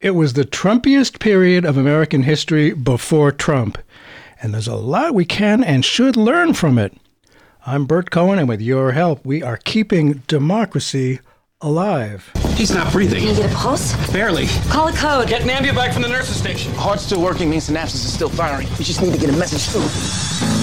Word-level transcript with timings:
It 0.00 0.14
was 0.14 0.32
the 0.32 0.46
Trumpiest 0.46 1.18
period 1.18 1.66
of 1.66 1.76
American 1.76 2.22
history 2.22 2.72
before 2.72 3.30
Trump, 3.30 3.76
and 4.40 4.54
there's 4.54 4.66
a 4.66 4.74
lot 4.74 5.14
we 5.14 5.26
can 5.26 5.62
and 5.62 5.84
should 5.84 6.16
learn 6.16 6.54
from 6.54 6.78
it. 6.78 6.96
I'm 7.66 7.84
Burt 7.84 8.10
Cohen, 8.10 8.38
and 8.38 8.48
with 8.48 8.62
your 8.62 8.92
help, 8.92 9.22
we 9.26 9.42
are 9.42 9.58
keeping 9.58 10.22
democracy 10.26 11.20
alive. 11.60 12.32
He's 12.54 12.72
not 12.72 12.90
breathing. 12.90 13.18
Can 13.18 13.28
you 13.28 13.42
get 13.42 13.52
a 13.52 13.54
pulse? 13.54 13.92
Barely. 14.10 14.46
Call 14.70 14.88
a 14.88 14.92
code. 14.94 15.28
Get 15.28 15.42
Nambia 15.42 15.74
back 15.74 15.92
from 15.92 16.00
the 16.00 16.08
nurse's 16.08 16.38
station. 16.38 16.72
Heart's 16.76 17.02
still 17.02 17.20
working 17.20 17.50
means 17.50 17.68
synapses 17.68 18.06
are 18.06 18.08
still 18.08 18.30
firing. 18.30 18.68
We 18.78 18.86
just 18.86 19.02
need 19.02 19.12
to 19.12 19.20
get 19.20 19.28
a 19.28 19.36
message 19.36 19.68
through. 19.68 20.59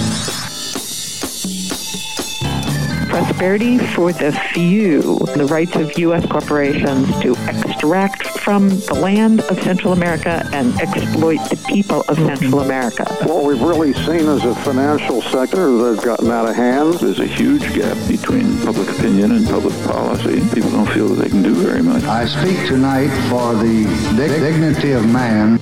Prosperity 3.24 3.78
for 3.78 4.12
the 4.12 4.30
few, 4.52 5.18
the 5.34 5.44
rights 5.50 5.74
of 5.74 5.98
U.S. 5.98 6.24
corporations 6.26 7.08
to 7.20 7.32
extract 7.48 8.28
from 8.38 8.68
the 8.68 8.94
land 8.94 9.40
of 9.40 9.60
Central 9.64 9.92
America 9.92 10.48
and 10.52 10.72
exploit 10.80 11.38
the 11.50 11.56
people 11.66 12.04
of 12.06 12.16
Central 12.16 12.60
America. 12.60 13.04
What 13.24 13.44
we've 13.44 13.60
really 13.60 13.92
seen 13.92 14.28
is 14.28 14.44
a 14.44 14.54
financial 14.54 15.20
sector 15.22 15.76
that's 15.78 16.04
gotten 16.04 16.30
out 16.30 16.48
of 16.48 16.54
hand. 16.54 16.94
There's 16.94 17.18
a 17.18 17.26
huge 17.26 17.62
gap 17.74 17.96
between 18.06 18.56
public 18.60 18.88
opinion 18.88 19.32
and 19.32 19.44
public 19.48 19.74
policy. 19.82 20.38
People 20.54 20.70
don't 20.70 20.86
feel 20.90 21.08
that 21.08 21.20
they 21.20 21.28
can 21.28 21.42
do 21.42 21.54
very 21.54 21.82
much. 21.82 22.04
I 22.04 22.24
speak 22.24 22.68
tonight 22.68 23.08
for 23.28 23.54
the 23.54 23.84
dignity 24.16 24.92
of 24.92 25.04
man. 25.06 25.58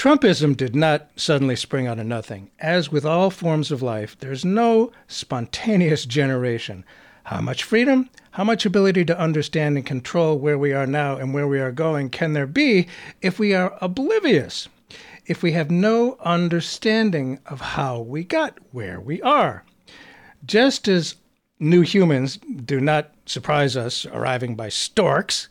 Trumpism 0.00 0.56
did 0.56 0.74
not 0.74 1.10
suddenly 1.14 1.54
spring 1.54 1.86
out 1.86 1.98
of 1.98 2.06
nothing. 2.06 2.50
As 2.58 2.90
with 2.90 3.04
all 3.04 3.28
forms 3.28 3.70
of 3.70 3.82
life, 3.82 4.16
there's 4.18 4.46
no 4.46 4.92
spontaneous 5.08 6.06
generation. 6.06 6.86
How 7.24 7.42
much 7.42 7.64
freedom, 7.64 8.08
how 8.30 8.42
much 8.42 8.64
ability 8.64 9.04
to 9.04 9.20
understand 9.20 9.76
and 9.76 9.84
control 9.84 10.38
where 10.38 10.56
we 10.56 10.72
are 10.72 10.86
now 10.86 11.18
and 11.18 11.34
where 11.34 11.46
we 11.46 11.60
are 11.60 11.70
going 11.70 12.08
can 12.08 12.32
there 12.32 12.46
be 12.46 12.86
if 13.20 13.38
we 13.38 13.52
are 13.52 13.76
oblivious, 13.82 14.70
if 15.26 15.42
we 15.42 15.52
have 15.52 15.70
no 15.70 16.16
understanding 16.20 17.38
of 17.44 17.60
how 17.60 18.00
we 18.00 18.24
got 18.24 18.56
where 18.72 18.98
we 18.98 19.20
are? 19.20 19.64
Just 20.46 20.88
as 20.88 21.16
new 21.58 21.82
humans 21.82 22.38
do 22.38 22.80
not 22.80 23.12
surprise 23.26 23.76
us 23.76 24.06
arriving 24.06 24.54
by 24.54 24.70
storks, 24.70 25.48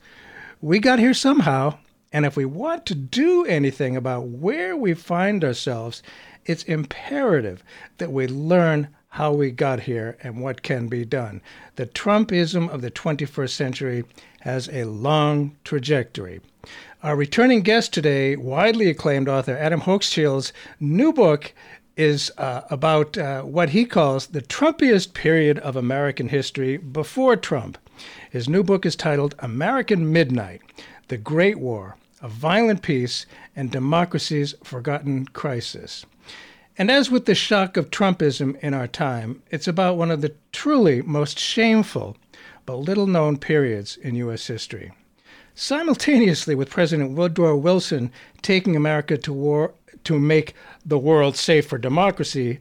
we 0.59 0.79
got 0.79 0.97
here 0.97 1.13
somehow 1.13 1.77
and 2.11 2.25
if 2.25 2.35
we 2.35 2.45
want 2.45 2.85
to 2.87 2.95
do 2.95 3.45
anything 3.45 3.95
about 3.95 4.27
where 4.27 4.75
we 4.75 4.93
find 4.93 5.43
ourselves, 5.43 6.01
it's 6.45 6.63
imperative 6.63 7.63
that 7.97 8.11
we 8.11 8.27
learn 8.27 8.87
how 9.09 9.31
we 9.31 9.51
got 9.51 9.81
here 9.81 10.17
and 10.21 10.41
what 10.41 10.61
can 10.61 10.87
be 10.87 11.03
done. 11.03 11.41
The 11.75 11.87
Trumpism 11.87 12.69
of 12.69 12.81
the 12.81 12.91
21st 12.91 13.49
century 13.49 14.03
has 14.41 14.69
a 14.69 14.85
long 14.85 15.55
trajectory. 15.63 16.41
Our 17.01 17.15
returning 17.15 17.61
guest 17.61 17.93
today, 17.93 18.35
widely 18.35 18.89
acclaimed 18.89 19.29
author 19.29 19.57
Adam 19.57 19.81
Hochschild's 19.81 20.53
new 20.79 21.13
book, 21.13 21.53
is 21.95 22.31
uh, 22.37 22.61
about 22.69 23.17
uh, 23.17 23.41
what 23.41 23.71
he 23.71 23.85
calls 23.85 24.27
the 24.27 24.41
Trumpiest 24.41 25.13
period 25.13 25.59
of 25.59 25.75
American 25.75 26.29
history 26.29 26.77
before 26.77 27.35
Trump. 27.35 27.77
His 28.29 28.49
new 28.49 28.63
book 28.63 28.85
is 28.85 28.95
titled 28.95 29.35
American 29.39 30.11
Midnight 30.11 30.61
The 31.07 31.17
Great 31.17 31.59
War 31.59 31.97
a 32.21 32.27
violent 32.27 32.81
peace, 32.81 33.25
and 33.55 33.71
democracy's 33.71 34.53
forgotten 34.63 35.25
crisis. 35.25 36.05
And 36.77 36.89
as 36.89 37.11
with 37.11 37.25
the 37.25 37.35
shock 37.35 37.77
of 37.77 37.91
Trumpism 37.91 38.57
in 38.61 38.73
our 38.73 38.87
time, 38.87 39.41
it's 39.51 39.67
about 39.67 39.97
one 39.97 40.11
of 40.11 40.21
the 40.21 40.35
truly 40.51 41.01
most 41.01 41.39
shameful 41.39 42.17
but 42.65 42.75
little 42.75 43.07
known 43.07 43.37
periods 43.37 43.97
in 43.97 44.15
U.S. 44.15 44.47
history. 44.47 44.91
Simultaneously 45.55 46.55
with 46.55 46.69
President 46.69 47.17
Woodrow 47.17 47.57
Wilson 47.57 48.11
taking 48.41 48.75
America 48.75 49.17
to 49.17 49.33
war 49.33 49.73
to 50.05 50.19
make 50.19 50.53
the 50.85 50.99
world 50.99 51.35
safe 51.35 51.67
for 51.67 51.77
democracy, 51.77 52.59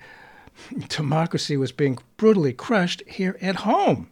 democracy 0.88 1.56
was 1.56 1.70
being 1.70 1.98
brutally 2.16 2.52
crushed 2.52 3.02
here 3.06 3.36
at 3.40 3.56
home. 3.56 4.08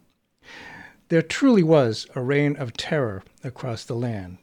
There 1.09 1.21
truly 1.21 1.63
was 1.63 2.05
a 2.15 2.21
reign 2.21 2.57
of 2.57 2.73
terror 2.73 3.23
across 3.43 3.85
the 3.85 3.95
land. 3.95 4.39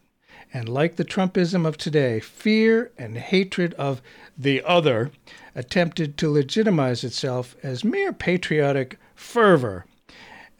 And 0.53 0.69
like 0.69 0.97
the 0.97 1.05
Trumpism 1.05 1.67
of 1.67 1.77
today, 1.77 2.21
fear 2.21 2.91
and 2.97 3.19
hatred 3.19 3.75
of 3.75 4.01
the 4.39 4.63
other 4.63 5.11
attempted 5.55 6.17
to 6.19 6.31
legitimize 6.31 7.05
itself 7.05 7.55
as 7.63 7.85
mere 7.85 8.13
patriotic 8.13 8.99
fervor. 9.15 9.85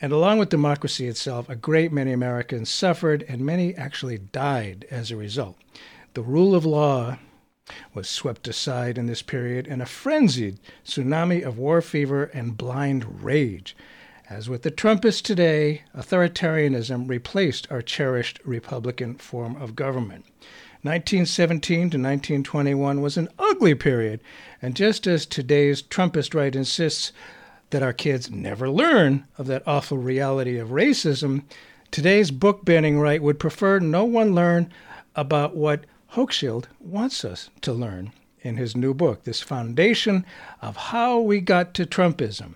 And 0.01 0.13
along 0.13 0.39
with 0.39 0.51
democracy 0.51 1.07
itself, 1.07 1.49
a 1.49 1.57
great 1.57 1.93
many 1.93 2.13
Americans 2.13 2.69
suffered 2.69 3.25
and 3.27 3.41
many 3.41 3.75
actually 3.75 4.19
died 4.19 4.87
as 4.91 5.11
a 5.11 5.17
result. 5.17 5.57
The 6.13 6.23
rule 6.23 6.55
of 6.55 6.67
law 6.67 7.19
was 7.95 8.11
swept 8.11 8.47
aside 8.47 8.99
in 8.99 9.07
this 9.07 9.23
period 9.23 9.67
in 9.67 9.81
a 9.81 9.87
frenzied 9.87 10.59
tsunami 10.85 11.43
of 11.43 11.57
war 11.57 11.81
fever 11.81 12.25
and 12.35 12.59
blind 12.59 13.25
rage. 13.25 13.75
As 14.31 14.49
with 14.49 14.63
the 14.63 14.71
Trumpists 14.71 15.21
today, 15.21 15.83
authoritarianism 15.95 17.11
replaced 17.11 17.71
our 17.71 17.83
cherished 17.83 18.41
Republican 18.43 19.17
form 19.17 19.55
of 19.57 19.77
government. 19.77 20.25
1917 20.81 21.79
to 21.79 21.99
1921 21.99 23.03
was 23.03 23.19
an 23.19 23.29
ugly 23.39 23.75
period, 23.75 24.21
and 24.63 24.75
just 24.75 25.07
as 25.07 25.27
today's 25.27 25.83
Trumpist 25.83 26.35
right 26.35 26.57
insists 26.57 27.13
that 27.69 27.83
our 27.83 27.93
kids 27.93 28.31
never 28.31 28.71
learn 28.71 29.27
of 29.37 29.47
that 29.47 29.63
awful 29.67 29.99
reality 29.99 30.57
of 30.57 30.71
racism, 30.71 31.43
today's 31.91 32.31
book 32.31 32.65
banning 32.65 32.99
right 32.99 33.23
would 33.23 33.39
prefer 33.39 33.79
no 33.79 34.07
one 34.07 34.35
learn 34.35 34.73
about 35.15 35.55
what 35.55 35.85
Hochschild 36.13 36.65
wants 36.81 37.27
us 37.27 37.51
to 37.61 37.75
learn 37.75 38.11
in 38.41 38.57
his 38.57 38.75
new 38.75 38.95
book, 38.95 39.25
this 39.25 39.43
foundation 39.43 40.25
of 40.63 40.77
how 40.77 41.21
we 41.21 41.41
got 41.41 41.75
to 41.75 41.85
Trumpism. 41.85 42.55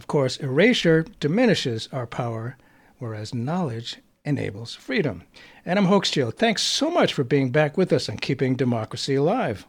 Of 0.00 0.06
course, 0.06 0.38
erasure 0.38 1.04
diminishes 1.20 1.86
our 1.92 2.06
power, 2.06 2.56
whereas 2.96 3.34
knowledge 3.34 3.98
enables 4.24 4.74
freedom. 4.74 5.24
Adam 5.66 5.88
Hochschild, 5.88 6.38
thanks 6.38 6.62
so 6.62 6.90
much 6.90 7.12
for 7.12 7.22
being 7.22 7.50
back 7.50 7.76
with 7.76 7.92
us 7.92 8.08
and 8.08 8.18
keeping 8.18 8.56
democracy 8.56 9.14
alive. 9.14 9.66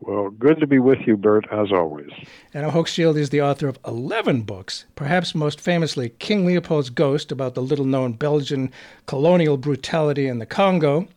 Well, 0.00 0.28
good 0.28 0.60
to 0.60 0.66
be 0.66 0.78
with 0.78 0.98
you, 1.06 1.16
Burt, 1.16 1.46
as 1.50 1.72
always. 1.72 2.10
Adam 2.52 2.72
Hochschild 2.72 3.16
is 3.16 3.30
the 3.30 3.40
author 3.40 3.66
of 3.66 3.78
11 3.86 4.42
books, 4.42 4.84
perhaps 4.94 5.34
most 5.34 5.58
famously 5.58 6.10
King 6.10 6.44
Leopold's 6.44 6.90
Ghost 6.90 7.32
about 7.32 7.54
the 7.54 7.62
little 7.62 7.86
known 7.86 8.12
Belgian 8.12 8.70
colonial 9.06 9.56
brutality 9.56 10.26
in 10.26 10.38
the 10.38 10.44
Congo, 10.44 11.08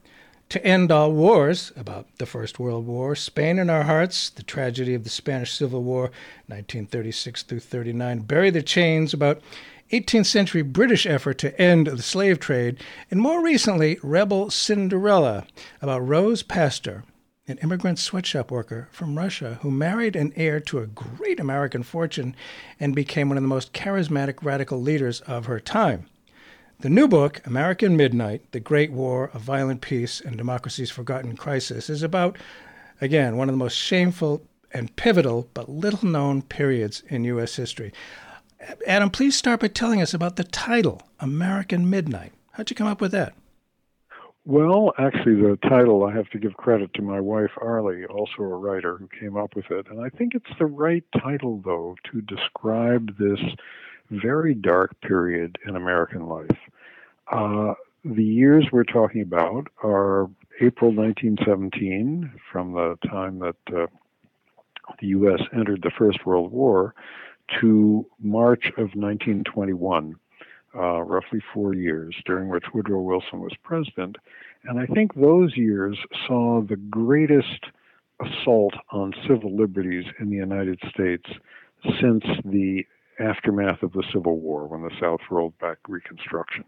to 0.50 0.66
End 0.66 0.92
All 0.92 1.12
Wars, 1.12 1.74
about 1.76 2.08
the 2.20 2.26
First 2.26 2.58
World 2.58 2.88
War, 2.88 3.16
Spain 3.16 3.60
in 3.60 3.70
Our 3.70 3.84
Hearts, 3.84 4.30
the 4.30 4.44
tragedy 4.44 4.94
of 4.94 5.04
the 5.04 5.10
Spanish 5.10 5.52
Civil 5.54 5.84
War, 5.84 6.04
1936 6.48 7.44
through 7.44 7.60
39, 7.60 8.20
Bury 8.20 8.50
the 8.50 8.64
Chains, 8.64 9.14
about 9.14 9.42
18th 9.92 10.26
century 10.26 10.62
British 10.62 11.06
effort 11.06 11.38
to 11.40 11.60
end 11.62 11.88
the 11.88 12.02
slave 12.02 12.40
trade, 12.40 12.78
and 13.12 13.20
more 13.20 13.44
recently, 13.44 14.00
Rebel 14.02 14.50
Cinderella, 14.50 15.46
about 15.82 16.08
Rose 16.08 16.44
Pastor, 16.44 17.04
an 17.48 17.58
immigrant 17.60 18.00
sweatshop 18.00 18.50
worker 18.50 18.88
from 18.92 19.18
Russia 19.18 19.60
who 19.62 19.72
married 19.72 20.16
an 20.16 20.32
heir 20.36 20.60
to 20.62 20.80
a 20.80 20.88
great 20.88 21.40
American 21.40 21.84
fortune 21.84 22.36
and 22.80 22.96
became 22.96 23.28
one 23.30 23.38
of 23.38 23.44
the 23.44 23.48
most 23.48 23.74
charismatic 23.74 24.44
radical 24.44 24.82
leaders 24.82 25.22
of 25.22 25.46
her 25.46 25.60
time. 25.60 26.08
The 26.80 26.92
new 26.92 27.08
book, 27.08 27.42
American 27.44 27.98
Midnight 27.98 28.52
The 28.52 28.60
Great 28.60 28.92
War 28.92 29.32
of 29.34 29.42
Violent 29.42 29.82
Peace 29.82 30.22
and 30.22 30.38
Democracy's 30.38 30.92
Forgotten 30.92 31.36
Crisis, 31.36 31.90
is 31.90 32.04
about, 32.04 32.38
again, 33.02 33.36
one 33.36 33.50
of 33.50 33.54
the 33.54 33.58
most 33.58 33.76
shameful 33.76 34.44
and 34.72 34.96
pivotal 34.96 35.50
but 35.56 35.70
little 35.70 36.08
known 36.08 36.44
periods 36.44 37.02
in 37.08 37.24
U.S. 37.24 37.56
history. 37.56 37.92
Adam, 38.86 39.10
please 39.10 39.36
start 39.36 39.62
by 39.62 39.70
telling 39.70 40.04
us 40.04 40.14
about 40.14 40.36
the 40.36 40.44
title, 40.44 41.02
American 41.20 41.90
Midnight. 41.90 42.34
How'd 42.52 42.70
you 42.70 42.76
come 42.76 42.86
up 42.86 43.02
with 43.02 43.12
that? 43.12 43.34
Well, 44.46 44.94
actually, 45.00 45.34
the 45.34 45.58
title, 45.68 46.06
I 46.06 46.14
have 46.14 46.30
to 46.30 46.38
give 46.38 46.54
credit 46.58 46.94
to 46.94 47.02
my 47.02 47.20
wife, 47.20 47.52
Arlie, 47.60 48.06
also 48.06 48.44
a 48.44 48.56
writer 48.56 48.98
who 48.98 49.10
came 49.20 49.36
up 49.36 49.56
with 49.56 49.72
it. 49.72 49.88
And 49.90 50.00
I 50.00 50.10
think 50.10 50.36
it's 50.36 50.60
the 50.60 50.68
right 50.68 51.04
title, 51.20 51.60
though, 51.66 51.96
to 52.12 52.22
describe 52.22 53.18
this 53.18 53.40
very 54.10 54.54
dark 54.54 55.00
period 55.02 55.58
in 55.66 55.76
American 55.76 56.28
life. 56.28 56.48
Uh, 57.32 57.74
the 58.04 58.24
years 58.24 58.68
we're 58.72 58.84
talking 58.84 59.22
about 59.22 59.68
are 59.84 60.30
April 60.62 60.92
1917, 60.94 62.32
from 62.52 62.74
the 62.74 62.98
time 63.10 63.40
that 63.40 63.56
uh, 63.76 63.88
the 65.00 65.08
U.S. 65.08 65.42
entered 65.54 65.82
the 65.82 65.92
First 65.98 66.26
World 66.26 66.52
War, 66.52 66.96
to 67.62 68.06
March 68.20 68.68
of 68.78 68.94
1921, 68.96 70.16
uh, 70.76 71.02
roughly 71.02 71.40
four 71.54 71.74
years, 71.74 72.16
during 72.26 72.50
which 72.50 72.66
Woodrow 72.74 73.02
Wilson 73.02 73.40
was 73.40 73.54
president. 73.64 74.18
And 74.64 74.80
I 74.80 74.86
think 74.86 75.14
those 75.16 75.56
years 75.56 75.98
saw 76.28 76.62
the 76.62 76.76
greatest 76.76 77.66
assault 78.20 78.74
on 78.92 79.14
civil 79.28 79.56
liberties 79.56 80.06
in 80.20 80.30
the 80.30 80.36
United 80.36 80.80
States 80.90 81.30
since 82.02 82.24
the 82.44 82.84
aftermath 83.20 83.84
of 83.84 83.94
the 83.94 84.04
Civil 84.14 84.40
War 84.40 84.68
when 84.68 84.82
the 84.82 84.96
South 85.00 85.22
rolled 85.32 85.58
back 85.60 85.78
Reconstruction. 85.88 86.64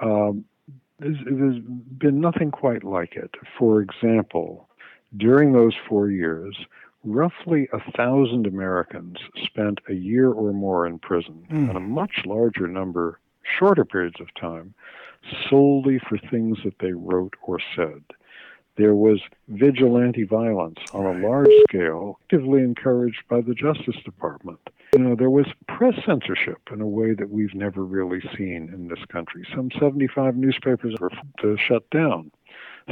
Um, 0.00 0.44
there's, 0.98 1.18
there's 1.24 1.60
been 1.98 2.20
nothing 2.20 2.50
quite 2.50 2.84
like 2.84 3.14
it. 3.14 3.34
For 3.58 3.80
example, 3.80 4.68
during 5.16 5.52
those 5.52 5.74
four 5.88 6.10
years, 6.10 6.56
roughly 7.04 7.68
a 7.72 7.92
thousand 7.92 8.46
Americans 8.46 9.18
spent 9.44 9.80
a 9.88 9.94
year 9.94 10.30
or 10.30 10.52
more 10.52 10.86
in 10.86 10.98
prison, 10.98 11.46
mm. 11.50 11.68
and 11.68 11.76
a 11.76 11.80
much 11.80 12.22
larger 12.26 12.66
number, 12.66 13.20
shorter 13.58 13.84
periods 13.84 14.20
of 14.20 14.26
time, 14.34 14.74
solely 15.48 15.98
for 15.98 16.18
things 16.18 16.58
that 16.64 16.78
they 16.80 16.92
wrote 16.92 17.34
or 17.42 17.58
said. 17.76 18.02
There 18.76 18.94
was 18.94 19.20
vigilante 19.48 20.24
violence 20.24 20.78
on 20.92 21.04
a 21.04 21.26
large 21.26 21.50
scale, 21.68 22.20
actively 22.24 22.62
encouraged 22.62 23.22
by 23.28 23.40
the 23.40 23.54
Justice 23.54 23.96
Department. 24.04 24.60
You 24.98 25.04
know, 25.04 25.14
there 25.14 25.30
was 25.30 25.46
press 25.68 25.94
censorship 26.04 26.58
in 26.72 26.80
a 26.80 26.86
way 26.86 27.14
that 27.14 27.30
we've 27.30 27.54
never 27.54 27.84
really 27.84 28.20
seen 28.36 28.68
in 28.74 28.88
this 28.88 28.98
country. 29.08 29.46
Some 29.54 29.70
75 29.78 30.34
newspapers 30.34 30.96
were 30.98 31.12
shut 31.56 31.88
down. 31.90 32.32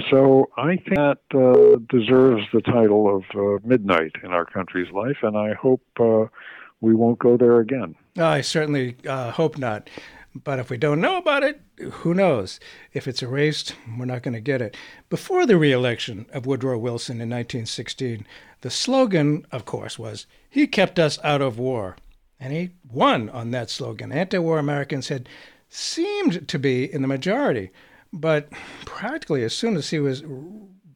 So 0.08 0.48
I 0.56 0.76
think 0.76 0.94
that 0.94 1.18
uh, 1.34 1.80
deserves 1.88 2.44
the 2.52 2.60
title 2.60 3.12
of 3.12 3.24
uh, 3.34 3.58
midnight 3.66 4.12
in 4.22 4.30
our 4.30 4.44
country's 4.44 4.92
life, 4.92 5.16
and 5.24 5.36
I 5.36 5.54
hope 5.54 5.82
uh, 5.98 6.26
we 6.80 6.94
won't 6.94 7.18
go 7.18 7.36
there 7.36 7.58
again. 7.58 7.96
I 8.16 8.40
certainly 8.40 8.94
uh, 9.08 9.32
hope 9.32 9.58
not. 9.58 9.90
But 10.44 10.58
if 10.58 10.68
we 10.68 10.76
don't 10.76 11.00
know 11.00 11.16
about 11.16 11.42
it, 11.42 11.60
who 11.80 12.12
knows? 12.12 12.60
If 12.92 13.08
it's 13.08 13.22
erased, 13.22 13.74
we're 13.98 14.04
not 14.04 14.22
going 14.22 14.34
to 14.34 14.40
get 14.40 14.60
it. 14.60 14.76
Before 15.08 15.46
the 15.46 15.56
reelection 15.56 16.26
of 16.32 16.46
Woodrow 16.46 16.78
Wilson 16.78 17.14
in 17.14 17.30
1916, 17.30 18.26
the 18.60 18.70
slogan, 18.70 19.46
of 19.50 19.64
course, 19.64 19.98
was, 19.98 20.26
He 20.50 20.66
kept 20.66 20.98
us 20.98 21.18
out 21.24 21.40
of 21.40 21.58
war. 21.58 21.96
And 22.38 22.52
he 22.52 22.70
won 22.90 23.30
on 23.30 23.50
that 23.52 23.70
slogan. 23.70 24.12
Anti 24.12 24.38
war 24.38 24.58
Americans 24.58 25.08
had 25.08 25.28
seemed 25.70 26.46
to 26.48 26.58
be 26.58 26.92
in 26.92 27.00
the 27.00 27.08
majority. 27.08 27.70
But 28.12 28.50
practically 28.84 29.42
as 29.42 29.54
soon 29.54 29.76
as 29.76 29.90
he 29.90 29.98
was 29.98 30.22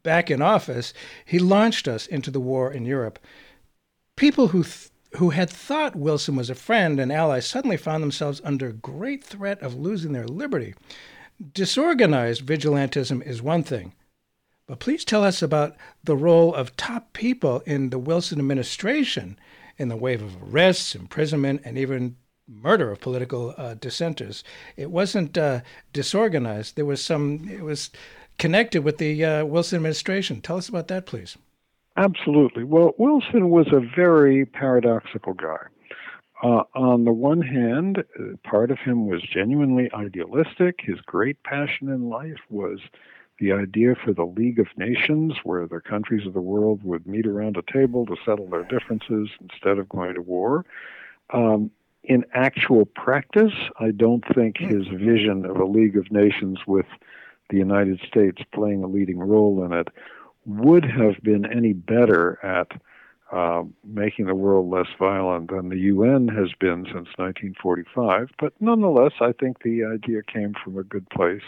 back 0.03 0.31
in 0.31 0.43
office, 0.43 0.93
he 1.25 1.39
launched 1.39 1.89
us 1.89 2.07
into 2.07 2.31
the 2.31 2.41
war 2.41 2.71
in 2.71 2.85
Europe. 2.85 3.19
People 4.17 4.49
who 4.49 4.65
who 5.17 5.31
had 5.31 5.51
thought 5.51 5.97
Wilson 5.97 6.37
was 6.37 6.51
a 6.51 6.55
friend 6.55 7.01
and 7.01 7.13
ally 7.13 7.41
suddenly 7.41 7.77
found 7.77 8.03
themselves 8.03 8.41
under 8.45 8.73
great 8.73 9.25
threat 9.25 9.61
of 9.61 9.75
losing 9.75 10.13
their 10.13 10.27
liberty. 10.27 10.75
Disorganized 11.53 12.45
vigilantism 12.45 13.27
is 13.27 13.43
one 13.43 13.63
thing, 13.63 13.95
but 14.67 14.79
please 14.79 15.05
tell 15.05 15.25
us 15.25 15.43
about 15.43 15.77
the 16.05 16.17
role 16.17 16.55
of 16.55 16.77
top 16.77 17.13
people 17.13 17.61
in 17.67 17.91
the 17.91 17.99
Wilson 17.99 18.39
administration 18.39 19.39
in 19.79 19.89
the 19.89 19.97
wave 19.97 20.23
of 20.23 20.37
arrests, 20.43 20.95
imprisonment, 20.95 21.63
and 21.65 21.79
even 21.79 22.17
murder 22.47 22.91
of 22.91 23.01
political 23.01 23.55
uh, 23.57 23.75
dissenters. 23.75 24.45
It 24.77 24.91
wasn't 24.91 25.39
uh, 25.39 25.61
disorganized. 25.93 26.77
There 26.77 26.85
was 26.85 27.03
some. 27.03 27.49
It 27.51 27.63
was 27.63 27.91
connected 28.39 28.85
with 28.85 28.99
the 28.99 29.25
uh, 29.25 29.45
Wilson 29.45 29.77
administration. 29.77 30.41
Tell 30.41 30.59
us 30.59 30.69
about 30.69 30.89
that, 30.89 31.07
please. 31.07 31.37
Absolutely. 31.97 32.65
Well, 32.65 32.95
Wilson 32.99 33.51
was 33.51 33.69
a 33.73 33.81
very 33.81 34.47
paradoxical 34.47 35.35
guy. 35.35 35.67
Uh, 36.43 36.63
on 36.75 37.05
the 37.05 37.13
one 37.13 37.43
hand, 37.43 37.99
uh, 38.19 38.37
part 38.49 38.71
of 38.71 38.79
him 38.79 39.07
was 39.07 39.23
genuinely 39.23 39.91
idealistic. 39.93 40.81
His 40.81 41.01
great 41.03 41.43
passion 41.43 41.89
in 41.89 42.09
life 42.09 42.39
was 42.49 42.79
the 43.39 43.53
idea 43.53 43.95
for 43.95 44.13
the 44.13 44.25
League 44.25 44.59
of 44.59 44.67
Nations, 44.77 45.35
where 45.45 45.67
the 45.67 45.81
countries 45.81 46.27
of 46.27 46.33
the 46.33 46.41
world 46.41 46.83
would 46.83 47.07
meet 47.07 47.27
around 47.27 47.57
a 47.57 47.73
table 47.73 48.07
to 48.07 48.17
settle 48.25 48.49
their 48.49 48.65
differences 48.65 49.29
instead 49.41 49.79
of 49.79 49.89
going 49.89 50.15
to 50.15 50.23
war. 50.23 50.65
Um, 51.31 51.71
in 52.05 52.25
actual 52.33 52.87
practice, 52.87 53.53
I 53.79 53.91
don't 53.91 54.25
think 54.35 54.59
hmm. 54.59 54.69
his 54.69 54.87
vision 54.89 55.45
of 55.45 55.57
a 55.57 55.67
League 55.67 55.97
of 55.97 56.11
Nations 56.11 56.61
with 56.67 56.87
the 57.51 57.59
United 57.59 58.01
States 58.07 58.41
playing 58.53 58.83
a 58.83 58.87
leading 58.87 59.19
role 59.19 59.65
in 59.65 59.73
it 59.73 59.89
would 60.59 60.85
have 60.85 61.23
been 61.23 61.45
any 61.45 61.73
better 61.73 62.39
at 62.45 62.81
uh, 63.33 63.63
making 63.85 64.27
the 64.27 64.35
world 64.35 64.69
less 64.71 64.89
violent 64.99 65.51
than 65.51 65.69
the 65.69 65.79
UN 65.79 66.29
has 66.29 66.49
been 66.59 66.85
since 66.87 67.09
1945. 67.17 68.31
But 68.39 68.53
nonetheless, 68.61 69.13
I 69.21 69.33
think 69.33 69.63
the 69.63 69.85
idea 69.85 70.23
came 70.23 70.55
from 70.65 70.77
a 70.77 70.83
good 70.83 71.09
place 71.11 71.43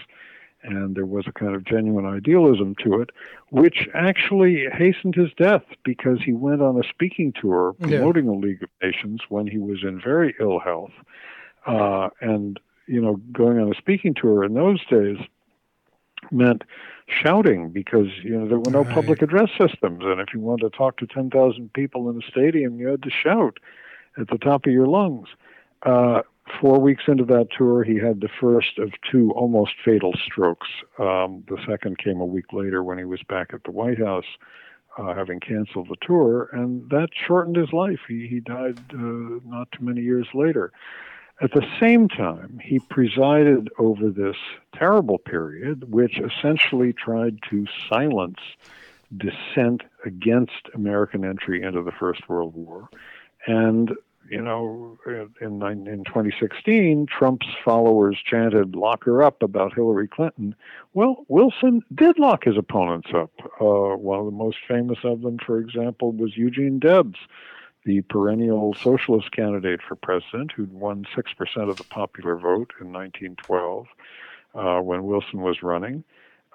and 0.62 0.94
there 0.94 1.06
was 1.06 1.25
a 1.26 1.32
kind 1.32 1.54
of 1.54 1.64
genuine 1.64 2.06
idealism 2.06 2.76
to 2.84 3.00
it, 3.00 3.10
which 3.50 3.88
actually 3.94 4.66
hastened 4.72 5.14
his 5.14 5.31
death 5.37 5.64
because 5.84 6.19
he 6.25 6.32
went 6.32 6.62
on 6.62 6.78
a 6.78 6.88
speaking 6.88 7.32
tour 7.32 7.75
promoting 7.81 8.26
yeah. 8.26 8.31
the 8.31 8.37
League 8.37 8.62
of 8.62 8.69
Nations 8.81 9.22
when 9.28 9.46
he 9.46 9.58
was 9.58 9.82
in 9.82 10.00
very 10.00 10.34
ill 10.40 10.60
health. 10.60 10.93
Uh, 11.66 12.10
and, 12.20 12.60
you 12.87 13.00
know, 13.00 13.16
going 13.32 13.58
on 13.58 13.72
a 13.72 13.76
speaking 13.76 14.14
tour 14.14 14.44
in 14.44 14.54
those 14.54 14.84
days 14.87 15.19
meant 16.31 16.62
shouting 17.08 17.70
because, 17.70 18.08
you 18.22 18.31
know, 18.31 18.49
there 18.49 18.58
were 18.58 18.70
no 18.70 18.82
right. 18.82 18.94
public 18.94 19.22
address 19.22 19.50
systems. 19.58 20.02
And 20.04 20.20
if 20.20 20.28
you 20.32 20.40
wanted 20.40 20.70
to 20.70 20.76
talk 20.76 20.96
to 20.99 21.06
10,000 21.06 21.72
people 21.72 22.08
in 22.10 22.22
a 22.22 22.26
stadium, 22.31 22.78
you 22.78 22.88
had 22.88 23.02
to 23.02 23.10
shout 23.10 23.58
at 24.19 24.28
the 24.28 24.38
top 24.38 24.66
of 24.66 24.72
your 24.72 24.87
lungs. 24.87 25.28
Uh, 25.84 26.22
four 26.60 26.78
weeks 26.81 27.04
into 27.08 27.25
that 27.25 27.49
tour, 27.56 27.82
he 27.82 27.96
had 27.96 28.20
the 28.20 28.28
first 28.40 28.78
of 28.78 28.93
two 29.10 29.32
almost 29.32 29.72
fatal 29.84 30.12
strokes. 30.25 30.69
Um, 30.99 31.44
the 31.49 31.58
second 31.66 31.99
came 31.99 32.20
a 32.20 32.26
week 32.26 32.52
later 32.52 32.82
when 32.82 32.99
he 32.99 33.04
was 33.04 33.20
back 33.28 33.52
at 33.52 33.64
the 33.64 33.70
White 33.70 33.99
House, 33.99 34.26
uh, 34.99 35.14
having 35.14 35.40
canceled 35.40 35.88
the 35.88 35.96
tour, 36.02 36.50
and 36.52 36.88
that 36.90 37.08
shortened 37.26 37.56
his 37.56 37.72
life. 37.72 38.00
He, 38.06 38.26
he 38.28 38.40
died 38.40 38.78
uh, 38.93 39.40
not 39.44 39.70
too 39.72 39.84
many 39.84 40.02
years 40.02 40.28
later. 40.34 40.72
At 41.43 41.50
the 41.50 41.67
same 41.81 42.09
time, 42.09 42.61
he 42.62 42.79
presided 42.79 43.69
over 43.77 44.11
this 44.11 44.37
terrible 44.77 45.19
period, 45.19 45.91
which 45.93 46.21
essentially 46.21 46.93
tried 46.93 47.39
to 47.50 47.67
silence 47.89 48.39
dissent 49.17 49.83
against 50.06 50.69
American 50.73 51.25
entry 51.25 51.62
into 51.62 51.83
the 51.83 51.91
First 51.91 52.29
World 52.29 52.55
War. 52.55 52.89
And 53.47 53.91
you 54.31 54.41
know, 54.41 54.97
in 55.41 55.61
in 55.62 56.05
2016, 56.05 57.06
Trump's 57.06 57.49
followers 57.65 58.19
chanted 58.25 58.77
"lock 58.77 59.05
her 59.05 59.21
up" 59.23 59.43
about 59.43 59.75
Hillary 59.75 60.06
Clinton. 60.06 60.55
Well, 60.95 61.25
Wilson 61.27 61.83
did 61.93 62.21
lock 62.21 62.45
his 62.45 62.56
opponents 62.56 63.09
up. 63.12 63.33
Uh, 63.61 63.97
one 63.97 64.21
of 64.21 64.27
the 64.27 64.31
most 64.31 64.59
famous 64.69 64.99
of 65.03 65.23
them, 65.23 65.38
for 65.45 65.59
example, 65.59 66.12
was 66.12 66.37
Eugene 66.37 66.79
Debs, 66.79 67.19
the 67.84 68.02
perennial 68.02 68.75
socialist 68.75 69.32
candidate 69.32 69.81
for 69.87 69.96
president, 69.96 70.52
who'd 70.52 70.73
won 70.73 71.06
six 71.14 71.32
percent 71.32 71.69
of 71.69 71.76
the 71.76 71.84
popular 71.84 72.37
vote 72.37 72.73
in 72.80 72.92
1912 72.92 73.87
uh, 74.54 74.80
when 74.80 75.04
Wilson 75.04 75.40
was 75.40 75.62
running. 75.62 76.04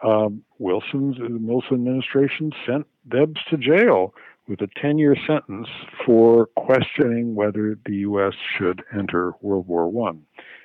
Um, 0.03 0.43
Wilson's 0.59 1.17
the 1.17 1.37
Wilson 1.39 1.75
administration 1.75 2.51
sent 2.65 2.85
Debs 3.09 3.41
to 3.49 3.57
jail 3.57 4.13
with 4.47 4.61
a 4.61 4.67
10 4.81 4.97
year 4.97 5.15
sentence 5.27 5.67
for 6.05 6.47
questioning 6.55 7.35
whether 7.35 7.77
the 7.85 7.95
U.S. 7.97 8.33
should 8.57 8.83
enter 8.95 9.33
World 9.41 9.67
War 9.67 10.09
I. 10.09 10.13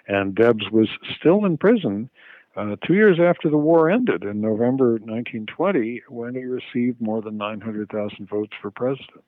And 0.06 0.34
Debs 0.34 0.70
was 0.70 0.88
still 1.18 1.44
in 1.44 1.56
prison 1.56 2.10
uh, 2.56 2.76
two 2.87 2.94
years 2.94 3.18
after 3.18 3.48
the 3.48 3.56
war 3.56 3.90
ended 3.90 4.25
in 4.25 4.40
November 4.40 4.92
1920 4.92 6.02
when 6.08 6.34
he 6.34 6.44
received 6.44 7.00
more 7.00 7.22
than 7.22 7.38
900,000 7.38 8.28
votes 8.28 8.52
for 8.60 8.70
president. 8.70 9.25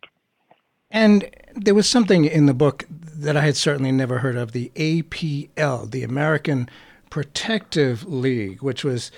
And 0.95 1.29
there 1.57 1.75
was 1.75 1.89
something 1.89 2.25
in 2.25 2.47
the 2.47 2.55
book 2.55 2.85
that 2.89 3.37
I 3.37 3.41
had 3.41 3.57
certainly 3.57 3.91
never 3.91 4.19
heard 4.21 4.37
of 4.37 4.53
the 4.53 4.71
APL, 4.77 5.91
the 5.91 6.05
American 6.05 6.71
Protective 7.11 8.05
League, 8.05 8.63
which 8.63 8.85
was 8.85 9.11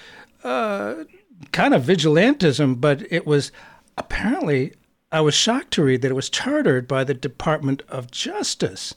uh, 0.43 1.05
kind 1.53 1.75
of 1.75 1.83
vigilantism, 1.83 2.81
but 2.81 3.03
it 3.13 3.27
was 3.27 3.53
apparently 3.99 4.73
I 5.13 5.21
was 5.21 5.35
shocked 5.35 5.71
to 5.73 5.85
read 5.85 6.01
that 6.01 6.11
it 6.11 6.15
was 6.15 6.31
chartered 6.31 6.89
by 6.89 7.05
the 7.05 7.15
Department 7.15 7.83
of 7.91 8.11
Justice. 8.11 8.95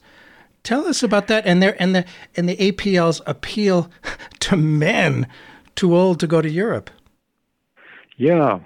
Tell 0.62 0.86
us 0.86 1.02
about 1.02 1.26
that 1.26 1.44
and 1.46 1.62
their 1.62 1.80
and 1.80 1.94
the 1.94 2.06
and 2.34 2.48
the 2.48 2.56
APL's 2.56 3.20
appeal 3.26 3.90
to 4.40 4.56
men 4.56 5.26
too 5.76 5.94
old 5.94 6.18
to 6.20 6.26
go 6.26 6.40
to 6.40 6.50
Europe. 6.50 6.90
Yeah. 8.16 8.60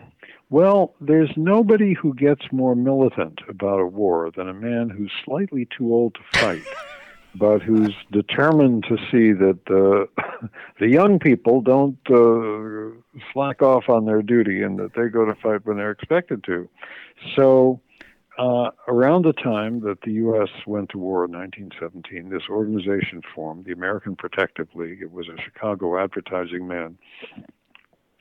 Well, 0.55 0.95
there's 1.01 1.33
nobody 1.37 1.95
who 1.95 2.15
gets 2.15 2.43
more 2.53 2.77
militant 2.77 3.41
about 3.49 3.81
a 3.81 3.87
war 3.89 4.31
than 4.37 4.49
a 4.49 4.55
man 4.55 4.89
who's 4.89 5.11
slightly 5.25 5.67
too 5.77 5.93
old 5.93 6.15
to 6.15 6.39
fight. 6.39 6.63
but 7.35 7.61
who's 7.61 7.93
determined 8.13 8.85
to 8.85 8.97
see 9.11 9.33
that 9.33 9.59
uh, 9.69 10.47
the 10.79 10.87
young 10.87 11.19
people 11.19 11.61
don't 11.61 11.99
uh, 12.09 12.97
slack 13.33 13.63
off 13.63 13.89
on 13.89 14.05
their 14.05 14.23
duty 14.23 14.63
and 14.63 14.79
that 14.79 14.95
they 14.95 15.09
go 15.09 15.25
to 15.25 15.35
fight 15.35 15.67
when 15.67 15.77
they're 15.77 15.91
expected 15.91 16.45
to. 16.45 16.69
So, 17.35 17.81
uh, 18.39 18.71
around 18.87 19.25
the 19.25 19.33
time 19.33 19.81
that 19.81 20.03
the 20.03 20.13
U.S. 20.13 20.51
went 20.69 20.91
to 20.91 20.99
war 20.99 21.25
in 21.25 21.33
1917, 21.33 22.31
this 22.31 22.49
organization 22.49 23.23
formed, 23.35 23.65
the 23.65 23.73
American 23.73 24.15
Protective 24.15 24.69
League. 24.77 25.03
It 25.03 25.11
was 25.11 25.27
a 25.27 25.43
Chicago 25.43 25.99
advertising 25.99 26.69
man 26.69 26.97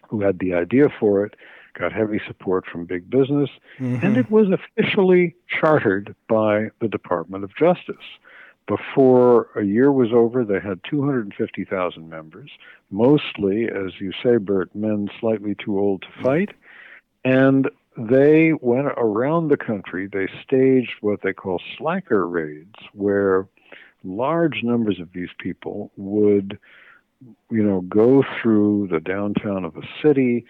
who 0.10 0.22
had 0.22 0.40
the 0.40 0.56
idea 0.56 0.88
for 1.00 1.26
it, 1.26 1.36
got 1.78 1.92
heavy 1.92 2.22
support 2.28 2.66
from 2.66 2.86
big 2.86 3.10
business, 3.10 3.50
mm-hmm. 3.80 4.06
and 4.06 4.18
it 4.18 4.30
was 4.30 4.48
officially 4.50 5.36
chartered 5.48 6.16
by 6.28 6.70
the 6.82 6.88
Department 6.88 7.44
of 7.44 7.56
Justice. 7.56 8.06
Before 8.68 9.50
a 9.56 9.64
year 9.64 9.92
was 9.92 10.14
over, 10.14 10.46
they 10.46 10.60
had 10.60 10.80
250,000 10.90 12.10
members, 12.10 12.50
mostly, 12.92 13.68
as 13.68 14.00
you 14.00 14.14
say, 14.24 14.38
Burt, 14.38 14.74
men 14.74 15.10
slightly 15.20 15.54
too 15.56 15.78
old 15.78 16.04
to 16.04 16.24
fight. 16.24 16.50
And 17.26 17.70
they 17.98 18.54
went 18.54 18.88
around 18.98 19.50
the 19.50 19.58
country. 19.58 20.08
They 20.08 20.28
staged 20.44 20.94
what 21.02 21.22
they 21.22 21.34
call 21.34 21.62
slacker 21.78 22.28
raids, 22.28 22.76
where 22.94 23.48
large 24.04 24.64
numbers 24.64 25.00
of 25.00 25.12
these 25.14 25.30
people 25.40 25.92
would, 25.98 26.58
you 27.50 27.64
know, 27.64 27.82
go 27.82 28.24
through 28.42 28.88
the 28.92 29.00
downtown 29.00 29.66
of 29.66 29.76
a 29.76 29.82
city, 30.02 30.46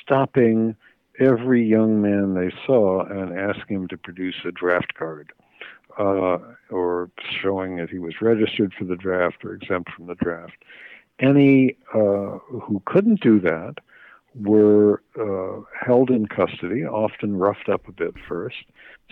stopping 0.00 0.76
every 1.18 1.66
young 1.66 2.02
man 2.02 2.34
they 2.34 2.54
saw 2.66 3.04
and 3.04 3.38
asking 3.38 3.76
him 3.76 3.88
to 3.88 3.96
produce 3.96 4.36
a 4.44 4.52
draft 4.52 4.94
card. 4.94 5.32
Uh, 5.98 6.36
or 6.70 7.10
showing 7.42 7.76
that 7.76 7.88
he 7.88 7.98
was 7.98 8.20
registered 8.20 8.74
for 8.78 8.84
the 8.84 8.96
draft 8.96 9.42
or 9.42 9.54
exempt 9.54 9.90
from 9.92 10.06
the 10.06 10.14
draft. 10.16 10.62
Any 11.18 11.78
uh, 11.94 12.36
who 12.50 12.82
couldn't 12.84 13.22
do 13.22 13.40
that 13.40 13.76
were 14.40 15.02
uh, 15.18 15.62
held 15.84 16.10
in 16.10 16.26
custody, 16.26 16.84
often 16.84 17.36
roughed 17.36 17.68
up 17.68 17.88
a 17.88 17.92
bit 17.92 18.14
first, 18.28 18.64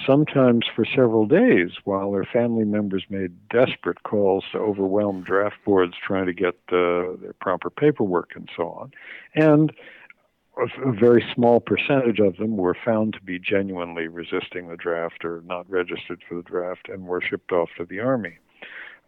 sometimes 0.07 0.65
for 0.75 0.85
several 0.85 1.27
days, 1.27 1.71
while 1.85 2.13
their 2.13 2.29
family 2.31 2.65
members 2.65 3.05
made 3.09 3.33
desperate 3.49 4.03
calls 4.03 4.45
to 4.53 4.59
overwhelm 4.59 5.23
draft 5.23 5.57
boards 5.65 5.95
trying 6.07 6.27
to 6.27 6.33
get 6.33 6.55
uh, 6.69 7.17
their 7.21 7.35
proper 7.41 7.71
paperwork 7.71 8.33
and 8.35 8.49
so 8.57 8.69
on. 8.69 8.93
And 9.35 9.73
a 10.57 10.93
very 10.93 11.25
small 11.35 11.61
percentage 11.61 12.21
of 12.21 12.37
them 12.37 12.57
were 12.57 12.77
found 12.85 13.15
to 13.15 13.21
be 13.21 13.39
genuinely 13.39 14.07
resisting 14.07 14.69
the 14.69 14.77
draft 14.77 15.25
or 15.25 15.43
not 15.47 15.69
registered 15.69 16.23
for 16.29 16.37
the 16.37 16.43
draft 16.43 16.89
and 16.89 17.07
were 17.07 17.21
shipped 17.21 17.51
off 17.51 17.71
to 17.77 17.85
the 17.85 18.01
army. 18.01 18.39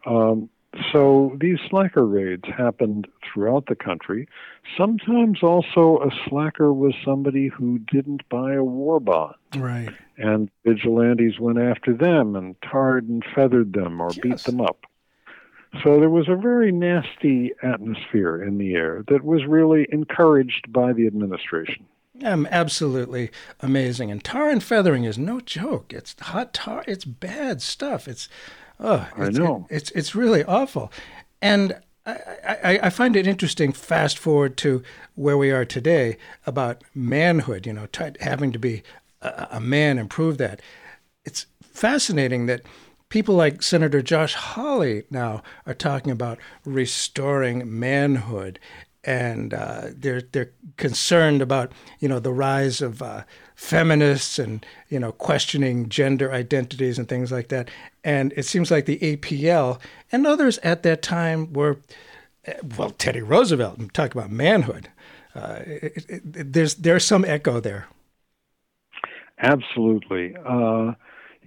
Um, 0.07 0.51
so 0.93 1.37
these 1.41 1.59
slacker 1.69 2.07
raids 2.07 2.45
happened 2.47 3.09
throughout 3.23 3.67
the 3.67 3.75
country. 3.75 4.29
Sometimes 4.77 5.43
also 5.43 6.01
a 6.01 6.11
slacker 6.29 6.73
was 6.73 6.95
somebody 7.05 7.49
who 7.49 7.79
didn't 7.79 8.29
buy 8.29 8.55
a 8.55 8.65
war 8.65 9.01
bond. 9.01 9.35
Right. 9.57 9.91
And 10.17 10.51
vigilantes 10.65 11.39
went 11.39 11.59
after 11.59 11.95
them 11.95 12.37
and 12.37 12.57
tarred 12.63 13.09
and 13.09 13.25
feathered 13.35 13.73
them 13.73 14.01
or 14.01 14.11
yes. 14.13 14.19
beat 14.19 14.39
them 14.39 14.61
up. 14.61 14.87
So 15.83 16.01
there 16.01 16.11
was 16.11 16.29
a 16.29 16.37
very 16.37 16.73
nasty 16.73 17.53
atmosphere 17.63 18.43
in 18.43 18.59
the 18.59 18.75
air 18.75 19.05
that 19.09 19.25
was 19.25 19.45
really 19.47 19.87
encouraged 19.93 20.73
by 20.73 20.93
the 20.93 21.07
administration. 21.07 21.87
Um, 22.25 22.49
absolutely 22.51 23.31
amazing. 23.61 24.11
And 24.11 24.25
tar 24.25 24.49
and 24.49 24.63
feathering 24.63 25.05
is 25.05 25.19
no 25.19 25.41
joke. 25.41 25.93
It's 25.93 26.17
hot 26.19 26.55
tar. 26.55 26.83
It's 26.87 27.05
bad 27.05 27.61
stuff. 27.61 28.09
It's 28.09 28.29
Oh, 28.79 29.09
I 29.17 29.31
know. 29.31 29.67
It, 29.71 29.77
it's 29.77 29.91
it's 29.93 30.15
really 30.15 30.45
awful, 30.45 30.93
and 31.41 31.79
I, 32.05 32.19
I, 32.45 32.79
I, 32.85 32.91
find 32.91 33.17
it 33.17 33.27
interesting. 33.27 33.73
Fast 33.73 34.19
forward 34.19 34.57
to 34.59 34.83
where 35.15 35.37
we 35.37 35.51
are 35.51 35.65
today 35.65 36.19
about 36.47 36.85
manhood. 36.95 37.67
You 37.67 37.73
know, 37.73 37.87
t- 37.87 38.17
having 38.21 38.53
to 38.53 38.59
be 38.59 38.83
a, 39.23 39.49
a 39.53 39.61
man 39.61 39.99
and 39.99 40.11
prove 40.11 40.39
that. 40.39 40.61
It's 41.25 41.47
fascinating 41.63 42.47
that 42.47 42.63
people 43.09 43.35
like 43.35 43.63
Senator 43.63 44.03
Josh 44.03 44.35
Hawley 44.35 45.05
now 45.11 45.43
are 45.67 45.75
talking 45.75 46.13
about 46.13 46.39
restoring 46.65 47.79
manhood, 47.79 48.59
and 49.05 49.55
uh, 49.55 49.89
they're 49.93 50.21
they're 50.21 50.53
concerned 50.77 51.43
about 51.43 51.73
you 51.99 52.09
know 52.09 52.21
the 52.21 52.33
rise 52.33 52.81
of 52.81 53.03
uh, 53.03 53.25
feminists 53.57 54.39
and 54.39 54.65
you 54.89 55.01
know 55.01 55.11
questioning 55.11 55.89
gender 55.89 56.31
identities 56.31 56.99
and 56.99 57.09
things 57.09 57.33
like 57.33 57.49
that. 57.49 57.69
And 58.05 58.33
it 58.37 58.45
seems 58.45 58.71
like 58.71 58.87
the 58.87 58.99
APL 58.99 59.81
and 60.13 60.27
others 60.27 60.59
at 60.59 60.85
that 60.85 61.03
time 61.03 61.53
were, 61.53 61.79
well, 62.77 62.91
Teddy 62.91 63.23
Roosevelt. 63.23 63.93
Talk 63.93 64.15
about 64.15 64.31
manhood. 64.31 64.91
Uh, 65.35 65.63
it, 65.67 66.05
it, 66.09 66.53
there's 66.53 66.77
there's 66.77 67.05
some 67.05 67.25
echo 67.25 67.59
there. 67.59 67.89
Absolutely. 69.39 70.35
Uh, 70.47 70.93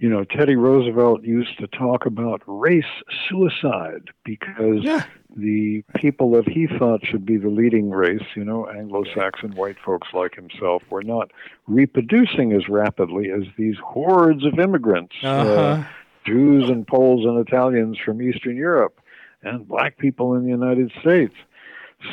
you 0.00 0.08
know, 0.08 0.24
Teddy 0.24 0.56
Roosevelt 0.56 1.22
used 1.24 1.58
to 1.58 1.66
talk 1.66 2.06
about 2.06 2.40
race 2.46 2.84
suicide 3.28 4.08
because 4.24 4.82
yeah. 4.82 5.04
the 5.36 5.84
people 5.96 6.30
that 6.32 6.48
he 6.48 6.66
thought 6.66 7.04
should 7.04 7.26
be 7.26 7.36
the 7.36 7.50
leading 7.50 7.90
race, 7.90 8.24
you 8.34 8.42
know, 8.42 8.66
Anglo 8.66 9.04
Saxon 9.14 9.54
white 9.56 9.76
folks 9.84 10.08
like 10.14 10.34
himself, 10.34 10.82
were 10.88 11.02
not 11.02 11.30
reproducing 11.66 12.54
as 12.54 12.66
rapidly 12.66 13.30
as 13.30 13.42
these 13.58 13.76
hordes 13.84 14.46
of 14.46 14.58
immigrants, 14.58 15.14
uh, 15.22 15.26
uh-huh. 15.26 15.52
uh, 15.52 15.84
Jews 16.24 16.70
and 16.70 16.86
Poles 16.86 17.26
and 17.26 17.46
Italians 17.46 17.98
from 18.02 18.22
Eastern 18.22 18.56
Europe, 18.56 18.98
and 19.42 19.68
black 19.68 19.98
people 19.98 20.34
in 20.34 20.44
the 20.44 20.50
United 20.50 20.90
States. 21.02 21.34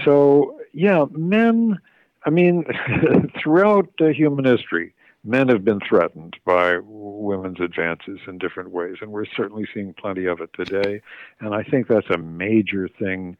So, 0.04 0.60
yeah, 0.74 1.06
men, 1.12 1.80
I 2.26 2.32
mean, 2.32 2.66
throughout 3.42 3.90
uh, 4.02 4.08
human 4.08 4.44
history, 4.44 4.94
men 5.28 5.50
have 5.50 5.64
been 5.66 5.80
threatened 5.82 6.38
by 6.46 6.80
women's 6.84 7.60
advances 7.60 8.20
in 8.28 8.38
different 8.38 8.72
ways, 8.72 8.96
and 9.02 9.12
we're 9.12 9.26
certainly 9.26 9.68
seeing 9.74 9.94
plenty 9.94 10.26
of 10.26 10.40
it 10.40 10.50
today. 10.54 11.02
And 11.40 11.54
I 11.54 11.64
think 11.64 11.88
that's 11.88 12.10
a 12.10 12.18
major 12.18 12.88
thing 12.88 13.38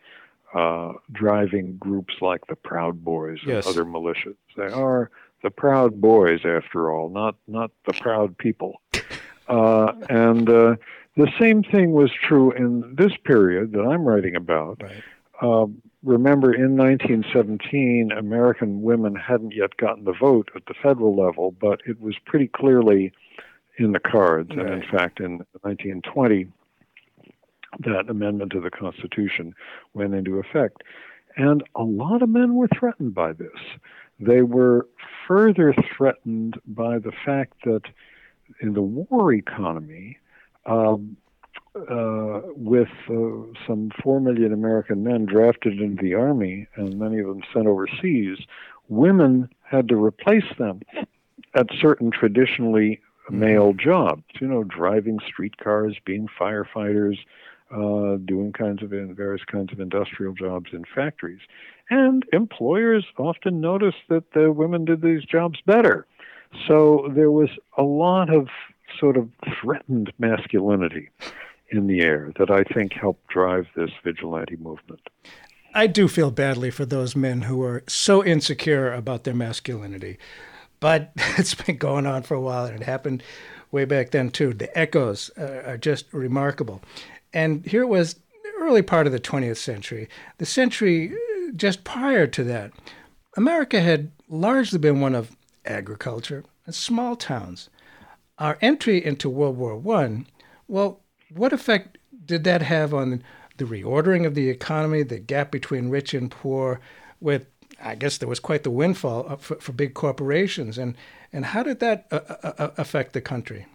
uh, 0.54 0.94
driving 1.12 1.78
groups 1.78 2.16
like 2.22 2.46
the 2.48 2.56
Proud 2.56 3.04
Boys 3.04 3.40
yes. 3.46 3.66
and 3.66 3.76
other 3.76 3.86
militias. 3.86 4.36
They 4.56 4.68
are 4.68 5.10
the 5.44 5.50
Proud 5.50 6.02
Boys, 6.02 6.42
after 6.46 6.92
all, 6.92 7.10
not 7.10 7.36
not 7.48 7.72
the 7.86 7.94
Proud 7.94 8.38
People. 8.38 8.82
Uh, 9.50 9.94
and 10.10 10.50
uh, 10.50 10.76
the 11.16 11.32
same 11.40 11.64
thing 11.64 11.94
was 11.94 12.12
true 12.12 12.52
in 12.52 12.96
this 12.98 13.14
period 13.24 13.72
that 13.72 13.82
I'm 13.82 14.04
writing 14.04 14.36
about. 14.36 14.84
Right. 14.84 15.02
Um, 15.42 15.82
remember 16.04 16.54
in 16.54 16.78
1917, 16.78 18.12
American 18.12 18.82
women 18.82 19.16
hadn't 19.16 19.54
yet 19.54 19.78
gotten 19.78 20.04
the 20.04 20.14
vote 20.14 20.50
at 20.56 20.66
the 20.66 20.74
federal 20.82 21.16
level, 21.16 21.52
but 21.52 21.82
it 21.86 22.00
was 22.00 22.16
pretty 22.26 22.48
clearly 22.48 23.12
in 23.78 23.92
the 23.92 24.00
cards. 24.00 24.50
Right. 24.50 24.66
And 24.66 24.84
in 24.84 24.90
fact, 24.90 25.20
in 25.20 25.38
1920, 25.62 26.48
that 27.80 28.10
amendment 28.10 28.52
to 28.54 28.62
the 28.62 28.72
Constitution 28.72 29.54
went 29.94 30.14
into 30.14 30.40
effect. 30.40 30.84
And 31.36 31.64
a 31.76 31.84
lot 31.84 32.24
of 32.24 32.30
men 32.30 32.56
were 32.56 32.70
threatened 32.80 33.14
by 33.14 33.34
this. 33.34 33.50
They 34.20 34.42
were 34.42 34.88
further 35.28 35.76
threatened 35.96 36.60
by 36.66 36.98
the 36.98 37.12
fact 37.26 37.54
that 37.66 37.84
in 38.60 38.74
the 38.74 38.82
war 38.82 39.34
economy, 39.34 40.18
um, 40.66 41.18
uh, 41.90 42.42
with 42.56 42.90
uh, 43.10 43.66
some 43.66 43.92
4 44.02 44.20
million 44.20 44.54
American 44.54 45.04
men 45.04 45.26
drafted 45.26 45.80
into 45.80 46.02
the 46.02 46.14
Army 46.14 46.68
and 46.76 47.00
many 47.00 47.20
of 47.20 47.28
them 47.28 47.42
sent 47.54 47.68
overseas, 47.68 48.38
women 48.90 49.50
had 49.64 49.88
to 49.90 49.96
replace 49.96 50.58
them 50.58 50.82
at 51.56 51.68
certain 51.80 52.12
traditionally 52.12 53.00
male 53.30 53.74
jobs, 53.74 54.24
you 54.40 54.48
know, 54.48 54.64
driving 54.64 55.20
streetcars, 55.28 55.98
being 56.06 56.28
firefighters, 56.40 57.18
uh, 57.72 58.18
doing 58.24 58.54
kinds 58.54 58.82
of 58.82 58.90
various 58.90 59.44
kinds 59.44 59.74
of 59.74 59.80
industrial 59.80 60.34
jobs 60.34 60.70
in 60.72 60.86
factories. 60.96 61.42
And 61.90 62.24
employers 62.32 63.06
often 63.18 63.60
noticed 63.60 63.98
that 64.10 64.32
the 64.34 64.52
women 64.52 64.86
did 64.86 65.02
these 65.02 65.24
jobs 65.24 65.60
better. 65.66 66.06
So 66.68 67.12
there 67.14 67.32
was 67.32 67.50
a 67.78 67.84
lot 67.84 68.34
of 68.34 68.48
sort 69.00 69.18
of 69.18 69.30
threatened 69.62 70.14
masculinity 70.18 71.10
in 71.70 71.88
the 71.88 72.02
air 72.02 72.32
that 72.38 72.50
I 72.50 72.64
think 72.64 72.94
helped 72.94 73.28
drive 73.28 73.68
this 73.76 73.92
vigilante 74.04 74.56
movement. 74.58 75.02
I 75.74 75.88
do 75.88 76.08
feel 76.08 76.32
badly 76.32 76.72
for 76.72 76.86
those 76.86 77.16
men 77.16 77.44
who 77.44 77.62
are 77.62 77.84
so 77.88 78.24
insecure 78.24 78.94
about 78.94 79.24
their 79.24 79.34
masculinity. 79.34 80.18
But 80.80 81.12
it's 81.38 81.56
been 81.56 81.78
going 81.78 82.06
on 82.06 82.24
for 82.24 82.36
a 82.36 82.42
while, 82.42 82.66
and 82.66 82.82
it 82.82 82.86
happened 82.86 83.24
way 83.72 83.86
back 83.86 84.12
then, 84.12 84.30
too. 84.30 84.54
The 84.54 84.76
echoes 84.78 85.30
uh, 85.38 85.64
are 85.66 85.78
just 85.78 86.12
remarkable. 86.14 86.82
And 87.34 87.66
here 87.66 87.84
it 87.84 87.88
was, 87.88 88.16
early 88.60 88.82
part 88.82 89.06
of 89.06 89.14
the 89.14 89.20
20th 89.20 89.58
century, 89.58 90.10
the 90.38 90.46
century 90.46 91.14
uh, 91.14 91.52
just 91.56 91.84
prior 91.84 92.28
to 92.28 92.44
that. 92.46 92.72
America 93.36 93.82
had 93.82 94.12
largely 94.28 94.80
been 94.80 95.00
one 95.00 95.14
of 95.14 95.36
agriculture 95.66 96.44
and 96.66 96.74
small 96.74 97.16
towns. 97.16 97.70
Our 98.40 98.58
entry 98.62 99.04
into 99.04 99.30
World 99.30 99.58
War 99.58 100.02
I, 100.02 100.26
well, 100.68 101.02
what 101.34 101.54
effect 101.54 101.98
did 102.26 102.44
that 102.44 102.62
have 102.62 102.94
on 102.94 103.24
the 103.58 103.66
reordering 103.66 104.26
of 104.26 104.36
the 104.36 104.50
economy, 104.50 105.04
the 105.04 105.20
gap 105.20 105.52
between 105.52 105.90
rich 105.90 106.14
and 106.14 106.30
poor, 106.32 106.80
with 107.20 107.48
I 107.84 107.96
guess 107.96 108.18
there 108.18 108.30
was 108.30 108.40
quite 108.40 108.64
the 108.64 108.72
windfall 108.72 109.38
for, 109.38 109.56
for 109.56 109.72
big 109.72 109.94
corporations, 109.94 110.78
and 110.78 110.96
and 111.32 111.46
how 111.46 111.64
did 111.64 111.80
that 111.80 112.08
uh, 112.12 112.20
uh, 112.44 112.54
uh, 112.58 112.70
affect 112.78 113.14
the 113.14 113.22
country? 113.22 113.68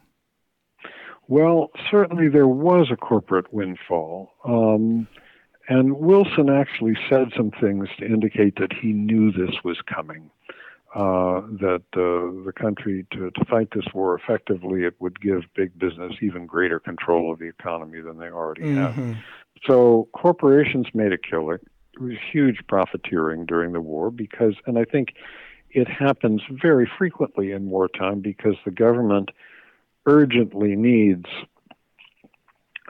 Well, 1.29 1.71
certainly 1.91 2.29
there 2.29 2.49
was 2.49 2.89
a 2.91 2.97
corporate 2.97 3.53
windfall, 3.53 4.31
um, 4.45 5.07
and 5.69 5.99
Wilson 5.99 6.51
actually 6.51 6.97
said 7.09 7.33
some 7.37 7.53
things 7.61 7.89
to 7.99 8.07
indicate 8.07 8.57
that 8.57 8.73
he 8.73 8.93
knew 8.93 9.31
this 9.31 9.55
was 9.65 9.79
coming. 9.83 10.31
Uh, 10.95 11.41
that 11.61 11.83
uh, 11.95 12.45
the 12.45 12.53
country 12.55 13.07
to, 13.13 13.31
to 13.31 13.45
fight 13.47 13.69
this 13.75 13.87
war 13.95 14.15
effectively, 14.15 14.85
it 14.85 14.95
would 15.01 15.21
give 15.21 15.43
big 15.55 15.79
business 15.79 16.13
even 16.21 16.47
greater 16.47 16.79
control 16.79 17.33
of 17.33 17.39
the 17.39 17.47
economy 17.49 18.01
than 18.01 18.19
they 18.19 18.29
already 18.31 18.63
Mm-hmm. 18.63 19.11
have. 19.13 19.17
So 19.67 20.09
corporations 20.13 20.87
made 20.93 21.13
a 21.13 21.19
killing. 21.19 21.59
It 21.95 22.01
was 22.01 22.17
huge 22.31 22.59
profiteering 22.69 23.47
during 23.47 23.73
the 23.73 23.81
war 23.81 24.11
because, 24.11 24.55
and 24.67 24.79
I 24.79 24.85
think 24.85 25.15
it 25.71 25.89
happens 25.89 26.43
very 26.51 26.91
frequently 26.99 27.53
in 27.53 27.71
wartime 27.71 28.21
because 28.21 28.57
the 28.65 28.71
government 28.71 29.31
urgently 30.07 30.75
needs 30.77 31.27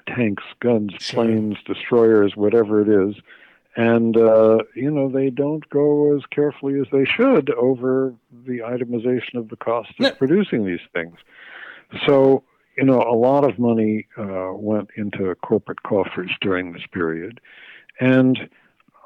tanks, 0.08 0.42
guns, 0.60 0.92
Sure. 0.98 1.24
planes, 1.24 1.56
destroyers, 1.66 2.34
whatever 2.36 2.80
it 2.80 2.88
is. 2.88 3.14
And, 3.74 4.16
uh, 4.16 4.58
you 4.74 4.90
know, 4.90 5.08
they 5.10 5.30
don't 5.30 5.66
go 5.70 6.14
as 6.14 6.22
carefully 6.30 6.78
as 6.78 6.86
they 6.92 7.04
should 7.04 7.50
over 7.50 8.14
the 8.46 8.58
itemization 8.58 9.36
of 9.36 9.48
the 9.48 9.56
cost 9.56 9.90
of 9.90 10.00
No. 10.00 10.10
producing 10.12 10.66
these 10.66 10.80
things. 10.92 11.16
So, 12.06 12.44
you 12.76 12.84
know, 12.84 13.00
a 13.00 13.16
lot 13.16 13.48
of 13.48 13.58
money 13.58 14.06
uh, 14.18 14.52
went 14.54 14.90
into 14.96 15.34
corporate 15.36 15.82
coffers 15.82 16.30
during 16.40 16.72
this 16.72 16.86
period. 16.92 17.40
And 18.00 18.38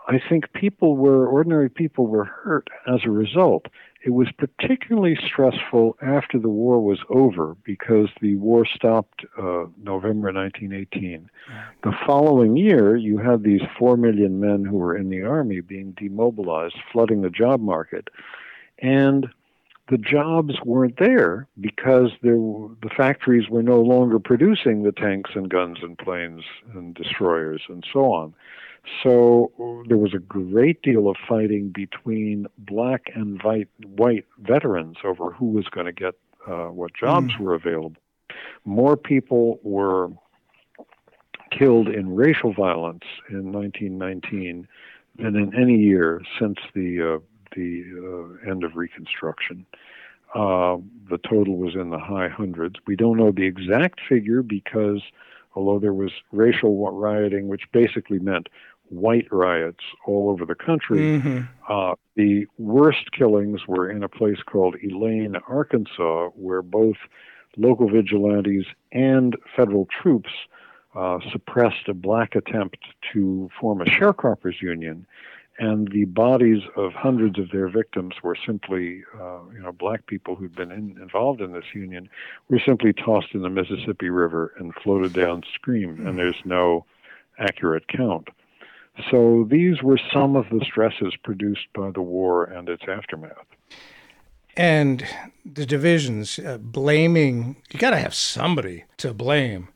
I 0.09 0.21
think 0.29 0.53
people 0.53 0.97
were, 0.97 1.27
ordinary 1.27 1.69
people 1.69 2.07
were 2.07 2.25
hurt 2.25 2.69
as 2.87 3.01
a 3.05 3.11
result. 3.11 3.67
It 4.05 4.11
was 4.11 4.29
particularly 4.39 5.19
stressful 5.27 5.97
after 6.01 6.39
the 6.39 6.49
war 6.49 6.81
was 6.81 7.01
over 7.11 7.57
because 7.65 8.09
the 8.21 8.37
war 8.37 8.65
stopped 8.65 9.27
uh, 9.37 9.67
November 9.83 10.33
1918. 10.33 11.29
The 11.83 11.93
following 12.07 12.57
year, 12.57 12.95
you 12.97 13.19
had 13.19 13.43
these 13.43 13.63
4 13.77 13.97
million 13.97 14.39
men 14.39 14.65
who 14.65 14.77
were 14.77 14.97
in 14.97 15.11
the 15.11 15.23
army 15.23 15.61
being 15.61 15.91
demobilized, 15.93 16.77
flooding 16.93 17.23
the 17.23 17.31
job 17.31 17.61
market. 17.61 18.09
And 18.79 19.27
the 19.89 19.99
jobs 19.99 20.55
weren't 20.65 20.99
there 20.99 21.49
because 21.61 22.11
there, 22.23 22.37
the 22.37 22.91
factories 22.97 23.49
were 23.49 23.63
no 23.63 23.81
longer 23.81 24.21
producing 24.21 24.85
the 24.85 24.93
tanks 24.93 25.31
and 25.35 25.49
guns 25.49 25.79
and 25.83 25.99
planes 25.99 26.43
and 26.75 26.95
destroyers 26.95 27.63
and 27.69 27.85
so 27.93 28.13
on. 28.13 28.35
So 29.03 29.53
there 29.89 29.97
was 29.97 30.15
a 30.15 30.19
great 30.19 30.83
deal 30.83 31.09
of 31.09 31.17
fighting 31.29 31.71
between 31.75 32.47
black 32.59 33.11
and 33.15 33.43
white, 33.43 33.69
white 33.85 34.25
veterans 34.39 34.99
over 35.05 35.33
who 35.33 35.47
was 35.47 35.67
going 35.69 35.87
to 35.87 35.93
get 35.93 36.15
uh, 36.47 36.67
what 36.67 36.95
jobs 36.95 37.33
were 37.41 37.55
available. 37.55 38.01
More 38.65 38.97
people 38.97 39.59
were 39.63 40.11
killed 41.51 41.89
in 41.89 42.15
racial 42.15 42.53
violence 42.53 43.05
in 43.29 43.53
1919 43.53 44.69
than 45.19 45.37
in 45.37 45.55
any 45.55 45.77
year 45.77 46.23
since 46.39 46.59
the 46.75 47.17
uh, 47.17 47.19
the 47.55 47.85
uh, 48.45 48.51
end 48.51 48.65
of 48.65 48.77
Reconstruction. 48.77 49.67
Uh, 50.35 50.77
the 51.09 51.19
total 51.19 51.57
was 51.57 51.75
in 51.75 51.91
the 51.91 51.99
high 51.99 52.29
hundreds. 52.29 52.77
We 52.87 52.97
don't 52.97 53.17
know 53.17 53.33
the 53.33 53.47
exact 53.47 54.01
figure 54.07 54.43
because, 54.43 55.01
although 55.55 55.79
there 55.79 55.95
was 55.95 56.11
racial 56.33 56.91
rioting, 56.93 57.49
which 57.49 57.63
basically 57.73 58.19
meant 58.19 58.49
white 58.89 59.27
riots 59.31 59.85
all 60.07 60.31
over 60.31 60.45
the 60.45 60.55
country, 60.55 61.17
uh, 61.69 61.95
the 62.15 62.47
worst 62.59 63.11
killings 63.13 63.67
were 63.67 63.91
in 63.91 64.03
a 64.03 64.09
place 64.09 64.39
called 64.47 64.77
Elaine, 64.83 65.37
Arkansas, 65.49 66.29
where 66.35 66.63
both 66.63 66.97
local 67.57 67.89
vigilantes 67.89 68.67
and 68.93 69.37
federal 69.57 69.87
troops 69.87 70.31
uh, 70.95 71.19
suppressed 71.31 71.89
a 71.89 71.95
black 71.95 72.35
attempt 72.35 72.79
to 73.13 73.51
form 73.61 73.81
a 73.81 73.85
sharecroppers 73.85 74.63
union, 74.63 75.07
and 75.59 75.89
the 75.93 76.05
bodies 76.05 76.63
of 76.77 76.93
hundreds 76.93 77.39
of 77.39 77.51
their 77.51 77.69
victims 77.69 78.15
were 78.23 78.37
simply, 78.47 79.03
uh, 79.19 79.41
you 79.55 79.61
know, 79.61 79.73
black 79.73 80.07
people 80.07 80.37
who'd 80.37 80.55
been 80.55 80.71
in, 80.71 80.97
involved 81.01 81.41
in 81.41 81.53
this 81.53 81.75
union 81.75 82.09
were 82.49 82.61
simply 82.65 82.93
tossed 82.93 83.29
in 83.35 83.43
the 83.43 83.51
Mississippi 83.51 84.11
River 84.11 84.53
and 84.59 84.75
floated 84.75 85.13
downstream, 85.13 86.07
and 86.07 86.19
there's 86.19 86.41
no 86.45 86.85
accurate 87.39 87.89
count. 87.89 88.29
So 89.11 89.47
these 89.51 89.83
were 89.83 89.99
some 90.13 90.37
of 90.37 90.47
the 90.51 90.65
stresses 90.65 91.15
produced 91.23 91.67
by 91.75 91.91
the 91.91 92.03
war 92.03 92.45
and 92.45 92.69
its 92.69 92.83
aftermath. 92.89 93.47
And 94.57 95.07
the 95.45 95.67
divisions, 95.67 96.39
uh, 96.39 96.59
blaming, 96.59 97.57
you 97.71 97.79
got 97.79 97.91
to 97.91 97.99
have 97.99 98.15
somebody 98.15 98.85
to 98.97 99.13
blame. 99.13 99.69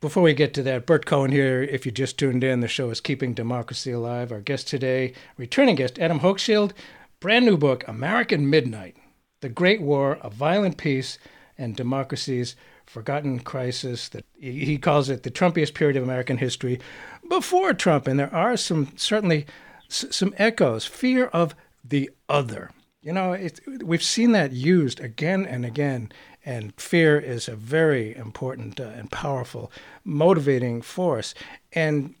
Before 0.00 0.24
we 0.24 0.34
get 0.34 0.52
to 0.54 0.62
that, 0.64 0.86
Burt 0.86 1.06
Cohen 1.06 1.30
here. 1.30 1.62
If 1.62 1.86
you 1.86 1.92
just 1.92 2.18
tuned 2.18 2.42
in, 2.42 2.60
the 2.60 2.68
show 2.68 2.90
is 2.90 3.00
Keeping 3.00 3.32
Democracy 3.32 3.92
Alive. 3.92 4.32
Our 4.32 4.40
guest 4.40 4.68
today, 4.68 5.14
returning 5.38 5.76
guest 5.76 5.98
Adam 5.98 6.20
Hochschild, 6.20 6.72
brand 7.20 7.46
new 7.46 7.56
book, 7.56 7.86
American 7.86 8.50
Midnight 8.50 8.96
The 9.40 9.48
Great 9.48 9.80
War, 9.80 10.18
A 10.20 10.30
Violent 10.30 10.76
Peace, 10.76 11.16
and 11.56 11.76
Democracy's 11.76 12.56
Forgotten 12.86 13.40
Crisis. 13.40 14.08
That 14.10 14.24
he 14.38 14.78
calls 14.78 15.08
it 15.08 15.22
the 15.22 15.30
Trumpiest 15.30 15.74
period 15.74 15.96
of 15.96 16.02
American 16.02 16.38
history 16.38 16.80
before 17.28 17.72
Trump. 17.72 18.06
And 18.06 18.18
there 18.18 18.34
are 18.34 18.56
some, 18.56 18.92
certainly, 18.96 19.46
s- 19.90 20.06
some 20.10 20.34
echoes 20.38 20.84
fear 20.84 21.26
of 21.26 21.54
the 21.82 22.10
other. 22.28 22.70
You 23.02 23.12
know, 23.12 23.32
it, 23.32 23.60
we've 23.84 24.02
seen 24.02 24.32
that 24.32 24.52
used 24.52 24.98
again 24.98 25.44
and 25.44 25.66
again, 25.66 26.10
and 26.44 26.72
fear 26.80 27.18
is 27.18 27.48
a 27.48 27.56
very 27.56 28.16
important 28.16 28.80
uh, 28.80 28.84
and 28.84 29.10
powerful 29.10 29.70
motivating 30.04 30.80
force. 30.80 31.34
And 31.72 32.14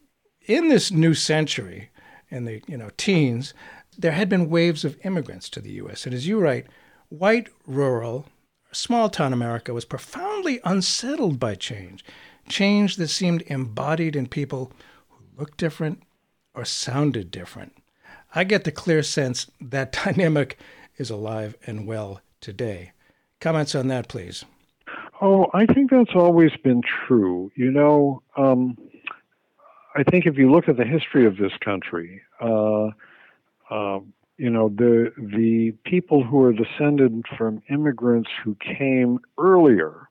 in 0.46 0.68
this 0.68 0.90
new 0.90 1.14
century, 1.14 1.90
in 2.28 2.44
the 2.44 2.62
you 2.66 2.76
know 2.76 2.90
teens, 2.98 3.54
there 3.96 4.12
had 4.12 4.28
been 4.28 4.50
waves 4.50 4.84
of 4.84 4.98
immigrants 5.04 5.48
to 5.50 5.60
the 5.60 5.72
U.S. 5.72 6.04
And 6.04 6.14
as 6.14 6.26
you 6.26 6.38
write, 6.38 6.66
white 7.08 7.48
rural, 7.66 8.26
small 8.74 9.08
town 9.08 9.32
America 9.32 9.72
was 9.72 9.84
profoundly 9.84 10.60
unsettled 10.64 11.38
by 11.38 11.54
change, 11.54 12.04
change 12.48 12.96
that 12.96 13.08
seemed 13.08 13.42
embodied 13.46 14.16
in 14.16 14.26
people 14.26 14.72
who 15.10 15.24
looked 15.38 15.58
different 15.58 16.02
or 16.54 16.64
sounded 16.64 17.30
different. 17.30 17.76
I 18.34 18.44
get 18.44 18.64
the 18.64 18.72
clear 18.72 19.02
sense 19.02 19.50
that 19.60 19.92
dynamic 20.04 20.58
is 20.96 21.10
alive 21.10 21.56
and 21.66 21.86
well 21.86 22.20
today. 22.40 22.92
Comments 23.40 23.74
on 23.74 23.88
that, 23.88 24.08
please. 24.08 24.44
Oh, 25.20 25.46
I 25.54 25.66
think 25.66 25.90
that's 25.90 26.14
always 26.14 26.50
been 26.62 26.82
true. 27.06 27.50
You 27.54 27.70
know, 27.70 28.22
um, 28.36 28.76
I 29.94 30.02
think 30.02 30.26
if 30.26 30.36
you 30.36 30.50
look 30.50 30.68
at 30.68 30.76
the 30.76 30.84
history 30.84 31.24
of 31.24 31.36
this 31.36 31.52
country, 31.64 32.22
uh, 32.40 32.88
uh, 33.70 34.00
you 34.36 34.50
know, 34.50 34.68
the 34.68 35.12
the 35.16 35.72
people 35.84 36.24
who 36.24 36.42
are 36.42 36.52
descended 36.52 37.24
from 37.36 37.62
immigrants 37.70 38.30
who 38.42 38.56
came 38.56 39.20
earlier 39.38 40.08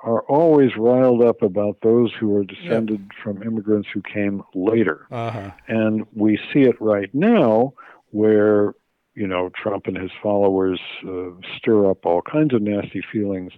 are 0.00 0.20
always 0.22 0.76
riled 0.76 1.22
up 1.22 1.42
about 1.42 1.78
those 1.82 2.12
who 2.18 2.36
are 2.36 2.44
descended 2.44 3.10
from 3.22 3.42
immigrants 3.42 3.88
who 3.92 4.02
came 4.02 4.42
later. 4.54 5.06
Uh 5.10 5.30
huh. 5.30 5.50
And 5.66 6.06
we 6.14 6.38
see 6.52 6.60
it 6.60 6.80
right 6.80 7.12
now 7.12 7.72
where, 8.10 8.74
you 9.14 9.26
know, 9.26 9.50
Trump 9.60 9.86
and 9.86 9.96
his 9.96 10.12
followers 10.22 10.80
uh, 11.08 11.30
stir 11.56 11.90
up 11.90 12.06
all 12.06 12.22
kinds 12.22 12.54
of 12.54 12.62
nasty 12.62 13.02
feelings 13.12 13.52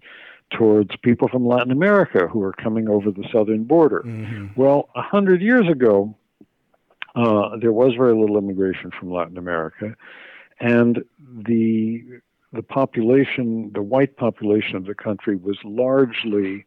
towards 0.50 0.90
people 1.02 1.28
from 1.28 1.46
Latin 1.46 1.70
America 1.70 2.26
who 2.26 2.42
are 2.42 2.54
coming 2.54 2.88
over 2.88 3.10
the 3.10 3.28
southern 3.30 3.64
border. 3.64 4.02
Well, 4.56 4.88
a 4.96 5.02
hundred 5.02 5.42
years 5.42 5.68
ago, 5.68 6.16
uh, 7.18 7.56
there 7.56 7.72
was 7.72 7.94
very 7.94 8.14
little 8.14 8.38
immigration 8.38 8.92
from 8.98 9.10
Latin 9.10 9.38
America, 9.38 9.96
and 10.60 11.04
the 11.20 12.04
the 12.52 12.62
population, 12.62 13.70
the 13.74 13.82
white 13.82 14.16
population 14.16 14.76
of 14.76 14.86
the 14.86 14.94
country, 14.94 15.36
was 15.36 15.58
largely 15.64 16.64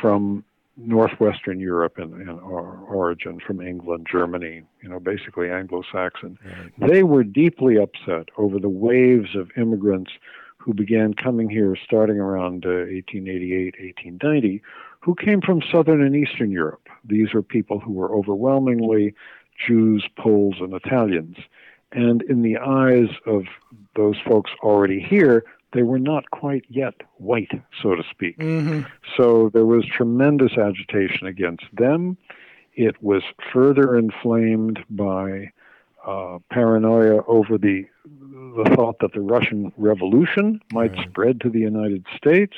from 0.00 0.44
northwestern 0.76 1.60
Europe 1.60 1.98
in, 1.98 2.20
in 2.22 2.28
or, 2.28 2.78
origin, 2.88 3.38
from 3.46 3.60
England, 3.60 4.06
Germany, 4.10 4.62
you 4.82 4.88
know, 4.88 4.98
basically 4.98 5.50
Anglo-Saxon. 5.50 6.38
They 6.78 7.02
were 7.02 7.22
deeply 7.22 7.76
upset 7.76 8.30
over 8.36 8.58
the 8.58 8.70
waves 8.70 9.36
of 9.36 9.50
immigrants 9.56 10.10
who 10.56 10.72
began 10.74 11.12
coming 11.14 11.50
here 11.50 11.76
starting 11.84 12.18
around 12.18 12.64
uh, 12.64 12.88
1888, 12.90 13.74
1890, 13.78 14.62
who 15.00 15.14
came 15.14 15.40
from 15.40 15.60
southern 15.70 16.02
and 16.02 16.16
eastern 16.16 16.50
Europe. 16.50 16.88
These 17.04 17.34
are 17.34 17.42
people 17.42 17.78
who 17.78 17.92
were 17.92 18.12
overwhelmingly 18.12 19.14
Jews, 19.66 20.06
Poles, 20.18 20.56
and 20.60 20.72
Italians. 20.74 21.36
And 21.92 22.22
in 22.22 22.42
the 22.42 22.56
eyes 22.56 23.08
of 23.26 23.44
those 23.96 24.16
folks 24.26 24.50
already 24.62 25.00
here, 25.00 25.44
they 25.72 25.82
were 25.82 25.98
not 25.98 26.30
quite 26.30 26.64
yet 26.68 26.94
white, 27.18 27.50
so 27.82 27.94
to 27.94 28.02
speak. 28.10 28.36
So 29.16 29.50
there 29.52 29.66
was 29.66 29.84
tremendous 29.86 30.52
agitation 30.58 31.26
against 31.26 31.64
them. 31.72 32.16
It 32.74 33.02
was 33.02 33.22
further 33.52 33.96
inflamed 33.96 34.80
by 34.88 35.52
uh, 36.06 36.38
paranoia 36.50 37.22
over 37.26 37.58
the 37.58 37.86
the 38.04 38.74
thought 38.74 38.98
that 39.00 39.12
the 39.14 39.20
Russian 39.20 39.72
Revolution 39.78 40.60
might 40.72 40.94
spread 41.08 41.40
to 41.40 41.48
the 41.48 41.60
United 41.60 42.04
States, 42.16 42.54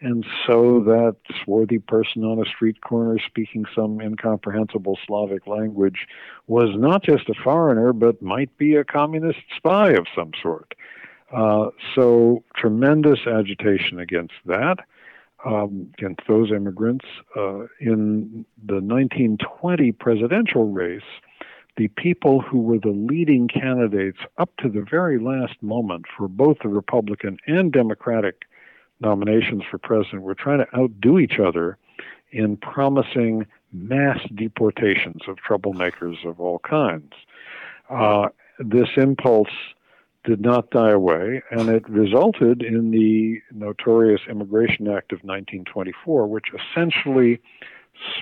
and 0.00 0.26
so 0.46 0.80
that 0.80 1.16
swarthy 1.42 1.78
person 1.78 2.22
on 2.22 2.38
a 2.38 2.48
street 2.48 2.80
corner 2.82 3.18
speaking 3.18 3.64
some 3.74 4.00
incomprehensible 4.00 4.98
Slavic 5.06 5.46
language 5.46 6.06
was 6.46 6.68
not 6.76 7.02
just 7.02 7.28
a 7.30 7.34
foreigner, 7.34 7.92
but 7.92 8.20
might 8.20 8.56
be 8.58 8.74
a 8.74 8.84
communist 8.84 9.38
spy 9.56 9.90
of 9.90 10.06
some 10.14 10.32
sort. 10.42 10.74
Uh, 11.34 11.70
so 11.94 12.44
tremendous 12.54 13.20
agitation 13.26 13.98
against 13.98 14.34
that, 14.44 14.80
um, 15.44 15.90
against 15.96 16.20
those 16.28 16.52
immigrants. 16.52 17.06
Uh, 17.34 17.64
in 17.80 18.44
the 18.64 18.80
1920 18.80 19.92
presidential 19.92 20.70
race, 20.70 21.00
the 21.76 21.88
people 21.88 22.40
who 22.40 22.60
were 22.60 22.78
the 22.78 22.88
leading 22.88 23.48
candidates 23.48 24.18
up 24.38 24.50
to 24.58 24.68
the 24.68 24.84
very 24.88 25.18
last 25.18 25.62
moment 25.62 26.04
for 26.16 26.28
both 26.28 26.58
the 26.62 26.68
Republican 26.68 27.38
and 27.46 27.72
Democratic 27.72 28.44
nominations 29.00 29.62
for 29.70 29.78
president 29.78 30.22
were 30.22 30.34
trying 30.34 30.58
to 30.58 30.76
outdo 30.76 31.18
each 31.18 31.38
other 31.38 31.78
in 32.32 32.56
promising 32.56 33.46
mass 33.72 34.18
deportations 34.34 35.22
of 35.28 35.36
troublemakers 35.36 36.24
of 36.24 36.40
all 36.40 36.58
kinds. 36.60 37.12
Uh, 37.90 38.28
this 38.58 38.88
impulse 38.96 39.50
did 40.24 40.40
not 40.40 40.70
die 40.70 40.90
away, 40.90 41.40
and 41.50 41.68
it 41.68 41.88
resulted 41.88 42.62
in 42.62 42.90
the 42.90 43.40
notorious 43.52 44.20
Immigration 44.28 44.88
Act 44.88 45.12
of 45.12 45.18
1924, 45.18 46.26
which 46.26 46.46
essentially 46.52 47.40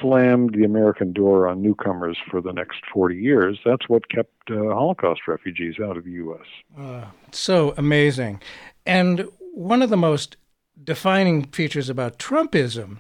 slammed 0.01 0.55
the 0.55 0.65
American 0.65 1.13
door 1.13 1.49
on 1.49 1.63
newcomers 1.63 2.17
for 2.31 2.41
the 2.41 2.53
next 2.53 2.83
40 2.93 3.17
years. 3.17 3.59
That's 3.65 3.89
what 3.89 4.09
kept 4.09 4.51
uh, 4.51 4.55
Holocaust 4.55 5.23
refugees 5.27 5.77
out 5.83 5.97
of 5.97 6.05
the 6.05 6.13
U.S. 6.13 6.47
Uh, 6.79 7.07
so 7.33 7.75
amazing. 7.77 8.41
And 8.87 9.27
one 9.55 9.83
of 9.83 9.91
the 9.91 9.97
most 9.97 10.37
defining 10.83 11.45
features 11.45 11.89
about 11.89 12.19
Trumpism 12.19 12.99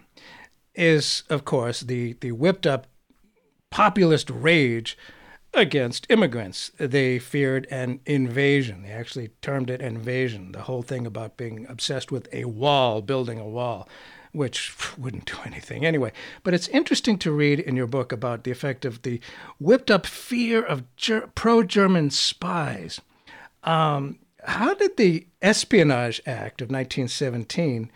is, 0.74 1.22
of 1.30 1.44
course, 1.44 1.80
the, 1.80 2.14
the 2.14 2.32
whipped 2.32 2.66
up 2.66 2.86
populist 3.70 4.30
rage 4.30 4.96
against 5.52 6.06
immigrants. 6.10 6.70
They 6.78 7.18
feared 7.18 7.66
an 7.70 8.00
invasion. 8.06 8.82
They 8.82 8.90
actually 8.90 9.28
termed 9.40 9.70
it 9.70 9.80
invasion, 9.80 10.52
the 10.52 10.62
whole 10.62 10.82
thing 10.82 11.06
about 11.06 11.36
being 11.36 11.66
obsessed 11.68 12.10
with 12.10 12.28
a 12.32 12.44
wall, 12.44 13.02
building 13.02 13.38
a 13.38 13.48
wall, 13.48 13.88
which 14.32 14.72
wouldn't 14.98 15.26
do 15.26 15.36
anything 15.44 15.84
anyway. 15.84 16.12
But 16.42 16.54
it's 16.54 16.68
interesting 16.68 17.18
to 17.18 17.32
read 17.32 17.60
in 17.60 17.76
your 17.76 17.86
book 17.86 18.12
about 18.12 18.44
the 18.44 18.50
effect 18.50 18.84
of 18.84 19.02
the 19.02 19.20
whipped 19.58 19.90
up 19.90 20.06
fear 20.06 20.62
of 20.62 20.84
ger- 20.96 21.28
pro 21.34 21.62
German 21.62 22.10
spies. 22.10 23.00
Um, 23.62 24.18
how 24.44 24.74
did 24.74 24.96
the 24.96 25.26
Espionage 25.42 26.20
Act 26.26 26.60
of 26.60 26.70
1917 26.70 27.90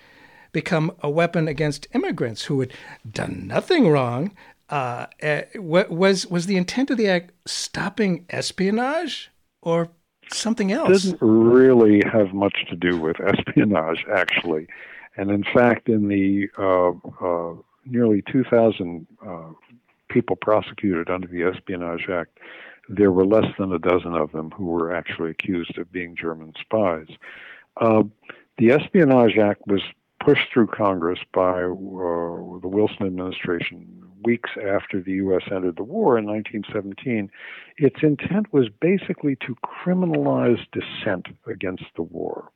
become 0.52 0.92
a 1.02 1.10
weapon 1.10 1.48
against 1.48 1.86
immigrants 1.94 2.44
who 2.44 2.60
had 2.60 2.72
done 3.10 3.46
nothing 3.46 3.88
wrong? 3.88 4.32
Uh, 4.70 5.06
uh, 5.22 5.42
was 5.56 6.26
was 6.26 6.46
the 6.46 6.56
intent 6.56 6.90
of 6.90 6.98
the 6.98 7.08
act 7.08 7.32
stopping 7.46 8.26
espionage 8.28 9.30
or 9.62 9.88
something 10.30 10.72
else? 10.72 11.04
It 11.04 11.12
didn't 11.12 11.26
really 11.26 12.02
have 12.12 12.34
much 12.34 12.66
to 12.68 12.76
do 12.76 13.00
with 13.00 13.16
espionage, 13.20 14.04
actually. 14.14 14.66
And 15.16 15.30
in 15.30 15.42
fact, 15.42 15.88
in 15.88 16.08
the 16.08 16.48
uh, 16.58 16.90
uh 17.24 17.54
nearly 17.90 18.22
2,000 18.30 19.06
uh, 19.26 19.38
people 20.08 20.36
prosecuted 20.36 21.10
under 21.10 21.26
the 21.26 21.42
Espionage 21.42 22.08
Act, 22.10 22.38
there 22.88 23.12
were 23.12 23.26
less 23.26 23.46
than 23.58 23.72
a 23.72 23.78
dozen 23.78 24.14
of 24.14 24.32
them 24.32 24.50
who 24.50 24.66
were 24.66 24.94
actually 24.94 25.30
accused 25.30 25.76
of 25.78 25.92
being 25.92 26.16
German 26.16 26.52
spies. 26.60 27.08
Uh, 27.76 28.02
the 28.56 28.72
Espionage 28.72 29.36
Act 29.36 29.62
was 29.66 29.82
pushed 30.24 30.52
through 30.52 30.66
Congress 30.66 31.20
by 31.32 31.62
uh, 31.62 31.68
the 31.68 32.68
Wilson 32.68 33.06
administration 33.06 33.86
weeks 34.24 34.50
after 34.56 35.00
the 35.00 35.12
U.S. 35.12 35.42
entered 35.50 35.76
the 35.76 35.84
war 35.84 36.18
in 36.18 36.26
1917. 36.26 37.30
Its 37.76 38.02
intent 38.02 38.52
was 38.52 38.68
basically 38.80 39.36
to 39.36 39.56
criminalize 39.64 40.64
dissent 40.72 41.28
against 41.46 41.84
the 41.96 42.02
war. 42.02 42.50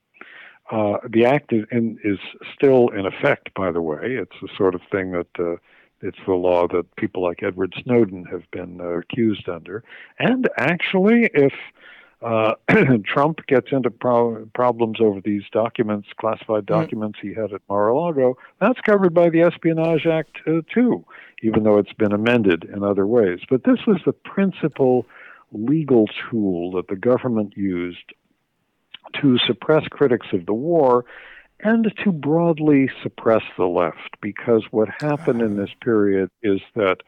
Uh, 0.71 0.97
the 1.09 1.25
act 1.25 1.53
is, 1.53 1.64
in, 1.71 1.99
is, 2.03 2.18
still 2.55 2.88
in 2.88 3.07
effect, 3.07 3.53
by 3.55 3.71
the 3.71 3.83
way. 3.83 3.99
It's 4.03 4.37
the 4.40 4.49
sort 4.57 4.75
of 4.75 4.81
thing 4.90 5.12
that 5.12 5.27
uh, 5.38 5.57
it's 6.02 6.18
the 6.26 6.34
law 6.34 6.66
that 6.68 6.94
people 6.96 7.22
like 7.22 7.42
Edward 7.42 7.74
Snowden 7.82 8.24
have 8.26 8.50
been 8.50 8.80
uh, 8.80 8.98
accused 8.98 9.48
under. 9.48 9.84
And 10.18 10.48
actually, 10.58 11.30
if 11.32 11.52
uh, 12.22 12.54
Trump 13.04 13.44
gets 13.46 13.68
into 13.72 13.90
pro- 13.90 14.46
problems 14.54 14.98
over 15.00 15.20
these 15.20 15.42
documents, 15.52 16.08
classified 16.18 16.64
mm. 16.64 16.66
documents 16.66 17.18
mm. 17.18 17.28
he 17.28 17.34
had 17.34 17.52
at 17.52 17.62
Mar-a-Lago. 17.68 18.36
That's 18.60 18.80
covered 18.80 19.14
by 19.14 19.28
the 19.28 19.42
Espionage 19.42 20.06
Act 20.06 20.38
uh, 20.46 20.60
too, 20.72 21.04
even 21.42 21.64
though 21.64 21.78
it's 21.78 21.92
been 21.92 22.12
amended 22.12 22.64
in 22.64 22.82
other 22.82 23.06
ways. 23.06 23.40
But 23.48 23.64
this 23.64 23.86
was 23.86 24.00
the 24.04 24.12
principal 24.12 25.06
legal 25.52 26.06
tool 26.30 26.72
that 26.72 26.88
the 26.88 26.96
government 26.96 27.56
used 27.56 28.12
to 29.20 29.38
suppress 29.46 29.86
critics 29.88 30.28
of 30.32 30.46
the 30.46 30.54
war 30.54 31.04
and 31.62 31.92
to 32.05 32.12
broadly 32.12 32.90
suppress 33.03 33.42
the 33.57 33.66
left, 33.66 34.16
because 34.20 34.64
what 34.70 34.88
happened 35.01 35.40
in 35.40 35.57
this 35.57 35.70
period 35.81 36.31
is 36.42 36.61
that 36.75 36.98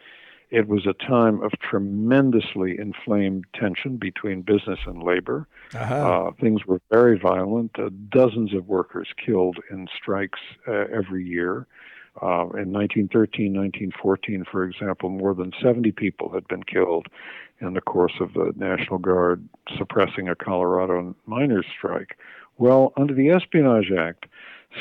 it 0.50 0.68
was 0.68 0.86
a 0.86 0.92
time 0.92 1.42
of 1.42 1.50
tremendously 1.58 2.78
inflamed 2.78 3.44
tension 3.54 3.96
between 3.96 4.42
business 4.42 4.78
and 4.86 5.02
labor. 5.02 5.48
Uh-huh. 5.74 5.94
Uh, 6.28 6.30
things 6.40 6.64
were 6.64 6.80
very 6.90 7.18
violent. 7.18 7.72
Uh, 7.76 7.90
dozens 8.08 8.54
of 8.54 8.68
workers 8.68 9.08
killed 9.24 9.58
in 9.70 9.88
strikes 10.00 10.38
uh, 10.68 10.84
every 10.92 11.24
year. 11.26 11.66
Uh, 12.22 12.46
in 12.54 12.70
1913, 12.70 13.52
1914, 13.52 14.44
for 14.50 14.62
example, 14.62 15.08
more 15.08 15.34
than 15.34 15.52
70 15.60 15.90
people 15.90 16.32
had 16.32 16.46
been 16.46 16.62
killed 16.62 17.08
in 17.60 17.74
the 17.74 17.80
course 17.80 18.14
of 18.20 18.32
the 18.34 18.52
National 18.54 18.98
Guard 18.98 19.48
suppressing 19.76 20.28
a 20.28 20.36
Colorado 20.36 21.16
miners' 21.26 21.66
strike. 21.76 22.16
Well, 22.58 22.92
under 22.96 23.14
the 23.14 23.30
Espionage 23.30 23.90
Act, 23.96 24.26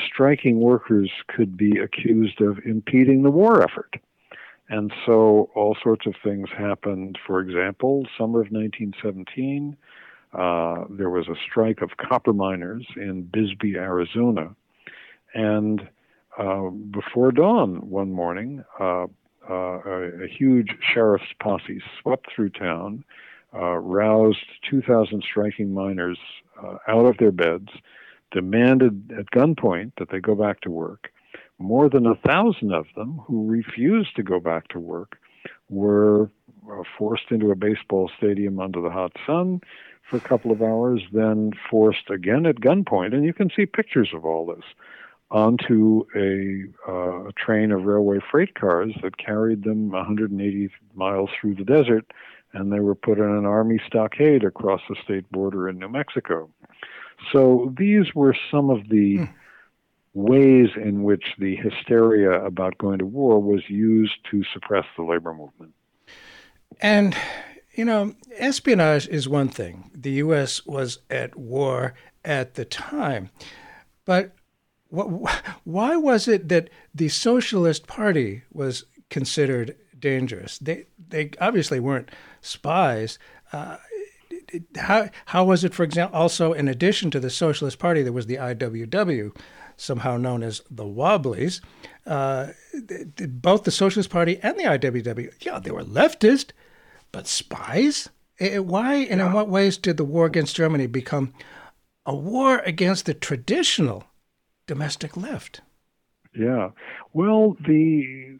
striking 0.06 0.60
workers 0.60 1.10
could 1.28 1.56
be 1.56 1.78
accused 1.78 2.40
of 2.40 2.58
impeding 2.64 3.22
the 3.22 3.30
war 3.30 3.62
effort. 3.62 3.96
And 4.68 4.92
so 5.04 5.50
all 5.54 5.76
sorts 5.82 6.06
of 6.06 6.14
things 6.22 6.48
happened. 6.56 7.18
For 7.26 7.40
example, 7.40 8.06
summer 8.16 8.40
of 8.40 8.50
1917, 8.50 9.76
uh, 10.32 10.84
there 10.90 11.10
was 11.10 11.28
a 11.28 11.36
strike 11.48 11.82
of 11.82 11.96
copper 11.96 12.32
miners 12.32 12.86
in 12.96 13.22
Bisbee, 13.22 13.76
Arizona. 13.76 14.54
And 15.34 15.88
uh, 16.38 16.70
before 16.70 17.30
dawn 17.30 17.88
one 17.90 18.12
morning, 18.12 18.64
uh, 18.80 19.06
uh 19.48 19.52
a, 19.52 20.24
a, 20.24 20.26
huge 20.26 20.70
sheriff's 20.80 21.34
posse 21.38 21.80
swept 22.00 22.26
through 22.34 22.48
town, 22.48 23.04
uh, 23.52 23.76
roused 23.76 24.38
2,000 24.70 25.22
striking 25.22 25.74
miners 25.74 26.18
uh, 26.62 26.76
out 26.88 27.06
of 27.06 27.18
their 27.18 27.32
beds, 27.32 27.68
demanded 28.30 29.12
at 29.16 29.30
gunpoint 29.30 29.92
that 29.98 30.10
they 30.10 30.20
go 30.20 30.34
back 30.34 30.60
to 30.62 30.70
work. 30.70 31.10
More 31.58 31.88
than 31.88 32.06
a 32.06 32.16
thousand 32.16 32.72
of 32.72 32.86
them 32.96 33.20
who 33.26 33.46
refused 33.46 34.16
to 34.16 34.22
go 34.22 34.40
back 34.40 34.68
to 34.68 34.80
work 34.80 35.18
were 35.68 36.30
uh, 36.70 36.82
forced 36.98 37.30
into 37.30 37.50
a 37.50 37.56
baseball 37.56 38.10
stadium 38.16 38.58
under 38.60 38.80
the 38.80 38.90
hot 38.90 39.12
sun 39.26 39.60
for 40.08 40.16
a 40.16 40.20
couple 40.20 40.50
of 40.50 40.62
hours, 40.62 41.02
then 41.12 41.52
forced 41.70 42.10
again 42.10 42.46
at 42.46 42.56
gunpoint, 42.56 43.14
and 43.14 43.24
you 43.24 43.32
can 43.32 43.50
see 43.54 43.66
pictures 43.66 44.10
of 44.14 44.24
all 44.24 44.46
this, 44.46 44.64
onto 45.30 46.04
a, 46.14 46.64
uh, 46.88 47.28
a 47.28 47.32
train 47.32 47.72
of 47.72 47.84
railway 47.84 48.18
freight 48.30 48.54
cars 48.54 48.92
that 49.02 49.16
carried 49.16 49.64
them 49.64 49.90
180 49.90 50.70
miles 50.94 51.30
through 51.40 51.54
the 51.54 51.64
desert, 51.64 52.04
and 52.54 52.72
they 52.72 52.80
were 52.80 52.94
put 52.94 53.18
in 53.18 53.24
an 53.24 53.44
army 53.44 53.80
stockade 53.86 54.44
across 54.44 54.80
the 54.88 54.96
state 55.04 55.30
border 55.30 55.68
in 55.68 55.78
New 55.78 55.88
Mexico. 55.88 56.48
So 57.32 57.72
these 57.76 58.14
were 58.14 58.36
some 58.50 58.70
of 58.70 58.88
the. 58.88 59.18
Mm 59.18 59.34
ways 60.14 60.68
in 60.76 61.02
which 61.02 61.24
the 61.38 61.56
hysteria 61.56 62.44
about 62.44 62.78
going 62.78 62.98
to 62.98 63.06
war 63.06 63.42
was 63.42 63.68
used 63.68 64.14
to 64.30 64.44
suppress 64.52 64.84
the 64.96 65.02
labor 65.02 65.34
movement. 65.34 65.74
And, 66.80 67.16
you 67.74 67.84
know, 67.84 68.14
espionage 68.36 69.08
is 69.08 69.28
one 69.28 69.48
thing. 69.48 69.90
The 69.92 70.12
U.S. 70.12 70.64
was 70.64 71.00
at 71.10 71.36
war 71.36 71.94
at 72.24 72.54
the 72.54 72.64
time. 72.64 73.30
But 74.04 74.34
why 74.88 75.96
was 75.96 76.28
it 76.28 76.48
that 76.48 76.70
the 76.94 77.08
Socialist 77.08 77.88
Party 77.88 78.42
was 78.52 78.84
considered 79.10 79.76
dangerous? 79.98 80.58
They, 80.58 80.86
they 81.08 81.30
obviously 81.40 81.80
weren't 81.80 82.10
spies. 82.44 83.18
Uh, 83.52 83.76
how, 84.76 85.08
how 85.26 85.44
was 85.44 85.64
it, 85.64 85.74
for 85.74 85.82
example, 85.82 86.18
also 86.18 86.52
in 86.52 86.68
addition 86.68 87.10
to 87.10 87.20
the 87.20 87.30
Socialist 87.30 87.78
Party, 87.78 88.02
there 88.02 88.12
was 88.12 88.26
the 88.26 88.36
IWW, 88.36 89.36
somehow 89.76 90.16
known 90.16 90.42
as 90.42 90.62
the 90.70 90.86
Wobblies. 90.86 91.60
Uh, 92.06 92.48
both 93.28 93.64
the 93.64 93.70
Socialist 93.70 94.10
Party 94.10 94.38
and 94.42 94.58
the 94.58 94.64
IWW, 94.64 95.32
yeah, 95.40 95.58
they 95.58 95.70
were 95.70 95.84
leftist, 95.84 96.50
but 97.12 97.26
spies? 97.26 98.08
Why 98.38 98.94
and 98.94 99.20
yeah. 99.20 99.26
in 99.26 99.32
what 99.32 99.48
ways 99.48 99.78
did 99.78 99.96
the 99.96 100.04
war 100.04 100.26
against 100.26 100.56
Germany 100.56 100.86
become 100.86 101.32
a 102.04 102.14
war 102.14 102.58
against 102.58 103.06
the 103.06 103.14
traditional 103.14 104.04
domestic 104.66 105.16
left? 105.16 105.60
Yeah. 106.36 106.70
Well, 107.12 107.56
the 107.64 108.38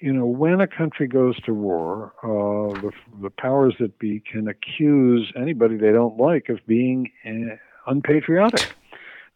you 0.00 0.12
know 0.12 0.26
when 0.26 0.60
a 0.60 0.66
country 0.66 1.06
goes 1.06 1.40
to 1.42 1.52
war, 1.54 2.12
uh, 2.22 2.80
the 2.80 2.90
the 3.22 3.30
powers 3.30 3.74
that 3.80 3.98
be 3.98 4.20
can 4.20 4.48
accuse 4.48 5.32
anybody 5.36 5.76
they 5.76 5.92
don't 5.92 6.18
like 6.18 6.48
of 6.48 6.58
being 6.66 7.10
unpatriotic. 7.86 8.74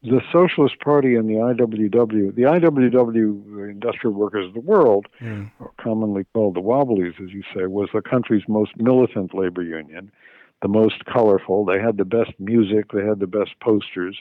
The 0.02 0.20
Socialist 0.30 0.78
Party 0.80 1.14
and 1.14 1.30
the 1.30 1.34
IWW, 1.36 2.34
the 2.34 2.42
IWW, 2.42 3.56
the 3.56 3.62
Industrial 3.70 4.12
Workers 4.14 4.48
of 4.48 4.52
the 4.54 4.60
World, 4.60 5.06
Mm. 5.22 5.50
commonly 5.78 6.24
called 6.34 6.54
the 6.56 6.60
Wobblies, 6.60 7.14
as 7.24 7.32
you 7.32 7.42
say, 7.54 7.66
was 7.66 7.88
the 7.94 8.02
country's 8.02 8.46
most 8.46 8.76
militant 8.76 9.32
labor 9.34 9.62
union, 9.62 10.12
the 10.60 10.68
most 10.68 11.06
colorful. 11.06 11.64
They 11.64 11.80
had 11.80 11.96
the 11.96 12.04
best 12.04 12.32
music, 12.38 12.92
they 12.92 13.02
had 13.04 13.18
the 13.20 13.26
best 13.26 13.58
posters. 13.60 14.18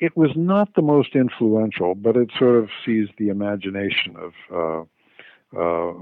It 0.00 0.16
was 0.16 0.30
not 0.34 0.74
the 0.74 0.82
most 0.82 1.14
influential, 1.14 1.94
but 1.94 2.16
it 2.16 2.30
sort 2.36 2.56
of 2.56 2.68
seized 2.84 3.12
the 3.16 3.28
imagination 3.28 4.16
of, 4.16 4.32
uh, 4.52 4.84
uh, 5.56 5.92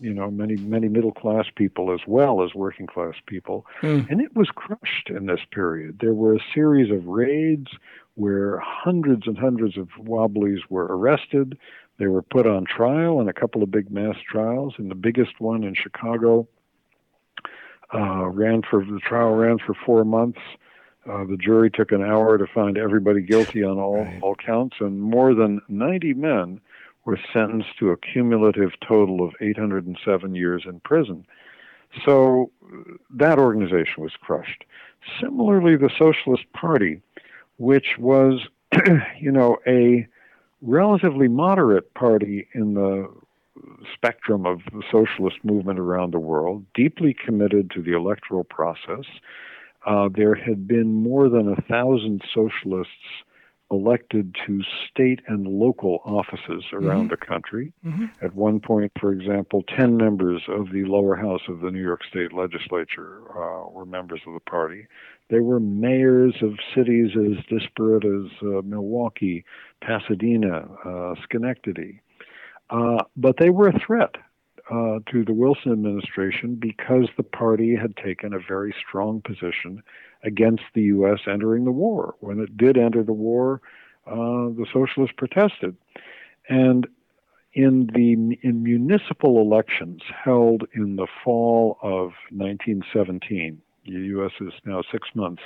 you 0.00 0.12
know, 0.12 0.30
many 0.30 0.56
many 0.56 0.88
middle 0.88 1.12
class 1.12 1.46
people 1.54 1.92
as 1.92 2.00
well 2.06 2.42
as 2.42 2.54
working 2.54 2.86
class 2.86 3.14
people, 3.26 3.64
Mm. 3.82 4.08
and 4.10 4.20
it 4.20 4.34
was 4.34 4.48
crushed 4.54 5.10
in 5.10 5.26
this 5.26 5.40
period. 5.50 5.98
There 6.00 6.14
were 6.14 6.34
a 6.34 6.40
series 6.54 6.90
of 6.90 7.06
raids 7.06 7.68
where 8.14 8.58
hundreds 8.58 9.26
and 9.26 9.38
hundreds 9.38 9.76
of 9.78 9.88
Wobblies 9.98 10.60
were 10.68 10.86
arrested. 10.86 11.56
They 11.98 12.08
were 12.08 12.22
put 12.22 12.46
on 12.46 12.64
trial 12.64 13.20
in 13.20 13.28
a 13.28 13.32
couple 13.32 13.62
of 13.62 13.70
big 13.70 13.90
mass 13.90 14.16
trials, 14.28 14.74
and 14.76 14.90
the 14.90 14.94
biggest 14.96 15.40
one 15.40 15.62
in 15.62 15.74
Chicago 15.74 16.48
uh, 17.94 18.26
ran 18.28 18.62
for 18.68 18.84
the 18.84 18.98
trial 19.00 19.34
ran 19.34 19.58
for 19.58 19.74
four 19.86 20.04
months. 20.04 20.40
Uh, 21.08 21.24
the 21.24 21.36
jury 21.36 21.70
took 21.70 21.90
an 21.92 22.02
hour 22.02 22.38
to 22.38 22.46
find 22.46 22.78
everybody 22.78 23.20
guilty 23.22 23.62
on 23.62 23.78
all 23.78 24.04
Right. 24.04 24.18
all 24.22 24.34
counts, 24.34 24.76
and 24.80 25.00
more 25.00 25.34
than 25.34 25.60
90 25.68 26.14
men 26.14 26.60
were 27.04 27.18
sentenced 27.32 27.78
to 27.78 27.90
a 27.90 27.96
cumulative 27.96 28.72
total 28.86 29.24
of 29.26 29.34
807 29.40 30.34
years 30.34 30.62
in 30.66 30.80
prison. 30.80 31.26
So 32.04 32.50
that 33.10 33.38
organization 33.38 34.02
was 34.02 34.12
crushed. 34.20 34.64
Similarly, 35.20 35.76
the 35.76 35.90
Socialist 35.98 36.44
Party, 36.52 37.00
which 37.58 37.98
was, 37.98 38.46
you 39.20 39.32
know, 39.32 39.58
a 39.66 40.06
relatively 40.62 41.28
moderate 41.28 41.92
party 41.94 42.48
in 42.54 42.74
the 42.74 43.12
spectrum 43.92 44.46
of 44.46 44.60
the 44.72 44.82
socialist 44.90 45.36
movement 45.44 45.78
around 45.78 46.12
the 46.12 46.18
world, 46.18 46.64
deeply 46.74 47.14
committed 47.14 47.70
to 47.70 47.82
the 47.82 47.92
electoral 47.92 48.44
process. 48.44 49.04
Uh, 49.84 50.08
there 50.14 50.34
had 50.34 50.66
been 50.68 50.94
more 50.94 51.28
than 51.28 51.48
a 51.48 51.60
thousand 51.62 52.22
socialists 52.32 52.92
elected 53.72 54.36
to 54.46 54.60
state 54.88 55.20
and 55.26 55.46
local 55.46 56.00
offices 56.04 56.64
around 56.72 57.10
the 57.10 57.16
country. 57.16 57.72
At 58.22 58.34
one 58.34 58.60
point, 58.60 58.92
for 59.00 59.12
example, 59.12 59.64
10 59.76 59.96
members 59.96 60.42
of 60.48 60.70
the 60.72 60.84
lower 60.84 61.16
house 61.16 61.40
of 61.48 61.60
the 61.60 61.70
New 61.70 61.82
York 61.82 62.02
State 62.08 62.32
legislature 62.32 63.22
uh, 63.30 63.70
were 63.70 63.86
members 63.86 64.20
of 64.26 64.34
the 64.34 64.40
party. 64.40 64.86
They 65.30 65.40
were 65.40 65.58
mayors 65.58 66.34
of 66.42 66.52
cities 66.74 67.12
as 67.16 67.42
disparate 67.48 68.04
as 68.04 68.30
uh, 68.42 68.60
Milwaukee, 68.62 69.44
Pasadena, 69.80 70.68
uh, 70.84 71.14
Schenectady. 71.24 72.02
Uh, 72.68 72.98
but 73.16 73.36
they 73.40 73.50
were 73.50 73.68
a 73.68 73.80
threat 73.86 74.14
uh, 74.70 74.98
to 75.10 75.24
the 75.24 75.32
Wilson 75.32 75.72
administration 75.72 76.54
because 76.54 77.08
the 77.16 77.22
party 77.22 77.74
had 77.74 77.96
taken 77.96 78.32
a 78.32 78.38
very 78.38 78.74
strong 78.86 79.20
position 79.22 79.82
against 80.24 80.62
the 80.74 80.82
U.S. 80.82 81.20
entering 81.26 81.64
the 81.64 81.72
war. 81.72 82.14
When 82.20 82.40
it 82.40 82.56
did 82.56 82.76
enter 82.76 83.02
the 83.02 83.12
war, 83.12 83.60
uh, 84.06 84.50
the 84.50 84.66
socialists 84.72 85.14
protested. 85.16 85.76
And 86.48 86.86
in 87.54 87.90
the 87.94 88.38
in 88.42 88.62
municipal 88.62 89.40
elections 89.40 90.00
held 90.24 90.64
in 90.74 90.96
the 90.96 91.06
fall 91.22 91.78
of 91.82 92.12
1917, 92.30 93.60
the 93.84 93.90
U.S. 93.90 94.32
is 94.40 94.52
now 94.64 94.82
six 94.90 95.08
months 95.14 95.42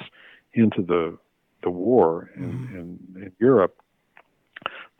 into 0.52 0.82
the 0.82 1.18
the 1.62 1.70
war 1.70 2.30
in, 2.36 2.42
in, 3.14 3.22
in 3.22 3.32
Europe. 3.40 3.76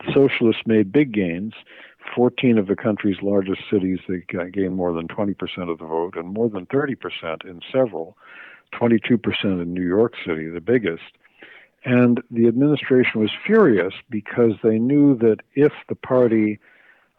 The 0.05 0.13
socialists 0.13 0.63
made 0.65 0.91
big 0.91 1.13
gains. 1.13 1.53
14 2.15 2.57
of 2.57 2.67
the 2.67 2.75
country's 2.75 3.21
largest 3.21 3.61
cities, 3.71 3.99
they 4.07 4.23
gained 4.51 4.75
more 4.75 4.93
than 4.93 5.07
20% 5.07 5.35
of 5.69 5.77
the 5.77 5.85
vote, 5.85 6.15
and 6.15 6.33
more 6.33 6.49
than 6.49 6.65
30% 6.67 7.45
in 7.45 7.59
several, 7.71 8.17
22% 8.73 9.19
in 9.43 9.73
New 9.73 9.85
York 9.85 10.13
City, 10.25 10.49
the 10.49 10.61
biggest. 10.61 11.03
And 11.85 12.21
the 12.31 12.47
administration 12.47 13.21
was 13.21 13.31
furious 13.45 13.93
because 14.09 14.53
they 14.63 14.77
knew 14.77 15.17
that 15.19 15.37
if 15.55 15.71
the 15.87 15.95
party 15.95 16.59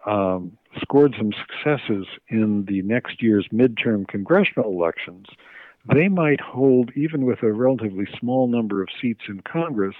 um, 0.07 0.59
scored 0.81 1.15
some 1.17 1.33
successes 1.33 2.07
in 2.29 2.65
the 2.67 2.83
next 2.83 3.23
year's 3.23 3.49
midterm 3.53 4.07
congressional 4.07 4.71
elections, 4.71 5.27
they 5.93 6.09
might 6.09 6.41
hold, 6.41 6.91
even 6.95 7.25
with 7.25 7.43
a 7.43 7.53
relatively 7.53 8.07
small 8.19 8.47
number 8.47 8.83
of 8.83 8.89
seats 9.01 9.23
in 9.29 9.41
Congress, 9.41 9.95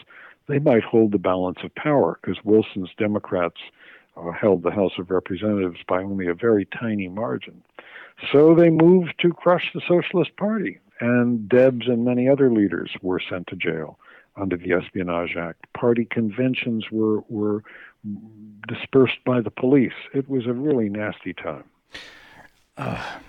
they 0.49 0.59
might 0.59 0.83
hold 0.83 1.13
the 1.13 1.19
balance 1.19 1.59
of 1.63 1.75
power 1.75 2.19
because 2.21 2.43
Wilson's 2.45 2.91
Democrats 2.99 3.61
uh, 4.17 4.33
held 4.33 4.63
the 4.63 4.71
House 4.71 4.93
of 4.99 5.11
Representatives 5.11 5.79
by 5.87 6.03
only 6.03 6.27
a 6.27 6.35
very 6.35 6.67
tiny 6.67 7.09
margin. 7.09 7.63
So 8.33 8.55
they 8.55 8.71
moved 8.71 9.15
to 9.21 9.33
crush 9.33 9.71
the 9.73 9.81
Socialist 9.87 10.37
Party, 10.37 10.81
and 11.01 11.49
Debs 11.49 11.87
and 11.87 12.05
many 12.05 12.29
other 12.29 12.51
leaders 12.51 12.91
were 13.03 13.21
sent 13.21 13.47
to 13.49 13.57
jail 13.57 13.99
under 14.37 14.57
the 14.57 14.73
Espionage 14.73 15.37
Act. 15.37 15.73
Party 15.73 16.05
conventions 16.05 16.91
were 16.91 17.21
were 17.29 17.63
dispersed 18.67 19.19
by 19.25 19.41
the 19.41 19.51
police. 19.51 19.93
It 20.15 20.29
was 20.29 20.47
a 20.47 20.53
really 20.53 20.89
nasty 20.89 21.33
time. 21.33 21.65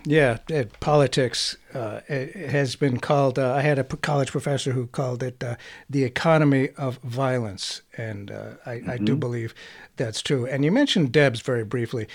Yeah, 0.05 0.37
it, 0.47 0.79
politics 0.79 1.57
uh, 1.73 2.01
it 2.07 2.51
has 2.51 2.75
been 2.75 2.99
called. 2.99 3.39
Uh, 3.39 3.53
I 3.53 3.61
had 3.61 3.79
a 3.79 3.83
p- 3.83 3.97
college 3.97 4.31
professor 4.31 4.73
who 4.73 4.85
called 4.85 5.23
it 5.23 5.43
uh, 5.43 5.55
the 5.89 6.03
economy 6.03 6.69
of 6.77 6.97
violence, 6.99 7.81
and 7.97 8.29
uh, 8.29 8.51
I, 8.65 8.81
I 8.87 8.97
do 8.97 9.15
believe 9.15 9.55
that's 9.97 10.21
true. 10.21 10.45
And 10.45 10.63
you 10.63 10.71
mentioned 10.71 11.11
Debs 11.11 11.41
very 11.41 11.63
briefly. 11.63 12.07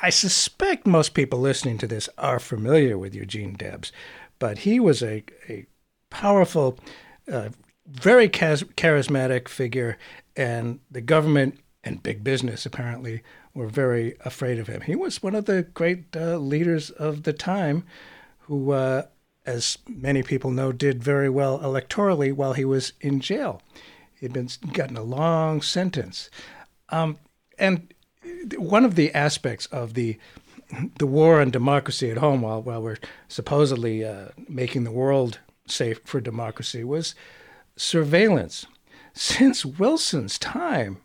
I 0.00 0.08
suspect 0.10 0.86
most 0.86 1.12
people 1.12 1.38
listening 1.38 1.76
to 1.78 1.86
this 1.86 2.08
are 2.16 2.38
familiar 2.38 2.96
with 2.96 3.14
Eugene 3.14 3.54
Debs, 3.54 3.92
but 4.38 4.58
he 4.58 4.80
was 4.80 5.02
a, 5.02 5.24
a 5.48 5.66
powerful, 6.10 6.78
uh, 7.30 7.48
very 7.86 8.28
charismatic 8.28 9.48
figure, 9.48 9.98
and 10.36 10.80
the 10.90 11.00
government 11.00 11.58
and 11.82 12.02
big 12.02 12.24
business 12.24 12.66
apparently 12.66 13.22
were 13.52 13.68
very 13.68 14.16
afraid 14.24 14.58
of 14.58 14.66
him. 14.66 14.80
He 14.80 14.96
was 14.96 15.22
one 15.22 15.34
of 15.34 15.44
the 15.44 15.62
great 15.62 16.16
uh, 16.16 16.38
leaders 16.38 16.90
of 16.90 17.22
the 17.22 17.32
time 17.32 17.84
who, 18.40 18.72
uh, 18.72 19.04
as 19.46 19.78
many 19.88 20.22
people 20.22 20.50
know, 20.50 20.72
did 20.72 21.04
very 21.04 21.28
well 21.28 21.58
electorally 21.60 22.32
while 22.32 22.54
he 22.54 22.64
was 22.64 22.92
in 23.00 23.20
jail. 23.20 23.62
He'd 24.20 24.32
been 24.32 24.48
gotten 24.72 24.96
a 24.96 25.02
long 25.02 25.62
sentence. 25.62 26.30
Um, 26.88 27.18
and 27.58 27.92
one 28.56 28.84
of 28.84 28.94
the 28.94 29.12
aspects 29.14 29.66
of 29.66 29.94
the 29.94 30.18
the 30.98 31.06
war 31.06 31.40
on 31.40 31.50
democracy 31.50 32.10
at 32.10 32.18
home, 32.18 32.42
while 32.42 32.62
while 32.62 32.82
we're 32.82 32.98
supposedly 33.28 34.04
uh, 34.04 34.28
making 34.48 34.84
the 34.84 34.90
world 34.90 35.38
safe 35.66 36.00
for 36.04 36.20
democracy, 36.20 36.84
was 36.84 37.14
surveillance. 37.76 38.66
Since 39.12 39.64
Wilson's 39.64 40.38
time, 40.38 40.98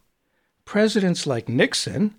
presidents 0.65 1.27
like 1.27 1.49
Nixon 1.49 2.15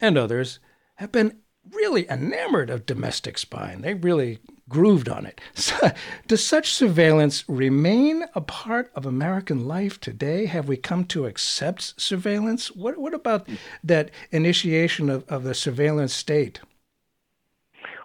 and 0.00 0.16
others 0.16 0.58
have 0.96 1.12
been 1.12 1.38
really 1.70 2.08
enamored 2.10 2.70
of 2.70 2.86
domestic 2.86 3.38
spying. 3.38 3.80
They 3.80 3.94
really 3.94 4.38
grooved 4.68 5.08
on 5.08 5.26
it. 5.26 5.40
Does 6.26 6.44
such 6.44 6.72
surveillance 6.72 7.44
remain 7.48 8.24
a 8.34 8.40
part 8.40 8.90
of 8.94 9.06
American 9.06 9.66
life 9.66 10.00
today? 10.00 10.46
Have 10.46 10.66
we 10.66 10.76
come 10.76 11.04
to 11.06 11.26
accept 11.26 12.00
surveillance? 12.00 12.68
What, 12.68 12.98
what 12.98 13.14
about 13.14 13.48
that 13.84 14.10
initiation 14.30 15.10
of, 15.10 15.24
of 15.28 15.44
the 15.44 15.54
surveillance 15.54 16.14
state? 16.14 16.60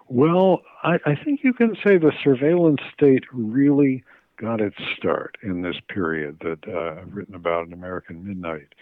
Well, 0.08 0.62
I, 0.82 0.98
I 1.04 1.14
think 1.14 1.40
you 1.42 1.52
can 1.52 1.74
say 1.84 1.98
the 1.98 2.12
surveillance 2.24 2.80
state 2.94 3.24
really 3.32 4.04
got 4.40 4.60
its 4.60 4.76
start 4.96 5.36
in 5.42 5.62
this 5.62 5.76
period 5.88 6.38
that 6.40 6.60
uh, 6.66 7.00
I've 7.00 7.14
written 7.14 7.34
about 7.34 7.66
in 7.66 7.72
American 7.72 8.26
Midnight. 8.26 8.74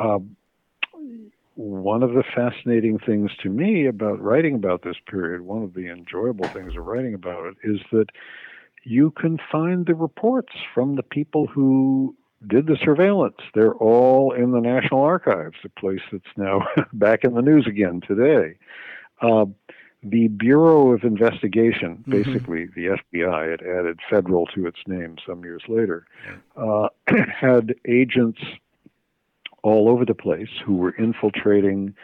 Um, 0.00 0.36
one 1.54 2.02
of 2.02 2.10
the 2.10 2.24
fascinating 2.34 2.98
things 2.98 3.30
to 3.42 3.48
me 3.48 3.86
about 3.86 4.20
writing 4.20 4.54
about 4.54 4.82
this 4.82 4.96
period, 5.08 5.42
one 5.42 5.62
of 5.62 5.74
the 5.74 5.88
enjoyable 5.88 6.48
things 6.48 6.76
of 6.76 6.84
writing 6.84 7.14
about 7.14 7.46
it, 7.46 7.56
is 7.62 7.80
that 7.92 8.06
you 8.82 9.10
can 9.12 9.38
find 9.50 9.86
the 9.86 9.94
reports 9.94 10.52
from 10.74 10.96
the 10.96 11.02
people 11.02 11.46
who 11.46 12.14
did 12.46 12.66
the 12.66 12.76
surveillance. 12.82 13.38
They're 13.54 13.74
all 13.74 14.32
in 14.32 14.52
the 14.52 14.60
National 14.60 15.00
Archives, 15.00 15.56
a 15.64 15.68
place 15.80 16.02
that's 16.12 16.24
now 16.36 16.66
back 16.92 17.24
in 17.24 17.34
the 17.34 17.42
news 17.42 17.66
again 17.66 18.00
today. 18.06 18.56
Uh, 19.20 19.46
the 20.10 20.28
Bureau 20.28 20.92
of 20.92 21.04
Investigation, 21.04 22.04
basically 22.06 22.66
the 22.66 22.98
FBI, 23.14 23.54
it 23.54 23.60
added 23.62 23.98
federal 24.08 24.46
to 24.46 24.66
its 24.66 24.78
name 24.86 25.16
some 25.26 25.42
years 25.44 25.62
later, 25.68 26.06
uh, 26.56 26.88
had 27.28 27.74
agents 27.88 28.40
all 29.62 29.88
over 29.88 30.04
the 30.04 30.14
place 30.14 30.50
who 30.64 30.76
were 30.76 30.94
infiltrating 30.96 31.94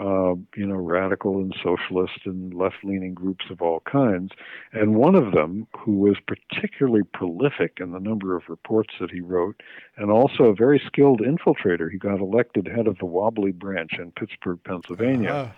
uh, 0.00 0.34
you 0.56 0.66
know, 0.66 0.74
radical 0.74 1.38
and 1.38 1.54
socialist 1.62 2.20
and 2.24 2.52
left 2.52 2.76
leaning 2.84 3.14
groups 3.14 3.46
of 3.50 3.62
all 3.62 3.80
kinds. 3.80 4.32
And 4.72 4.94
one 4.94 5.14
of 5.14 5.32
them, 5.32 5.66
who 5.78 5.92
was 5.92 6.16
particularly 6.26 7.02
prolific 7.14 7.78
in 7.80 7.92
the 7.92 8.00
number 8.00 8.36
of 8.36 8.42
reports 8.48 8.94
that 9.00 9.10
he 9.10 9.20
wrote, 9.20 9.62
and 9.96 10.10
also 10.10 10.44
a 10.44 10.54
very 10.54 10.82
skilled 10.86 11.20
infiltrator, 11.20 11.90
he 11.90 11.98
got 11.98 12.20
elected 12.20 12.68
head 12.68 12.86
of 12.86 12.98
the 12.98 13.06
Wobbly 13.06 13.52
branch 13.52 13.92
in 13.98 14.12
Pittsburgh, 14.12 14.58
Pennsylvania. 14.64 15.30
Uh-huh. 15.30 15.52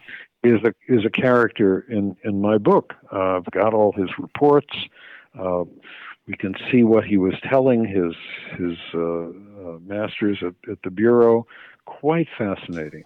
Is 0.44 0.60
a 0.62 0.72
is 0.86 1.04
a 1.04 1.10
character 1.10 1.80
in 1.88 2.16
in 2.22 2.40
my 2.40 2.58
book. 2.58 2.94
Uh, 3.12 3.36
I've 3.38 3.50
got 3.50 3.74
all 3.74 3.90
his 3.92 4.08
reports. 4.18 4.72
Uh, 5.36 5.64
we 6.28 6.34
can 6.36 6.54
see 6.70 6.84
what 6.84 7.04
he 7.04 7.16
was 7.16 7.34
telling 7.42 7.84
his 7.84 8.14
his 8.56 8.78
uh, 8.94 8.98
uh 9.00 9.78
masters 9.84 10.38
at, 10.42 10.54
at 10.70 10.78
the 10.84 10.90
bureau. 10.90 11.44
Quite 11.86 12.28
fascinating. 12.36 13.04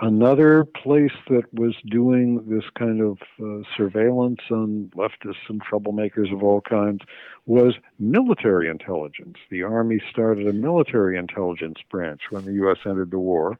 Another 0.00 0.64
place 0.64 1.12
that 1.28 1.52
was 1.52 1.74
doing 1.86 2.48
this 2.48 2.62
kind 2.78 3.00
of 3.00 3.18
uh, 3.42 3.68
surveillance 3.76 4.42
on 4.48 4.92
leftists 4.94 5.48
and 5.48 5.60
troublemakers 5.60 6.32
of 6.32 6.44
all 6.44 6.60
kinds 6.60 7.00
was 7.46 7.74
military 7.98 8.68
intelligence. 8.68 9.38
The 9.50 9.64
Army 9.64 10.00
started 10.08 10.46
a 10.46 10.52
military 10.52 11.18
intelligence 11.18 11.78
branch 11.90 12.20
when 12.30 12.44
the 12.44 12.52
U.S. 12.52 12.78
entered 12.86 13.10
the 13.10 13.18
war, 13.18 13.58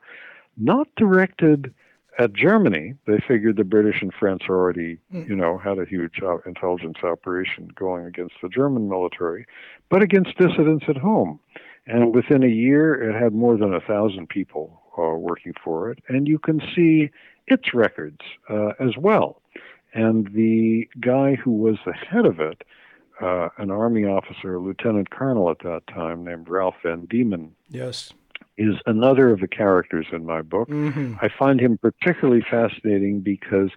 not 0.56 0.86
directed 0.96 1.74
at 2.18 2.32
Germany. 2.32 2.94
They 3.06 3.18
figured 3.26 3.56
the 3.56 3.64
British 3.64 4.02
and 4.02 4.12
French 4.12 4.42
already, 4.48 4.98
hmm. 5.10 5.22
you 5.28 5.36
know, 5.36 5.56
had 5.58 5.78
a 5.78 5.84
huge 5.84 6.20
uh, 6.22 6.38
intelligence 6.46 6.98
operation 7.02 7.70
going 7.74 8.04
against 8.04 8.34
the 8.42 8.48
German 8.48 8.88
military, 8.88 9.46
but 9.88 10.02
against 10.02 10.36
dissidents 10.36 10.84
at 10.88 10.96
home. 10.96 11.40
And 11.86 12.14
within 12.14 12.42
a 12.42 12.48
year, 12.48 12.94
it 13.08 13.18
had 13.18 13.32
more 13.32 13.56
than 13.56 13.72
a 13.72 13.80
thousand 13.80 14.28
people 14.28 14.82
uh, 14.98 15.16
working 15.16 15.54
for 15.64 15.90
it, 15.90 16.00
and 16.08 16.28
you 16.28 16.38
can 16.38 16.60
see 16.74 17.10
its 17.46 17.72
records 17.72 18.20
uh, 18.50 18.72
as 18.78 18.96
well. 18.98 19.40
And 19.94 20.28
the 20.34 20.86
guy 21.00 21.36
who 21.36 21.52
was 21.52 21.76
the 21.86 21.94
head 21.94 22.26
of 22.26 22.40
it, 22.40 22.62
uh, 23.22 23.48
an 23.56 23.70
army 23.70 24.04
officer, 24.04 24.56
a 24.56 24.60
lieutenant 24.60 25.08
colonel 25.10 25.50
at 25.50 25.60
that 25.60 25.82
time, 25.88 26.24
named 26.24 26.48
Ralph 26.48 26.74
Van 26.82 27.06
Deman. 27.06 27.50
Yes. 27.68 28.12
Is 28.58 28.74
another 28.86 29.30
of 29.30 29.40
the 29.40 29.48
characters 29.48 30.06
in 30.12 30.26
my 30.26 30.42
book. 30.42 30.68
Mm-hmm. 30.68 31.14
I 31.22 31.28
find 31.38 31.60
him 31.60 31.78
particularly 31.78 32.44
fascinating 32.50 33.20
because 33.20 33.70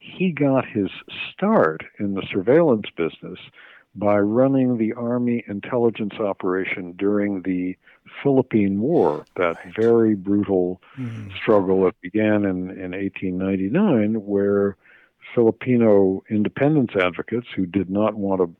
he 0.00 0.32
got 0.32 0.66
his 0.66 0.88
start 1.32 1.84
in 2.00 2.14
the 2.14 2.26
surveillance 2.30 2.86
business 2.96 3.38
by 3.94 4.18
running 4.18 4.76
the 4.76 4.92
Army 4.94 5.44
intelligence 5.46 6.14
operation 6.14 6.92
during 6.92 7.42
the 7.42 7.76
Philippine 8.22 8.80
War, 8.80 9.24
that 9.36 9.56
very 9.76 10.14
brutal 10.14 10.82
mm-hmm. 10.98 11.30
struggle 11.40 11.84
that 11.84 12.00
began 12.00 12.44
in, 12.44 12.70
in 12.70 12.90
1899, 12.90 14.14
where 14.26 14.76
Filipino 15.34 16.22
independence 16.28 16.90
advocates 17.00 17.46
who 17.54 17.66
did 17.66 17.88
not 17.88 18.14
want 18.14 18.40
to 18.40 18.54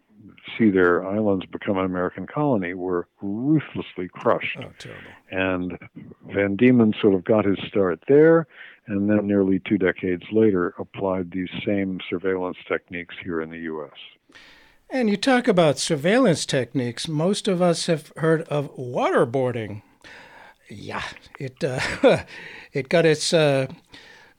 see 0.59 0.71
their 0.71 1.07
islands 1.07 1.47
become 1.47 1.79
an 1.79 1.85
American 1.85 2.27
colony 2.27 2.75
were 2.75 3.09
ruthlessly 3.23 4.09
crushed. 4.09 4.59
Oh, 4.59 4.71
terrible. 4.79 5.11
And 5.31 5.79
Van 6.33 6.57
Deman 6.57 7.01
sort 7.01 7.15
of 7.15 7.25
got 7.25 7.45
his 7.45 7.59
start 7.69 8.01
there, 8.09 8.47
and 8.87 9.09
then 9.09 9.27
nearly 9.27 9.61
two 9.67 9.79
decades 9.79 10.25
later 10.33 10.75
applied 10.79 11.31
these 11.31 11.49
same 11.67 12.01
surveillance 12.09 12.59
techniques 12.69 13.15
here 13.23 13.41
in 13.41 13.51
the 13.51 13.61
U.S. 13.61 14.39
And 14.91 15.09
you 15.11 15.17
talk 15.17 15.49
about 15.49 15.79
surveillance 15.79 16.47
techniques. 16.47 17.09
Most 17.09 17.49
of 17.49 17.63
us 17.63 17.87
have 17.87 18.13
heard 18.17 18.43
of 18.43 18.75
waterboarding. 18.77 19.83
Yeah, 20.69 21.03
it 21.39 21.63
uh, 21.63 21.81
it 22.73 22.89
got 22.89 23.05
its 23.05 23.33
uh, 23.33 23.67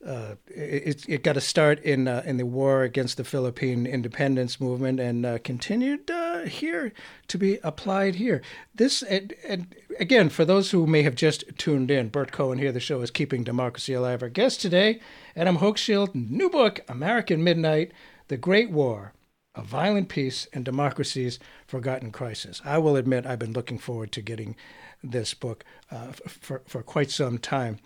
uh, 0.05 0.35
it, 0.47 1.03
it 1.09 1.23
got 1.23 1.37
a 1.37 1.41
start 1.41 1.79
in 1.81 2.07
uh, 2.07 2.21
in 2.25 2.37
the 2.37 2.45
war 2.45 2.83
against 2.83 3.17
the 3.17 3.23
Philippine 3.23 3.85
independence 3.85 4.61
movement 4.61 4.99
and 4.99 5.25
uh, 5.25 5.37
continued 5.39 6.09
uh, 6.11 6.41
here 6.41 6.93
to 7.27 7.37
be 7.37 7.57
applied 7.63 8.15
here. 8.15 8.41
This 8.75 9.01
and, 9.01 9.33
and, 9.47 9.75
again 9.99 10.29
for 10.29 10.45
those 10.45 10.71
who 10.71 10.85
may 10.85 11.01
have 11.03 11.15
just 11.15 11.43
tuned 11.57 11.89
in, 11.89 12.09
Burt 12.09 12.31
Cohen 12.31 12.59
here. 12.59 12.71
The 12.71 12.79
show 12.79 13.01
is 13.01 13.09
Keeping 13.09 13.43
Democracy 13.43 13.93
Alive. 13.93 14.21
Our 14.21 14.29
guest 14.29 14.61
today, 14.61 14.99
Adam 15.35 15.57
Hochschild, 15.57 16.13
new 16.13 16.49
book, 16.49 16.81
American 16.87 17.43
Midnight: 17.43 17.91
The 18.27 18.37
Great 18.37 18.69
War 18.69 19.13
a 19.57 19.61
violent 19.61 20.09
peace 20.09 20.49
and 20.51 20.65
democracy's 20.65 21.39
forgotten 21.65 22.11
crisis. 22.11 22.61
I 22.65 22.77
will 22.77 22.97
admit 22.97 23.25
I've 23.25 23.39
been 23.39 23.53
looking 23.53 23.77
forward 23.77 24.11
to 24.11 24.21
getting 24.21 24.57
this 25.01 25.33
book 25.33 25.63
uh, 25.89 26.11
for, 26.11 26.61
for 26.67 26.83
quite 26.83 27.09
some 27.09 27.37
time. 27.37 27.79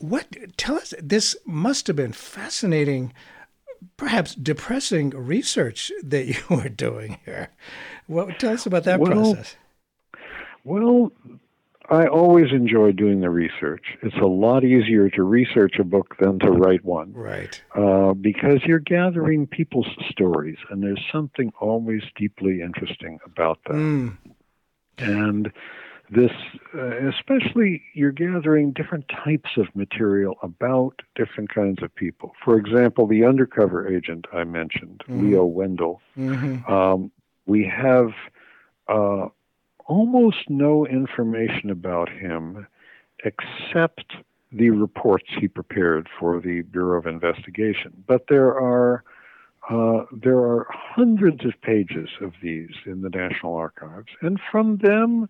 What 0.00 0.56
tell 0.56 0.76
us? 0.76 0.94
This 1.02 1.36
must 1.44 1.86
have 1.86 1.96
been 1.96 2.12
fascinating, 2.12 3.12
perhaps 3.96 4.34
depressing 4.34 5.10
research 5.10 5.92
that 6.02 6.26
you 6.26 6.40
were 6.56 6.68
doing 6.68 7.18
here. 7.24 7.50
What 8.06 8.38
tell 8.38 8.52
us 8.52 8.66
about 8.66 8.84
that 8.84 9.00
well, 9.00 9.12
process? 9.12 9.56
Well, 10.64 11.12
I 11.90 12.06
always 12.06 12.52
enjoy 12.52 12.92
doing 12.92 13.20
the 13.20 13.30
research. 13.30 13.96
It's 14.02 14.16
a 14.16 14.26
lot 14.26 14.62
easier 14.62 15.08
to 15.10 15.22
research 15.22 15.76
a 15.78 15.84
book 15.84 16.16
than 16.20 16.38
to 16.40 16.50
write 16.50 16.84
one. 16.84 17.14
Right. 17.14 17.60
Uh, 17.74 18.12
because 18.12 18.60
you're 18.66 18.78
gathering 18.78 19.46
people's 19.46 19.88
stories, 20.10 20.58
and 20.70 20.82
there's 20.82 21.02
something 21.10 21.50
always 21.60 22.02
deeply 22.14 22.60
interesting 22.60 23.18
about 23.24 23.58
them. 23.66 24.18
Mm. 24.22 24.34
And 24.98 25.52
this, 26.10 26.30
uh, 26.74 27.08
especially, 27.08 27.82
you're 27.94 28.12
gathering 28.12 28.72
different 28.72 29.06
types 29.24 29.50
of 29.56 29.66
material 29.74 30.36
about 30.42 31.00
different 31.14 31.52
kinds 31.54 31.82
of 31.82 31.94
people. 31.94 32.32
For 32.44 32.58
example, 32.58 33.06
the 33.06 33.24
undercover 33.24 33.88
agent 33.94 34.26
I 34.32 34.44
mentioned, 34.44 35.02
mm-hmm. 35.08 35.30
Leo 35.30 35.44
Wendell. 35.44 36.00
Mm-hmm. 36.16 36.72
Um, 36.72 37.10
we 37.46 37.64
have. 37.64 38.10
Uh, 38.88 39.28
almost 39.88 40.48
no 40.48 40.86
information 40.86 41.70
about 41.70 42.08
him 42.10 42.66
except 43.24 44.12
the 44.52 44.70
reports 44.70 45.26
he 45.40 45.48
prepared 45.48 46.08
for 46.18 46.40
the 46.40 46.62
Bureau 46.62 46.98
of 46.98 47.06
Investigation. 47.06 48.04
But 48.06 48.26
there 48.28 48.54
are 48.54 49.02
uh, 49.68 50.06
there 50.12 50.38
are 50.38 50.66
hundreds 50.70 51.44
of 51.44 51.52
pages 51.60 52.08
of 52.22 52.32
these 52.42 52.70
in 52.86 53.02
the 53.02 53.10
National 53.10 53.54
Archives, 53.54 54.08
and 54.22 54.40
from 54.50 54.78
them 54.78 55.28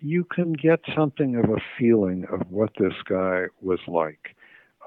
you 0.00 0.24
can 0.24 0.52
get 0.52 0.80
something 0.94 1.36
of 1.36 1.50
a 1.50 1.60
feeling 1.78 2.26
of 2.30 2.50
what 2.50 2.70
this 2.78 2.94
guy 3.08 3.44
was 3.60 3.80
like. 3.86 4.34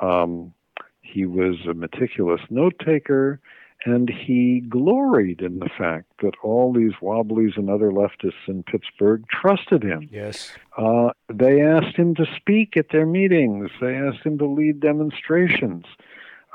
Um, 0.02 0.54
he 1.02 1.26
was 1.26 1.56
a 1.70 1.74
meticulous 1.74 2.42
note 2.50 2.76
taker. 2.84 3.40
And 3.86 4.10
he 4.10 4.62
gloried 4.62 5.42
in 5.42 5.60
the 5.60 5.70
fact 5.78 6.06
that 6.22 6.36
all 6.42 6.72
these 6.72 6.94
wobblies 7.02 7.54
and 7.58 7.70
other 7.70 7.92
leftists 7.92 8.48
in 8.48 8.64
Pittsburgh 8.64 9.26
trusted 9.30 9.84
him. 9.84 10.08
Yes. 10.10 10.54
Uh, 10.78 11.10
they 11.28 11.62
asked 11.62 11.98
him 11.98 12.16
to 12.16 12.26
speak 12.38 12.78
at 12.78 12.92
their 12.92 13.06
meetings, 13.06 13.72
they 13.82 13.96
asked 13.96 14.26
him 14.26 14.38
to 14.38 14.46
lead 14.46 14.80
demonstrations. 14.80 15.86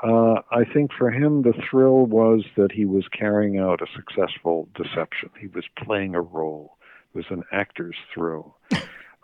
Uh, 0.01 0.41
I 0.51 0.63
think 0.63 0.91
for 0.91 1.11
him, 1.11 1.43
the 1.43 1.53
thrill 1.53 2.05
was 2.05 2.45
that 2.55 2.71
he 2.71 2.85
was 2.85 3.07
carrying 3.09 3.59
out 3.59 3.81
a 3.81 3.87
successful 3.93 4.67
deception. 4.73 5.29
He 5.39 5.47
was 5.47 5.65
playing 5.77 6.15
a 6.15 6.21
role. 6.21 6.77
Was 7.13 7.25
an 7.29 7.43
actor's 7.51 7.95
thrill. 8.13 8.55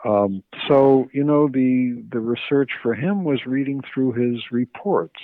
Um, 0.03 0.43
so, 0.67 1.09
you 1.13 1.23
know, 1.23 1.47
the, 1.47 2.03
the 2.11 2.19
research 2.19 2.71
for 2.83 2.93
him 2.93 3.23
was 3.23 3.45
reading 3.45 3.81
through 3.93 4.13
his 4.13 4.51
reports 4.51 5.19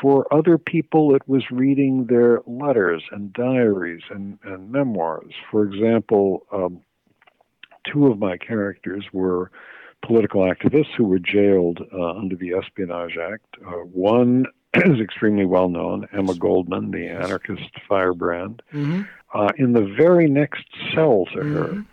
for 0.00 0.32
other 0.32 0.58
people, 0.58 1.14
it 1.14 1.22
was 1.26 1.50
reading 1.50 2.06
their 2.06 2.40
letters 2.46 3.02
and 3.10 3.32
diaries 3.32 4.02
and, 4.10 4.38
and 4.44 4.70
memoirs. 4.70 5.32
For 5.50 5.64
example, 5.64 6.46
um, 6.52 6.80
two 7.90 8.06
of 8.06 8.18
my 8.18 8.36
characters 8.36 9.04
were 9.12 9.50
political 10.02 10.42
activists 10.42 10.94
who 10.96 11.04
were 11.04 11.18
jailed 11.18 11.80
uh, 11.92 12.10
under 12.10 12.36
the 12.36 12.52
Espionage 12.54 13.16
Act. 13.16 13.56
Uh, 13.66 13.84
one 13.92 14.46
is 14.74 15.00
extremely 15.00 15.46
well 15.46 15.68
known, 15.68 16.08
Emma 16.12 16.34
Goldman, 16.34 16.90
the 16.90 17.06
anarchist 17.06 17.70
firebrand. 17.88 18.62
Mm-hmm. 18.72 19.02
Uh, 19.34 19.48
in 19.56 19.72
the 19.72 19.94
very 19.96 20.28
next 20.28 20.64
cell 20.94 21.26
to 21.32 21.38
mm-hmm. 21.38 21.54
her, 21.54 21.84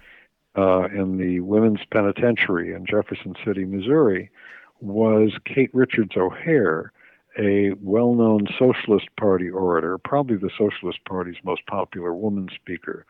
uh, 0.55 0.87
in 0.87 1.17
the 1.17 1.39
women's 1.39 1.79
penitentiary 1.91 2.73
in 2.73 2.85
Jefferson 2.85 3.35
City, 3.45 3.65
Missouri, 3.65 4.29
was 4.81 5.31
Kate 5.45 5.69
Richards 5.73 6.15
O'Hare, 6.17 6.91
a 7.37 7.71
well 7.81 8.13
known 8.13 8.47
Socialist 8.57 9.07
Party 9.17 9.49
orator, 9.49 9.97
probably 9.97 10.37
the 10.37 10.49
Socialist 10.57 10.99
Party's 11.07 11.37
most 11.43 11.65
popular 11.67 12.13
woman 12.13 12.49
speaker, 12.53 13.05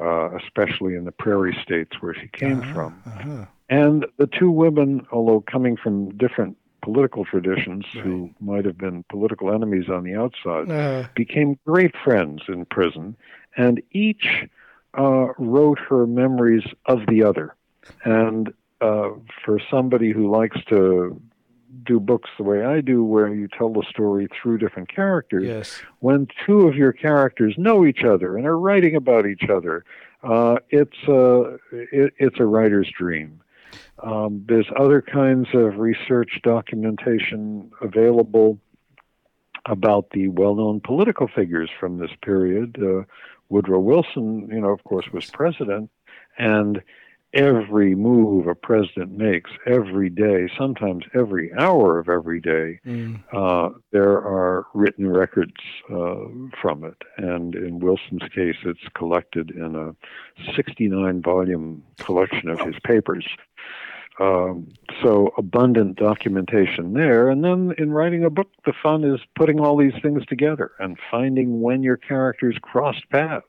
uh, 0.00 0.36
especially 0.36 0.94
in 0.94 1.04
the 1.04 1.12
prairie 1.12 1.56
states 1.62 2.00
where 2.00 2.14
she 2.14 2.28
came 2.28 2.60
uh-huh, 2.60 2.74
from. 2.74 3.02
Uh-huh. 3.06 3.46
And 3.68 4.06
the 4.18 4.26
two 4.26 4.50
women, 4.50 5.06
although 5.10 5.40
coming 5.40 5.76
from 5.76 6.16
different 6.18 6.56
political 6.82 7.24
traditions 7.24 7.86
right. 7.94 8.04
who 8.04 8.30
might 8.40 8.64
have 8.64 8.76
been 8.76 9.04
political 9.08 9.52
enemies 9.52 9.88
on 9.88 10.04
the 10.04 10.14
outside, 10.14 10.70
uh. 10.70 11.08
became 11.14 11.58
great 11.66 11.94
friends 12.04 12.42
in 12.48 12.64
prison, 12.66 13.16
and 13.56 13.82
each 13.92 14.26
uh, 14.98 15.28
wrote 15.38 15.78
her 15.78 16.06
memories 16.06 16.64
of 16.86 17.00
the 17.08 17.22
other. 17.22 17.54
And 18.04 18.52
uh, 18.80 19.10
for 19.44 19.60
somebody 19.70 20.12
who 20.12 20.30
likes 20.30 20.58
to 20.68 21.20
do 21.84 21.98
books 21.98 22.30
the 22.36 22.44
way 22.44 22.64
I 22.64 22.80
do, 22.80 23.02
where 23.02 23.34
you 23.34 23.48
tell 23.48 23.72
the 23.72 23.82
story 23.88 24.28
through 24.30 24.58
different 24.58 24.94
characters, 24.94 25.44
Yes. 25.44 25.82
when 26.00 26.28
two 26.46 26.68
of 26.68 26.74
your 26.76 26.92
characters 26.92 27.54
know 27.56 27.84
each 27.86 28.04
other 28.04 28.36
and 28.36 28.46
are 28.46 28.58
writing 28.58 28.94
about 28.94 29.26
each 29.26 29.48
other, 29.48 29.84
uh, 30.22 30.56
it's 30.70 30.98
a 31.08 31.56
it, 31.72 32.12
it's 32.18 32.38
a 32.38 32.44
writer's 32.46 32.90
dream. 32.96 33.40
Um, 34.02 34.44
there's 34.46 34.66
other 34.78 35.00
kinds 35.00 35.48
of 35.54 35.78
research 35.78 36.40
documentation 36.42 37.70
available 37.80 38.58
about 39.66 40.10
the 40.10 40.28
well-known 40.28 40.80
political 40.80 41.28
figures 41.28 41.70
from 41.78 41.98
this 41.98 42.10
period. 42.22 42.76
Uh, 42.82 43.02
Woodrow 43.52 43.80
Wilson, 43.80 44.48
you 44.50 44.60
know, 44.60 44.70
of 44.70 44.82
course, 44.84 45.06
was 45.12 45.30
president, 45.30 45.90
and 46.38 46.82
every 47.34 47.94
move 47.94 48.46
a 48.46 48.54
president 48.54 49.10
makes 49.12 49.50
every 49.66 50.10
day, 50.10 50.48
sometimes 50.58 51.04
every 51.14 51.50
hour 51.54 51.98
of 51.98 52.08
every 52.08 52.40
day, 52.40 52.78
Mm. 52.86 53.20
uh, 53.32 53.70
there 53.90 54.16
are 54.18 54.66
written 54.74 55.06
records 55.08 55.60
uh, 55.90 56.24
from 56.60 56.84
it. 56.84 57.00
And 57.16 57.54
in 57.54 57.78
Wilson's 57.80 58.28
case, 58.34 58.56
it's 58.64 58.86
collected 58.94 59.50
in 59.50 59.76
a 59.76 59.94
69 60.54 61.22
volume 61.22 61.82
collection 61.98 62.48
of 62.48 62.60
his 62.60 62.76
papers. 62.84 63.26
Um, 64.20 64.68
so 65.02 65.32
abundant 65.38 65.96
documentation 65.96 66.92
there. 66.92 67.30
And 67.30 67.42
then 67.42 67.74
in 67.78 67.92
writing 67.92 68.24
a 68.24 68.30
book, 68.30 68.48
the 68.66 68.74
fun 68.82 69.04
is 69.04 69.20
putting 69.34 69.58
all 69.58 69.76
these 69.76 69.94
things 70.02 70.24
together 70.26 70.72
and 70.78 70.98
finding 71.10 71.62
when 71.62 71.82
your 71.82 71.96
characters 71.96 72.56
crossed 72.60 73.08
paths. 73.10 73.46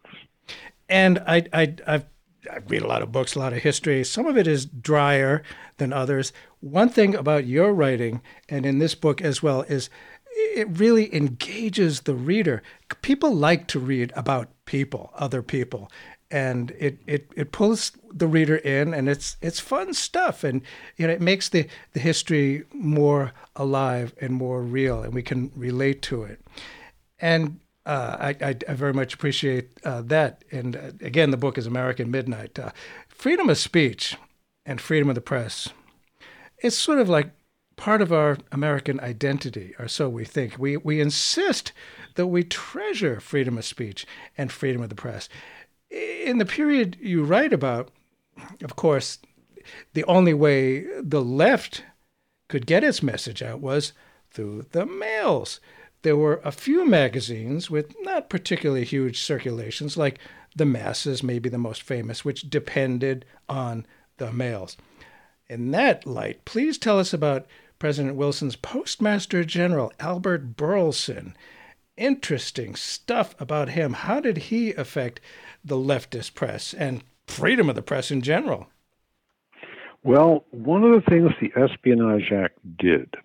And 0.88 1.20
I, 1.28 1.46
I, 1.52 1.76
I've, 1.86 2.06
I 2.50 2.58
read 2.68 2.82
a 2.82 2.88
lot 2.88 3.02
of 3.02 3.12
books, 3.12 3.36
a 3.36 3.40
lot 3.40 3.54
of 3.54 3.60
history. 3.60 4.04
Some 4.04 4.26
of 4.26 4.38
it 4.38 4.48
is 4.48 4.66
drier 4.66 5.44
than 5.78 5.92
others. 5.92 6.32
One 6.62 6.90
thing 6.90 7.14
about 7.14 7.46
your 7.46 7.74
writing, 7.74 8.22
and 8.48 8.66
in 8.66 8.80
this 8.80 8.96
book 8.96 9.22
as 9.22 9.44
well, 9.44 9.64
is 9.64 9.90
it 10.36 10.68
really 10.70 11.14
engages 11.14 12.02
the 12.02 12.16
reader. 12.16 12.64
People 13.02 13.34
like 13.36 13.68
to 13.68 13.80
read 13.80 14.12
about 14.16 14.50
people, 14.66 15.12
other 15.16 15.42
people, 15.42 15.92
and 16.34 16.72
it, 16.80 16.98
it, 17.06 17.32
it 17.36 17.52
pulls 17.52 17.92
the 18.12 18.26
reader 18.26 18.56
in, 18.56 18.92
and 18.92 19.08
it's 19.08 19.38
it's 19.40 19.60
fun 19.60 19.94
stuff, 19.94 20.44
and 20.44 20.64
you 20.98 21.06
know 21.06 21.14
it 21.14 21.22
makes 21.22 21.48
the, 21.48 21.68
the 21.94 22.00
history 22.00 22.64
more 22.74 23.34
alive 23.56 24.16
and 24.20 24.34
more 24.34 24.64
real, 24.64 25.04
and 25.04 25.14
we 25.14 25.22
can 25.22 25.52
relate 25.56 26.02
to 26.02 26.24
it. 26.24 26.42
And 27.20 27.60
uh, 27.86 28.18
I, 28.20 28.30
I, 28.42 28.56
I 28.68 28.74
very 28.74 28.94
much 28.94 29.14
appreciate 29.14 29.70
uh, 29.86 30.02
that. 30.02 30.44
And 30.52 30.76
uh, 30.76 30.92
again, 31.02 31.30
the 31.30 31.38
book 31.38 31.56
is 31.60 31.68
American 31.68 32.10
Midnight. 32.10 32.58
Uh, 32.58 32.72
freedom 33.08 33.48
of 33.48 33.60
speech 33.60 34.18
and 34.66 34.82
freedom 34.82 35.10
of 35.10 35.16
the 35.16 35.22
press. 35.22 35.70
It's 36.58 36.78
sort 36.78 36.98
of 36.98 37.10
like 37.10 37.30
part 37.76 38.02
of 38.02 38.12
our 38.12 38.40
American 38.52 39.00
identity, 39.02 39.76
or 39.78 39.88
so 39.88 40.10
we 40.10 40.26
think. 40.26 40.58
We 40.58 40.78
we 40.78 41.00
insist 41.00 41.74
that 42.16 42.28
we 42.28 42.44
treasure 42.44 43.20
freedom 43.20 43.60
of 43.60 43.66
speech 43.66 44.08
and 44.36 44.52
freedom 44.52 44.82
of 44.82 44.90
the 44.90 44.96
press. 44.96 45.30
In 45.94 46.40
the 46.40 46.46
period 46.46 46.98
you 47.00 47.24
write 47.24 47.54
about, 47.54 47.92
of 48.64 48.76
course, 48.76 49.20
the 49.94 50.04
only 50.06 50.34
way 50.34 50.86
the 51.02 51.22
left 51.22 51.84
could 52.48 52.66
get 52.66 52.84
its 52.84 53.04
message 53.04 53.42
out 53.42 53.62
was 53.62 53.94
through 54.32 54.66
the 54.72 54.86
mails. 54.86 55.60
There 56.02 56.18
were 56.18 56.42
a 56.44 56.52
few 56.52 56.86
magazines 56.86 57.70
with 57.70 57.96
not 58.02 58.30
particularly 58.30 58.84
huge 58.84 59.22
circulations, 59.22 59.96
like 59.96 60.20
The 60.56 60.66
Masses, 60.66 61.24
maybe 61.24 61.48
the 61.48 61.58
most 61.58 61.82
famous, 61.82 62.26
which 62.26 62.50
depended 62.50 63.26
on 63.48 63.86
the 64.18 64.32
mails. 64.32 64.76
In 65.48 65.72
that 65.72 66.06
light, 66.06 66.44
please 66.46 66.78
tell 66.78 67.00
us 67.00 67.14
about 67.14 67.46
President 67.80 68.16
Wilson's 68.16 68.56
Postmaster 68.56 69.44
General, 69.44 69.94
Albert 70.00 70.58
Burleson. 70.58 71.36
Interesting 71.96 72.76
stuff 72.76 73.36
about 73.40 73.70
him. 73.70 73.94
How 73.94 74.20
did 74.20 74.38
he 74.38 74.74
affect 74.74 75.22
the 75.64 75.76
leftist 75.76 76.34
press 76.34 76.74
and 76.74 77.04
freedom 77.28 77.70
of 77.70 77.76
the 77.76 77.82
press 77.82 78.10
in 78.10 78.22
general? 78.22 78.68
Well, 80.04 80.46
one 80.52 80.84
of 80.84 80.92
the 80.92 81.10
things 81.10 81.32
the 81.40 81.54
Espionage 81.56 82.32
Act 82.32 82.58
did 82.78 83.16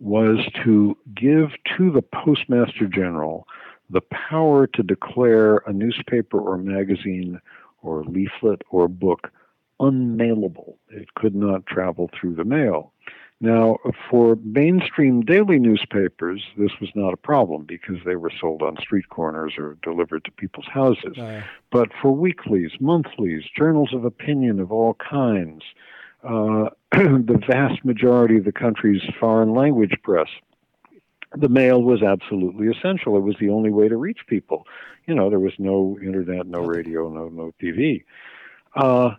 was 0.00 0.38
to 0.64 0.96
give 1.14 1.50
to 1.76 1.90
the 1.90 2.02
Postmaster 2.02 2.86
General 2.86 3.46
the 3.90 4.02
power 4.02 4.66
to 4.66 4.82
declare 4.82 5.58
a 5.58 5.72
newspaper 5.72 6.38
or 6.38 6.58
magazine 6.58 7.40
or 7.82 8.04
leaflet 8.04 8.62
or 8.70 8.88
book 8.88 9.32
unmailable. 9.80 10.76
It 10.90 11.14
could 11.14 11.34
not 11.34 11.66
travel 11.66 12.10
through 12.12 12.34
the 12.34 12.44
mail. 12.44 12.92
Now, 13.40 13.76
for 14.10 14.36
mainstream 14.42 15.20
daily 15.20 15.60
newspapers, 15.60 16.44
this 16.56 16.72
was 16.80 16.90
not 16.96 17.14
a 17.14 17.16
problem 17.16 17.64
because 17.64 17.98
they 18.04 18.16
were 18.16 18.32
sold 18.40 18.62
on 18.62 18.76
street 18.80 19.08
corners 19.10 19.54
or 19.56 19.76
delivered 19.82 20.24
to 20.24 20.32
people's 20.32 20.66
houses. 20.66 21.16
Uh, 21.16 21.42
But 21.70 21.90
for 22.02 22.10
weeklies, 22.10 22.72
monthlies, 22.80 23.44
journals 23.56 23.94
of 23.94 24.04
opinion 24.04 24.58
of 24.58 24.72
all 24.72 24.94
kinds, 24.94 25.62
uh, 26.24 26.70
the 26.92 27.40
vast 27.46 27.84
majority 27.84 28.38
of 28.38 28.44
the 28.44 28.52
country's 28.52 29.02
foreign 29.20 29.54
language 29.54 29.94
press, 30.02 30.28
the 31.36 31.48
mail 31.48 31.80
was 31.82 32.02
absolutely 32.02 32.66
essential. 32.68 33.16
It 33.16 33.20
was 33.20 33.36
the 33.38 33.50
only 33.50 33.70
way 33.70 33.88
to 33.88 33.96
reach 33.96 34.20
people. 34.26 34.66
You 35.06 35.14
know, 35.14 35.30
there 35.30 35.38
was 35.38 35.52
no 35.58 35.96
internet, 36.02 36.46
no 36.46 36.64
radio, 36.64 37.08
no 37.08 37.28
no 37.28 37.52
TV. 37.62 38.04
Uh, 38.74 39.10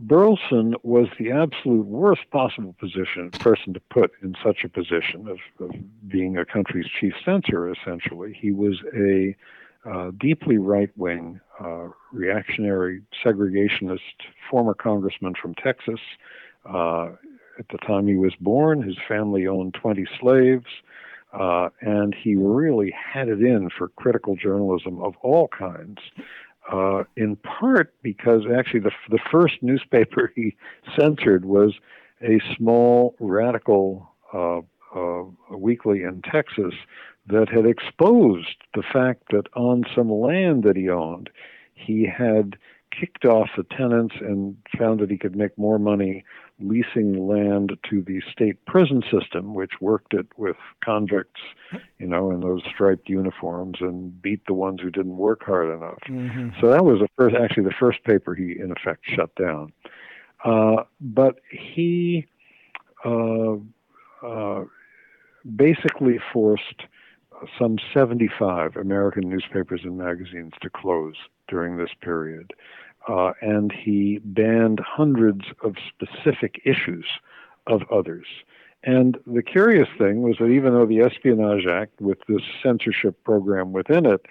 Burleson 0.00 0.74
was 0.82 1.08
the 1.18 1.30
absolute 1.30 1.84
worst 1.84 2.22
possible 2.30 2.74
position 2.80 3.30
person 3.32 3.74
to 3.74 3.80
put 3.90 4.12
in 4.22 4.34
such 4.42 4.64
a 4.64 4.68
position 4.68 5.28
of, 5.28 5.38
of 5.60 5.74
being 6.08 6.38
a 6.38 6.46
country's 6.46 6.86
chief 6.98 7.12
censor. 7.22 7.70
Essentially, 7.70 8.32
he 8.32 8.50
was 8.50 8.80
a 8.96 9.36
uh, 9.84 10.10
deeply 10.18 10.56
right-wing, 10.56 11.38
uh, 11.62 11.88
reactionary, 12.12 13.02
segregationist 13.24 14.00
former 14.50 14.72
congressman 14.72 15.34
from 15.40 15.54
Texas. 15.54 16.00
Uh, 16.64 17.10
at 17.58 17.68
the 17.70 17.78
time 17.86 18.06
he 18.06 18.16
was 18.16 18.32
born, 18.40 18.82
his 18.82 18.96
family 19.06 19.46
owned 19.46 19.74
20 19.74 20.06
slaves. 20.18 20.66
Uh, 21.32 21.68
and 21.80 22.14
he 22.14 22.34
really 22.34 22.92
had 22.92 23.28
it 23.28 23.40
in 23.40 23.70
for 23.70 23.88
critical 23.88 24.34
journalism 24.34 25.00
of 25.00 25.14
all 25.22 25.46
kinds. 25.46 25.98
Uh, 26.72 27.02
in 27.16 27.34
part 27.36 27.92
because 28.02 28.42
actually 28.56 28.80
the 28.80 28.92
the 29.08 29.18
first 29.30 29.54
newspaper 29.60 30.32
he 30.36 30.56
censored 30.98 31.44
was 31.44 31.74
a 32.22 32.40
small 32.56 33.16
radical 33.18 34.08
uh, 34.32 34.60
uh, 34.94 35.22
weekly 35.56 36.02
in 36.02 36.22
Texas 36.22 36.74
that 37.26 37.48
had 37.48 37.66
exposed 37.66 38.56
the 38.74 38.82
fact 38.82 39.22
that 39.30 39.46
on 39.54 39.84
some 39.94 40.10
land 40.10 40.64
that 40.64 40.76
he 40.76 40.88
owned, 40.88 41.30
he 41.74 42.06
had 42.06 42.56
kicked 42.98 43.24
off 43.24 43.48
the 43.56 43.64
tenants 43.64 44.14
and 44.20 44.56
found 44.78 45.00
that 45.00 45.10
he 45.10 45.16
could 45.16 45.36
make 45.36 45.56
more 45.56 45.78
money 45.78 46.24
leasing 46.58 47.26
land 47.26 47.76
to 47.88 48.02
the 48.02 48.20
state 48.30 48.64
prison 48.66 49.02
system, 49.10 49.54
which 49.54 49.80
worked 49.80 50.12
it 50.12 50.26
with 50.36 50.56
convicts, 50.84 51.40
you 51.98 52.06
know, 52.06 52.30
in 52.30 52.40
those 52.40 52.62
striped 52.72 53.08
uniforms 53.08 53.78
and 53.80 54.20
beat 54.20 54.44
the 54.46 54.54
ones 54.54 54.80
who 54.82 54.90
didn't 54.90 55.16
work 55.16 55.42
hard 55.44 55.74
enough. 55.74 55.98
So 56.60 56.68
that 56.68 56.84
was 56.84 56.98
the 57.00 57.08
first, 57.16 57.34
actually, 57.34 57.64
the 57.64 57.74
first 57.80 58.04
paper 58.04 58.34
he, 58.34 58.56
in 58.58 58.72
effect, 58.72 59.04
shut 59.14 59.34
down. 59.36 59.72
Uh, 60.44 60.84
but 61.00 61.36
he 61.50 62.26
uh, 63.04 63.54
uh, 64.22 64.64
basically 65.56 66.18
forced 66.32 66.82
some 67.58 67.78
75 67.94 68.76
American 68.76 69.28
newspapers 69.28 69.80
and 69.84 69.98
magazines 69.98 70.52
to 70.60 70.70
close 70.70 71.14
during 71.48 71.76
this 71.76 71.90
period. 72.00 72.52
Uh, 73.08 73.32
and 73.40 73.72
he 73.72 74.20
banned 74.24 74.80
hundreds 74.80 75.46
of 75.62 75.76
specific 75.88 76.60
issues 76.64 77.06
of 77.66 77.82
others. 77.90 78.26
And 78.82 79.18
the 79.26 79.42
curious 79.42 79.88
thing 79.98 80.22
was 80.22 80.36
that 80.38 80.48
even 80.48 80.72
though 80.72 80.86
the 80.86 81.00
Espionage 81.00 81.66
Act, 81.66 82.00
with 82.00 82.18
this 82.28 82.42
censorship 82.62 83.22
program 83.24 83.72
within 83.72 84.06
it, 84.06 84.26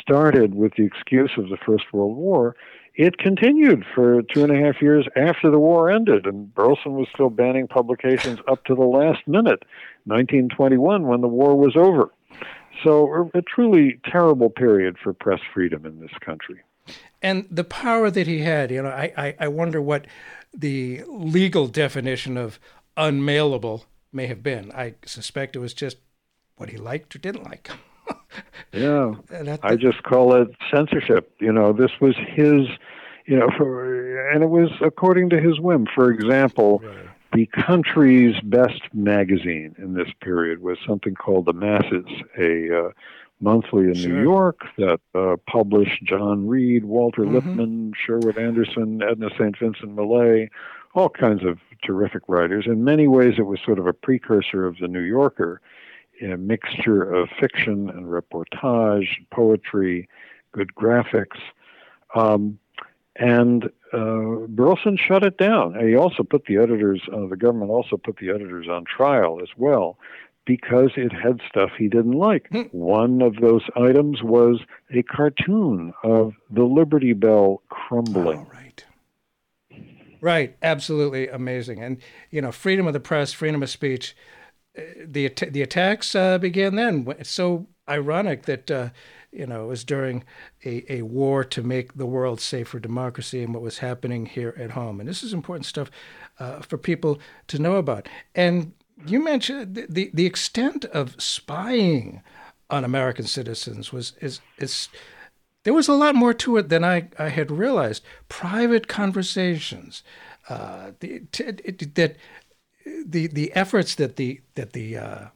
started 0.00 0.54
with 0.54 0.72
the 0.76 0.84
excuse 0.84 1.32
of 1.36 1.50
the 1.50 1.58
First 1.58 1.92
World 1.92 2.16
War, 2.16 2.56
it 2.94 3.18
continued 3.18 3.84
for 3.94 4.22
two 4.22 4.44
and 4.44 4.52
a 4.52 4.64
half 4.64 4.80
years 4.80 5.06
after 5.16 5.50
the 5.50 5.58
war 5.58 5.90
ended, 5.90 6.26
and 6.26 6.54
Burleson 6.54 6.92
was 6.92 7.08
still 7.12 7.28
banning 7.28 7.66
publications 7.66 8.38
up 8.48 8.64
to 8.64 8.74
the 8.74 8.84
last 8.84 9.26
minute, 9.26 9.64
1921, 10.04 11.06
when 11.06 11.20
the 11.20 11.28
war 11.28 11.56
was 11.56 11.76
over. 11.76 12.10
So, 12.82 13.30
a 13.34 13.42
truly 13.42 14.00
terrible 14.10 14.50
period 14.50 14.96
for 15.02 15.12
press 15.12 15.40
freedom 15.52 15.86
in 15.86 16.00
this 16.00 16.10
country. 16.20 16.60
And 17.22 17.46
the 17.50 17.64
power 17.64 18.10
that 18.10 18.26
he 18.26 18.40
had, 18.40 18.70
you 18.70 18.82
know, 18.82 18.90
I, 18.90 19.12
I, 19.16 19.34
I 19.40 19.48
wonder 19.48 19.80
what 19.80 20.06
the 20.52 21.02
legal 21.08 21.66
definition 21.68 22.36
of 22.36 22.58
unmailable 22.96 23.84
may 24.12 24.26
have 24.26 24.42
been. 24.42 24.70
I 24.72 24.94
suspect 25.06 25.56
it 25.56 25.60
was 25.60 25.72
just 25.74 25.96
what 26.56 26.70
he 26.70 26.76
liked 26.76 27.14
or 27.16 27.18
didn't 27.18 27.44
like. 27.44 27.70
Yeah, 28.72 29.14
That- 29.28 29.60
I 29.62 29.76
just 29.76 30.02
call 30.02 30.34
it 30.34 30.48
censorship. 30.74 31.32
You 31.38 31.52
know, 31.52 31.72
this 31.72 31.92
was 32.00 32.16
his, 32.16 32.66
you 33.24 33.36
know, 33.38 33.48
for, 33.56 34.28
and 34.30 34.42
it 34.42 34.48
was 34.50 34.68
according 34.80 35.30
to 35.30 35.40
his 35.40 35.60
whim. 35.60 35.86
For 35.94 36.10
example, 36.10 36.82
the 37.34 37.46
country's 37.46 38.40
best 38.42 38.80
magazine 38.92 39.74
in 39.78 39.94
this 39.94 40.08
period 40.20 40.60
was 40.60 40.78
something 40.86 41.14
called 41.14 41.46
The 41.46 41.52
Masses, 41.52 42.06
a 42.38 42.86
uh, 42.86 42.90
monthly 43.40 43.84
in 43.84 43.94
Sure. 43.94 44.12
New 44.12 44.22
York 44.22 44.60
that 44.78 45.00
uh, 45.14 45.36
published 45.48 46.02
John 46.04 46.46
Reed, 46.46 46.84
Walter 46.84 47.22
Mhm. 47.22 47.32
Lippmann, 47.34 47.92
Sherwood 47.96 48.38
Anderson, 48.38 49.02
Edna 49.02 49.30
St. 49.30 49.58
Vincent 49.58 49.94
Millay, 49.94 50.48
all 50.94 51.08
kinds 51.08 51.44
of 51.44 51.58
terrific 51.84 52.22
writers. 52.28 52.66
In 52.66 52.84
many 52.84 53.08
ways, 53.08 53.34
it 53.38 53.42
was 53.46 53.58
sort 53.64 53.78
of 53.78 53.86
a 53.86 53.92
precursor 53.92 54.64
of 54.64 54.78
The 54.78 54.88
New 54.88 55.00
Yorker, 55.00 55.60
a 56.22 56.36
mixture 56.36 57.02
of 57.02 57.28
fiction 57.40 57.90
and 57.90 58.06
reportage, 58.06 59.08
poetry, 59.32 60.08
good 60.52 60.72
graphics. 60.76 61.40
Um, 62.14 62.58
and 63.16 63.70
uh, 63.94 64.46
Burleson 64.48 64.96
shut 64.96 65.22
it 65.24 65.38
down. 65.38 65.76
And 65.76 65.88
he 65.88 65.96
also 65.96 66.22
put 66.22 66.44
the 66.46 66.56
editors, 66.56 67.02
uh, 67.12 67.26
the 67.26 67.36
government 67.36 67.70
also 67.70 67.96
put 67.96 68.16
the 68.18 68.30
editors 68.30 68.68
on 68.68 68.84
trial 68.84 69.40
as 69.42 69.48
well 69.56 69.98
because 70.46 70.90
it 70.96 71.12
had 71.12 71.40
stuff 71.48 71.70
he 71.78 71.88
didn't 71.88 72.18
like. 72.18 72.48
Hmm. 72.50 72.62
One 72.72 73.22
of 73.22 73.36
those 73.36 73.62
items 73.76 74.22
was 74.22 74.60
a 74.90 75.02
cartoon 75.02 75.94
of 76.02 76.34
the 76.50 76.64
Liberty 76.64 77.14
Bell 77.14 77.62
crumbling. 77.70 78.46
Oh, 78.46 78.52
right. 78.52 78.84
Right, 80.20 80.56
absolutely 80.62 81.28
amazing. 81.28 81.82
And 81.82 81.98
you 82.30 82.40
know, 82.40 82.50
freedom 82.52 82.86
of 82.86 82.94
the 82.94 83.00
press, 83.00 83.32
freedom 83.32 83.62
of 83.62 83.68
speech. 83.68 84.16
uh, 84.76 84.82
The 85.06 85.28
the 85.28 85.60
attacks 85.62 86.14
uh, 86.14 86.38
began 86.38 86.76
then. 86.76 87.06
It's 87.18 87.30
so 87.30 87.66
ironic 87.88 88.44
that 88.46 88.70
uh, 88.70 88.88
you 89.34 89.46
know 89.46 89.64
it 89.64 89.68
was 89.68 89.84
during 89.84 90.24
a, 90.64 90.84
a 90.92 91.02
war 91.02 91.44
to 91.44 91.62
make 91.62 91.94
the 91.94 92.06
world 92.06 92.40
safe 92.40 92.68
for 92.68 92.78
democracy 92.78 93.42
and 93.42 93.52
what 93.52 93.62
was 93.62 93.78
happening 93.78 94.26
here 94.26 94.54
at 94.58 94.70
home. 94.72 95.00
And 95.00 95.08
this 95.08 95.22
is 95.22 95.32
important 95.32 95.66
stuff 95.66 95.90
uh, 96.38 96.60
for 96.60 96.78
people 96.78 97.18
to 97.48 97.58
know 97.58 97.76
about. 97.76 98.08
And 98.34 98.72
you 99.06 99.22
mentioned 99.22 99.74
the, 99.74 99.86
the 99.88 100.10
the 100.14 100.26
extent 100.26 100.84
of 100.86 101.20
spying 101.20 102.22
on 102.70 102.84
American 102.84 103.26
citizens 103.26 103.92
was 103.92 104.12
is 104.20 104.40
is 104.58 104.88
there 105.64 105.74
was 105.74 105.88
a 105.88 105.94
lot 105.94 106.14
more 106.14 106.34
to 106.34 106.56
it 106.58 106.68
than 106.68 106.84
I, 106.84 107.08
I 107.18 107.30
had 107.30 107.50
realized. 107.50 108.04
Private 108.28 108.86
conversations, 108.86 110.02
uh, 110.48 110.92
the, 111.00 111.22
t- 111.32 111.50
that 111.50 112.16
the 112.84 113.26
the 113.26 113.52
efforts 113.52 113.94
that 113.96 114.16
the 114.16 114.40
that 114.54 114.72
the 114.72 114.96
uh, 114.96 115.26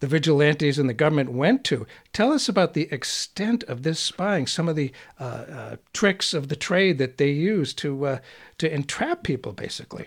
the 0.00 0.06
vigilantes 0.06 0.78
and 0.78 0.88
the 0.88 0.94
government 0.94 1.32
went 1.32 1.64
to. 1.64 1.86
Tell 2.12 2.32
us 2.32 2.48
about 2.48 2.74
the 2.74 2.92
extent 2.92 3.64
of 3.64 3.82
this 3.82 4.00
spying. 4.00 4.46
Some 4.46 4.68
of 4.68 4.76
the 4.76 4.92
uh, 5.20 5.24
uh, 5.24 5.76
tricks 5.92 6.34
of 6.34 6.48
the 6.48 6.56
trade 6.56 6.98
that 6.98 7.18
they 7.18 7.30
used 7.30 7.78
to 7.78 8.06
uh, 8.06 8.18
to 8.58 8.72
entrap 8.72 9.22
people, 9.22 9.52
basically. 9.52 10.06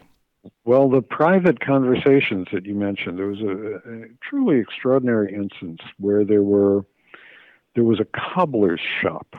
Well, 0.64 0.90
the 0.90 1.02
private 1.02 1.60
conversations 1.60 2.48
that 2.54 2.66
you 2.66 2.74
mentioned, 2.74 3.20
there 3.20 3.28
was 3.28 3.42
a, 3.42 3.76
a 3.90 4.08
truly 4.22 4.60
extraordinary 4.60 5.34
instance 5.34 5.82
where 5.98 6.24
there 6.24 6.44
were 6.44 6.86
there 7.76 7.84
was 7.84 8.00
a 8.00 8.06
cobbler's 8.06 8.82
shop 9.02 9.36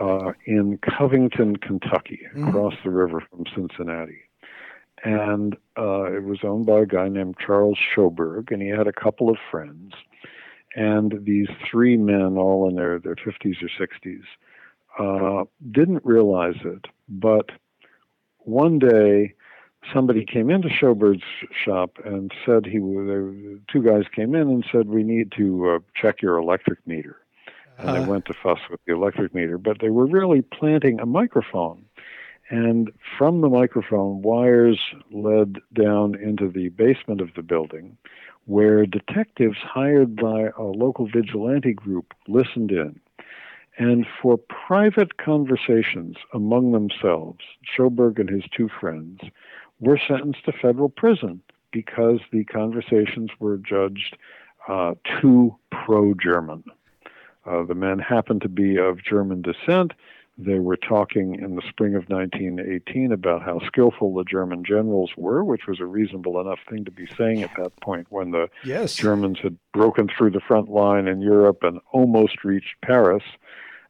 uh, 0.00 0.32
in 0.44 0.78
Covington, 0.78 1.56
Kentucky, 1.56 2.20
across 2.36 2.74
the 2.84 2.90
river 2.90 3.22
from 3.30 3.44
Cincinnati, 3.54 4.20
and 5.06 5.54
uh, 5.78 6.04
it 6.12 6.24
was 6.24 6.40
owned 6.42 6.66
by 6.66 6.80
a 6.80 6.86
guy 6.86 7.08
named 7.08 7.36
Charles 7.38 7.78
Schoberg, 7.78 8.50
and 8.50 8.60
he 8.60 8.68
had 8.68 8.88
a 8.88 8.92
couple 8.92 9.28
of 9.30 9.36
friends, 9.50 9.92
and 10.74 11.14
these 11.22 11.48
three 11.70 11.96
men, 11.96 12.36
all 12.36 12.68
in 12.68 12.74
their 12.76 12.98
their 12.98 13.16
fifties 13.16 13.56
or 13.62 13.68
sixties, 13.78 14.24
uh, 14.98 15.44
didn't 15.70 16.04
realize 16.04 16.56
it, 16.64 16.86
but 17.08 17.50
one 18.38 18.78
day 18.78 19.32
somebody 19.92 20.24
came 20.24 20.50
into 20.50 20.68
Schoberg's 20.68 21.22
shop 21.64 21.98
and 22.04 22.32
said 22.44 22.66
he 22.66 22.80
was 22.80 23.06
there, 23.06 23.58
two 23.72 23.82
guys 23.82 24.04
came 24.12 24.34
in 24.34 24.48
and 24.48 24.64
said 24.72 24.88
we 24.88 25.04
need 25.04 25.30
to 25.36 25.70
uh, 25.70 25.78
check 25.94 26.20
your 26.22 26.36
electric 26.38 26.84
meter. 26.86 27.16
And 27.78 27.88
they 27.94 28.00
Uh. 28.00 28.06
went 28.12 28.24
to 28.26 28.34
fuss 28.34 28.58
with 28.70 28.80
the 28.86 28.92
electric 28.94 29.34
meter 29.34 29.58
but 29.58 29.78
they 29.80 29.90
were 29.90 30.06
really 30.06 30.42
planting 30.42 30.98
a 30.98 31.06
microphone 31.06 31.84
and 32.50 32.90
from 33.18 33.40
the 33.40 33.48
microphone 33.48 34.22
wires 34.22 34.80
led 35.10 35.56
down 35.72 36.14
into 36.14 36.48
the 36.48 36.68
basement 36.70 37.20
of 37.20 37.34
the 37.34 37.42
building 37.42 37.96
where 38.44 38.86
detectives 38.86 39.58
hired 39.58 40.14
by 40.14 40.50
a 40.56 40.62
local 40.62 41.08
vigilante 41.08 41.72
group 41.72 42.14
listened 42.28 42.70
in 42.70 43.00
and 43.78 44.06
for 44.22 44.38
private 44.38 45.18
conversations 45.18 46.16
among 46.32 46.72
themselves, 46.72 47.40
Schoberg 47.64 48.18
and 48.18 48.28
his 48.28 48.44
two 48.56 48.68
friends 48.68 49.20
were 49.80 50.00
sentenced 50.08 50.44
to 50.46 50.52
federal 50.52 50.88
prison 50.88 51.42
because 51.72 52.20
the 52.32 52.44
conversations 52.44 53.30
were 53.38 53.58
judged 53.58 54.16
uh, 54.68 54.94
too 55.20 55.54
pro 55.70 56.14
German. 56.14 56.64
Uh, 57.44 57.64
the 57.64 57.74
men 57.74 57.98
happened 57.98 58.40
to 58.42 58.48
be 58.48 58.78
of 58.78 59.04
German 59.04 59.42
descent. 59.42 59.92
They 60.38 60.58
were 60.58 60.76
talking 60.76 61.36
in 61.36 61.56
the 61.56 61.62
spring 61.68 61.94
of 61.94 62.10
1918 62.10 63.10
about 63.10 63.42
how 63.42 63.58
skillful 63.66 64.14
the 64.14 64.24
German 64.24 64.64
generals 64.64 65.12
were, 65.16 65.42
which 65.42 65.66
was 65.66 65.80
a 65.80 65.86
reasonable 65.86 66.38
enough 66.40 66.58
thing 66.68 66.84
to 66.84 66.90
be 66.90 67.06
saying 67.16 67.42
at 67.42 67.50
that 67.56 67.74
point 67.80 68.06
when 68.10 68.32
the 68.32 68.48
Yes. 68.62 68.96
Germans 68.96 69.38
had 69.40 69.56
broken 69.72 70.08
through 70.08 70.30
the 70.32 70.40
front 70.40 70.68
line 70.68 71.08
in 71.08 71.22
Europe 71.22 71.62
and 71.62 71.80
almost 71.90 72.44
reached 72.44 72.74
Paris. 72.82 73.22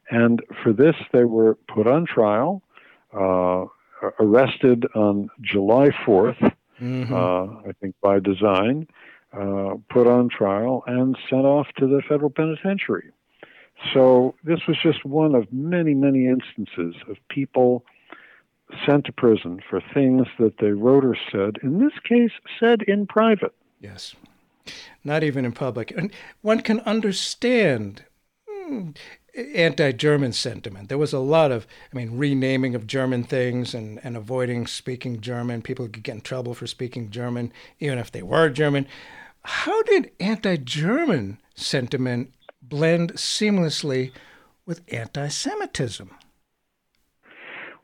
And 0.08 0.40
for 0.62 0.72
this, 0.72 0.94
they 1.12 1.24
were 1.24 1.56
put 1.66 1.88
on 1.88 2.06
trial, 2.06 2.62
uh, 3.12 3.64
arrested 4.20 4.86
on 4.94 5.28
July 5.40 5.90
4th, 6.04 6.38
Mhm. 6.80 7.10
uh, 7.10 7.68
I 7.68 7.72
think 7.80 7.96
by 8.00 8.20
design, 8.20 8.86
uh, 9.32 9.74
put 9.90 10.06
on 10.06 10.28
trial, 10.28 10.84
and 10.86 11.18
sent 11.28 11.44
off 11.44 11.66
to 11.78 11.88
the 11.88 12.02
federal 12.02 12.30
penitentiary. 12.30 13.10
So 13.92 14.34
this 14.44 14.60
was 14.66 14.76
just 14.82 15.04
one 15.04 15.34
of 15.34 15.52
many, 15.52 15.94
many 15.94 16.26
instances 16.26 16.94
of 17.08 17.16
people 17.28 17.84
sent 18.84 19.04
to 19.04 19.12
prison 19.12 19.60
for 19.68 19.80
things 19.94 20.26
that 20.38 20.58
they 20.58 20.72
wrote 20.72 21.04
or 21.04 21.16
said, 21.30 21.58
in 21.62 21.78
this 21.78 21.92
case, 22.08 22.32
said 22.58 22.82
in 22.82 23.06
private. 23.06 23.54
Yes. 23.80 24.14
Not 25.04 25.22
even 25.22 25.44
in 25.44 25.52
public. 25.52 25.92
And 25.92 26.10
one 26.42 26.60
can 26.60 26.80
understand 26.80 28.04
hmm, 28.48 28.90
anti 29.54 29.92
German 29.92 30.32
sentiment. 30.32 30.88
There 30.88 30.98
was 30.98 31.12
a 31.12 31.20
lot 31.20 31.52
of, 31.52 31.66
I 31.92 31.96
mean, 31.96 32.18
renaming 32.18 32.74
of 32.74 32.86
German 32.86 33.22
things 33.22 33.74
and, 33.74 34.00
and 34.02 34.16
avoiding 34.16 34.66
speaking 34.66 35.20
German. 35.20 35.62
People 35.62 35.88
could 35.88 36.02
get 36.02 36.16
in 36.16 36.20
trouble 36.22 36.54
for 36.54 36.66
speaking 36.66 37.10
German, 37.10 37.52
even 37.78 37.98
if 37.98 38.10
they 38.10 38.22
were 38.22 38.48
German. 38.48 38.86
How 39.42 39.82
did 39.84 40.10
anti 40.18 40.56
German 40.56 41.38
sentiment 41.54 42.32
blend 42.68 43.14
seamlessly 43.14 44.12
with 44.64 44.82
anti 44.92 45.28
Semitism? 45.28 46.10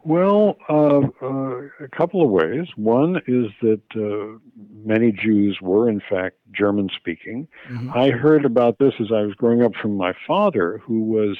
Well, 0.04 0.56
uh, 0.68 1.00
uh, 1.24 1.60
a 1.84 1.88
couple 1.96 2.24
of 2.24 2.30
ways. 2.30 2.66
One 2.74 3.18
is 3.28 3.46
that 3.60 3.80
uh, 3.94 4.38
many 4.84 5.12
Jews 5.12 5.58
were, 5.62 5.88
in 5.88 6.00
fact, 6.10 6.38
German 6.50 6.88
speaking. 6.96 7.46
I 7.94 8.10
heard 8.10 8.44
about 8.44 8.78
this 8.78 8.94
as 8.98 9.12
I 9.14 9.22
was 9.22 9.34
growing 9.34 9.62
up 9.62 9.72
from 9.80 9.96
my 9.96 10.12
father, 10.26 10.78
who 10.84 11.04
was 11.04 11.38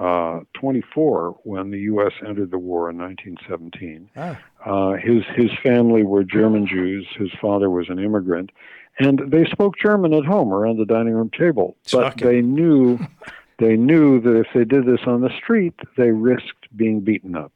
uh, 0.00 0.40
24 0.54 1.38
when 1.44 1.70
the 1.70 1.80
U.S. 1.80 2.12
entered 2.26 2.50
the 2.50 2.58
war 2.58 2.90
in 2.90 2.98
1917. 2.98 4.10
Ah. 4.16 4.38
Uh, 4.64 4.92
his 4.94 5.22
his 5.36 5.50
family 5.62 6.02
were 6.02 6.24
German 6.24 6.66
Jews. 6.66 7.06
His 7.16 7.30
father 7.40 7.70
was 7.70 7.88
an 7.88 7.98
immigrant, 7.98 8.50
and 8.98 9.20
they 9.28 9.44
spoke 9.44 9.74
German 9.78 10.14
at 10.14 10.24
home 10.24 10.52
around 10.52 10.78
the 10.78 10.86
dining 10.86 11.14
room 11.14 11.30
table. 11.30 11.76
But 11.84 12.10
Shocking. 12.14 12.28
they 12.28 12.40
knew 12.40 12.98
they 13.58 13.76
knew 13.76 14.20
that 14.20 14.36
if 14.36 14.46
they 14.54 14.64
did 14.64 14.86
this 14.86 15.00
on 15.06 15.20
the 15.20 15.30
street, 15.36 15.74
they 15.96 16.10
risked 16.10 16.74
being 16.76 17.00
beaten 17.00 17.36
up. 17.36 17.52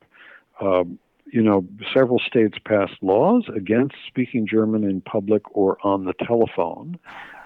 Um, 0.60 0.98
you 1.30 1.42
know, 1.42 1.66
several 1.92 2.18
states 2.20 2.56
passed 2.64 3.02
laws 3.02 3.44
against 3.54 3.96
speaking 4.06 4.46
German 4.46 4.84
in 4.84 5.00
public 5.00 5.42
or 5.54 5.76
on 5.82 6.04
the 6.04 6.14
telephone. 6.26 6.98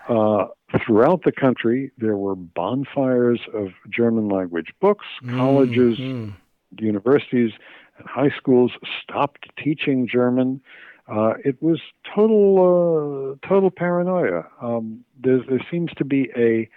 Uh, 0.09 0.47
throughout 0.85 1.23
the 1.25 1.33
country, 1.33 1.91
there 1.99 2.17
were 2.17 2.35
bonfires 2.35 3.41
of 3.53 3.69
German 3.91 4.29
language 4.29 4.73
books. 4.81 5.07
Colleges, 5.37 5.99
Mhm. 5.99 6.33
universities, 6.79 7.53
and 7.99 8.07
high 8.09 8.31
schools 8.31 8.73
stopped 9.03 9.49
teaching 9.57 10.07
German. 10.07 10.61
Uh, 11.09 11.35
it 11.45 11.61
was 11.63 11.81
total, 12.15 13.37
uh, 13.43 13.47
total 13.47 13.71
paranoia. 13.71 14.45
Um, 14.61 15.05
there's, 15.21 15.47
there 15.49 15.61
seems 15.71 15.93
to 15.95 16.05
be 16.05 16.31
a 16.37 16.69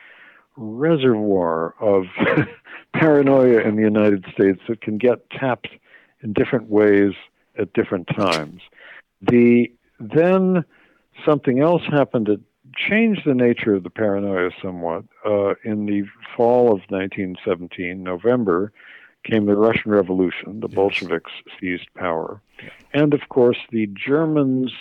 reservoir 0.58 1.76
of 1.80 2.06
paranoia 2.94 3.60
in 3.62 3.76
the 3.76 3.82
United 3.84 4.26
States 4.34 4.60
that 4.68 4.82
can 4.82 4.98
get 4.98 5.30
tapped 5.30 5.70
in 6.22 6.34
different 6.34 6.70
ways 6.70 7.14
at 7.58 7.72
different 7.74 8.08
times. 8.08 8.62
The 9.22 9.72
then 10.00 10.66
something 11.26 11.60
else 11.60 11.84
happened 11.84 12.28
that 12.28 12.42
changed 12.76 13.22
the 13.26 13.34
nature 13.34 13.74
of 13.74 13.84
the 13.84 13.90
paranoia 13.90 14.52
somewhat. 14.62 15.06
Uh, 15.26 15.56
in 15.64 15.86
the 15.86 16.04
fall 16.36 16.68
of 16.68 16.82
1917, 16.90 18.04
November, 18.04 18.72
came 19.24 19.46
the 19.46 19.56
Russian 19.56 19.92
Revolution. 19.92 20.60
The 20.60 20.68
Bolsheviks 20.68 21.32
seized 21.60 21.88
power. 21.96 22.42
And 22.94 23.14
of 23.14 23.22
course, 23.30 23.58
the 23.72 23.88
Germans 23.88 24.72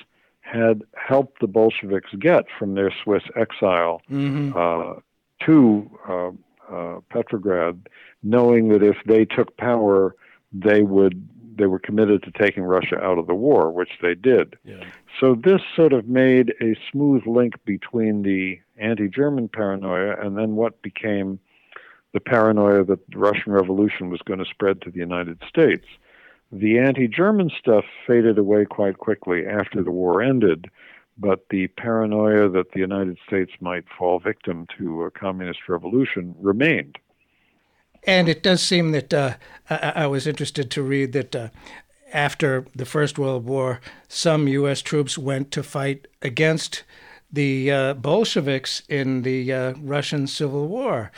had 0.40 0.82
helped 0.94 1.40
the 1.40 1.46
Bolsheviks 1.46 2.10
get 2.18 2.44
from 2.58 2.74
their 2.74 2.92
Swiss 3.02 3.22
exile 3.34 4.02
Mm-hmm. 4.10 4.52
uh, 4.56 5.00
to 5.46 5.90
uh, 6.08 6.30
uh, 6.72 7.00
Petrograd, 7.10 7.88
knowing 8.22 8.68
that 8.68 8.82
if 8.82 8.96
they 9.06 9.24
took 9.24 9.56
power, 9.56 10.14
they 10.52 10.82
would 10.82 11.28
they 11.56 11.66
were 11.66 11.78
committed 11.78 12.22
to 12.22 12.30
taking 12.32 12.64
Russia 12.64 12.96
out 13.02 13.18
of 13.18 13.26
the 13.26 13.34
war, 13.34 13.70
which 13.70 13.90
they 14.02 14.14
did. 14.14 14.56
Yeah. 14.64 14.84
So 15.20 15.34
this 15.34 15.60
sort 15.76 15.92
of 15.92 16.08
made 16.08 16.54
a 16.60 16.76
smooth 16.90 17.26
link 17.26 17.54
between 17.64 18.22
the 18.22 18.58
anti-German 18.76 19.48
paranoia 19.48 20.16
and 20.20 20.36
then 20.36 20.56
what 20.56 20.82
became 20.82 21.38
the 22.12 22.20
paranoia 22.20 22.84
that 22.84 23.00
the 23.10 23.18
Russian 23.18 23.52
Revolution 23.52 24.10
was 24.10 24.20
going 24.22 24.38
to 24.38 24.44
spread 24.44 24.80
to 24.82 24.90
the 24.90 24.98
United 24.98 25.42
States. 25.48 25.86
The 26.52 26.78
anti-German 26.78 27.50
stuff 27.58 27.84
faded 28.06 28.38
away 28.38 28.64
quite 28.64 28.98
quickly 28.98 29.46
after 29.46 29.82
the 29.82 29.90
war 29.90 30.22
ended, 30.22 30.70
but 31.18 31.46
the 31.50 31.68
paranoia 31.68 32.48
that 32.48 32.72
the 32.72 32.80
United 32.80 33.18
States 33.26 33.52
might 33.60 33.84
fall 33.98 34.20
victim 34.20 34.66
to 34.78 35.02
a 35.02 35.10
communist 35.10 35.68
revolution 35.68 36.34
remained. 36.40 36.98
And 38.06 38.28
it 38.28 38.42
does 38.42 38.62
seem 38.62 38.92
that 38.92 39.14
uh, 39.14 39.34
I, 39.70 39.92
I 39.96 40.06
was 40.06 40.26
interested 40.26 40.70
to 40.70 40.82
read 40.82 41.12
that 41.12 41.34
uh, 41.34 41.48
after 42.12 42.66
the 42.74 42.84
First 42.84 43.18
World 43.18 43.44
War, 43.44 43.80
some 44.08 44.46
U.S. 44.48 44.82
troops 44.82 45.16
went 45.18 45.50
to 45.52 45.62
fight 45.62 46.06
against 46.22 46.84
the 47.32 47.70
uh, 47.70 47.94
Bolsheviks 47.94 48.82
in 48.88 49.22
the 49.22 49.52
uh, 49.52 49.74
Russian 49.80 50.26
Civil 50.26 50.68
War. 50.68 51.10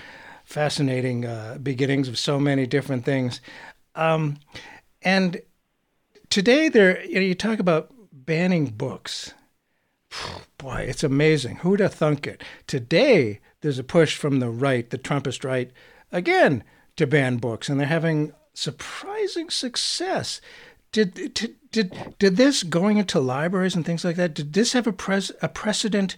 Fascinating 0.45 1.27
uh, 1.27 1.59
beginnings 1.63 2.09
of 2.09 2.19
so 2.19 2.39
many 2.39 2.67
different 2.67 3.05
things. 3.05 3.41
Um, 3.97 4.39
and 5.03 5.41
today, 6.31 6.69
there 6.69 7.05
you, 7.05 7.17
know, 7.17 7.21
you 7.21 7.35
talk 7.35 7.59
about 7.59 7.93
banning 8.13 8.67
books. 8.67 9.35
Boy, 10.59 10.87
it's 10.89 11.03
amazing. 11.03 11.57
Who'd 11.57 11.81
have 11.81 11.95
thunk 11.95 12.29
it? 12.29 12.43
Today, 12.69 13.41
there's 13.61 13.79
a 13.79 13.85
push 13.85 14.17
from 14.17 14.39
the 14.39 14.49
right, 14.49 14.89
the 14.89 14.99
Trumpist 14.99 15.45
right, 15.45 15.73
again 16.13 16.63
to 16.97 17.07
ban 17.07 17.37
books, 17.37 17.69
and 17.69 17.79
they're 17.79 17.87
having 17.87 18.33
surprising 18.55 19.51
success. 19.51 20.41
Did 20.93 21.35
did 21.35 21.57
did, 21.73 22.15
did 22.19 22.37
this 22.37 22.63
going 22.63 22.97
into 22.97 23.21
libraries 23.21 23.75
and 23.77 23.85
things 23.85 24.05
like 24.05 24.17
that? 24.17 24.35
Did 24.35 24.53
this 24.55 24.73
have 24.73 24.87
a 24.87 24.93
pres, 24.93 25.31
a 25.43 25.49
precedent 25.49 26.17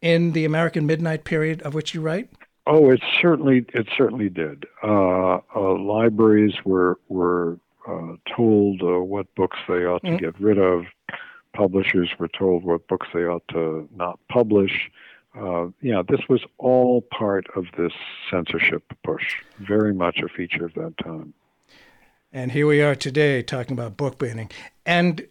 in 0.00 0.32
the 0.32 0.44
American 0.44 0.86
Midnight 0.86 1.24
period 1.24 1.60
of 1.62 1.74
which 1.74 1.94
you 1.94 2.00
write? 2.00 2.28
Oh, 2.66 2.90
it 2.90 3.00
certainly 3.20 3.64
it 3.74 3.88
certainly 3.96 4.28
did. 4.28 4.64
Uh, 4.82 5.38
uh, 5.56 5.76
libraries 5.78 6.54
were 6.64 6.98
were 7.08 7.58
uh, 7.88 8.14
told 8.36 8.80
uh, 8.82 9.00
what 9.00 9.34
books 9.34 9.58
they 9.66 9.84
ought 9.84 10.02
to 10.04 10.10
Mm. 10.12 10.20
get 10.20 10.40
rid 10.40 10.58
of. 10.58 10.84
Publishers 11.52 12.08
were 12.18 12.28
told 12.28 12.64
what 12.64 12.86
books 12.86 13.08
they 13.12 13.24
ought 13.24 13.46
to 13.48 13.88
not 13.96 14.20
publish. 14.30 14.90
Uh, 15.38 15.68
yeah, 15.80 16.02
this 16.06 16.20
was 16.28 16.42
all 16.58 17.02
part 17.02 17.46
of 17.56 17.66
this 17.76 17.92
censorship 18.30 18.82
push. 19.02 19.36
Very 19.58 19.94
much 19.94 20.18
a 20.18 20.28
feature 20.28 20.66
of 20.66 20.74
that 20.74 20.94
time. 20.98 21.32
And 22.32 22.52
here 22.52 22.66
we 22.66 22.82
are 22.82 22.94
today 22.94 23.42
talking 23.42 23.72
about 23.72 23.96
book 23.96 24.18
banning. 24.18 24.50
And 24.84 25.26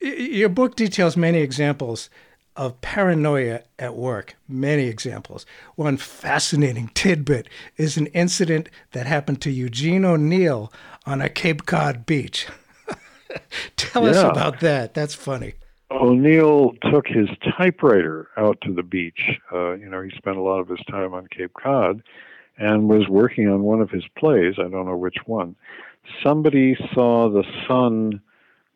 your 0.00 0.48
book 0.48 0.76
details 0.76 1.16
many 1.16 1.38
examples 1.38 2.10
of 2.56 2.80
paranoia 2.80 3.62
at 3.78 3.94
work, 3.94 4.36
many 4.48 4.84
examples. 4.84 5.44
One 5.74 5.96
fascinating 5.96 6.90
tidbit 6.94 7.48
is 7.76 7.96
an 7.96 8.06
incident 8.08 8.68
that 8.92 9.06
happened 9.06 9.42
to 9.42 9.50
Eugene 9.50 10.04
O'Neill 10.04 10.72
on 11.04 11.20
a 11.20 11.28
Cape 11.28 11.66
Cod 11.66 12.06
beach. 12.06 12.46
Tell 13.76 14.06
us 14.06 14.16
about 14.16 14.60
that. 14.60 14.94
That's 14.94 15.14
funny. 15.14 15.54
O'Neill 15.90 16.72
took 16.90 17.06
his 17.06 17.28
typewriter 17.56 18.28
out 18.36 18.60
to 18.62 18.72
the 18.72 18.82
beach. 18.82 19.38
Uh, 19.52 19.72
you 19.72 19.88
know, 19.88 20.02
he 20.02 20.10
spent 20.16 20.36
a 20.36 20.42
lot 20.42 20.58
of 20.58 20.68
his 20.68 20.84
time 20.90 21.14
on 21.14 21.28
Cape 21.28 21.52
Cod 21.54 22.02
and 22.58 22.88
was 22.88 23.08
working 23.08 23.48
on 23.48 23.62
one 23.62 23.80
of 23.80 23.90
his 23.90 24.04
plays. 24.18 24.54
I 24.58 24.62
don't 24.62 24.86
know 24.86 24.96
which 24.96 25.18
one. 25.26 25.54
Somebody 26.22 26.76
saw 26.92 27.28
the 27.28 27.44
sun 27.68 28.20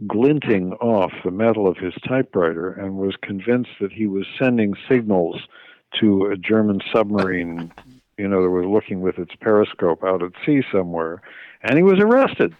glinting 0.06 0.72
off 0.74 1.12
the 1.24 1.30
metal 1.30 1.66
of 1.66 1.76
his 1.76 1.94
typewriter 2.06 2.72
and 2.72 2.96
was 2.96 3.16
convinced 3.22 3.70
that 3.80 3.92
he 3.92 4.06
was 4.06 4.26
sending 4.38 4.74
signals 4.88 5.40
to 6.00 6.26
a 6.26 6.36
German 6.36 6.80
submarine, 6.92 7.72
you 8.16 8.28
know, 8.28 8.42
that 8.42 8.50
was 8.50 8.66
looking 8.66 9.00
with 9.00 9.18
its 9.18 9.34
periscope 9.40 10.04
out 10.04 10.22
at 10.22 10.32
sea 10.46 10.62
somewhere. 10.72 11.20
And 11.62 11.76
he 11.76 11.82
was 11.82 11.98
arrested. 11.98 12.54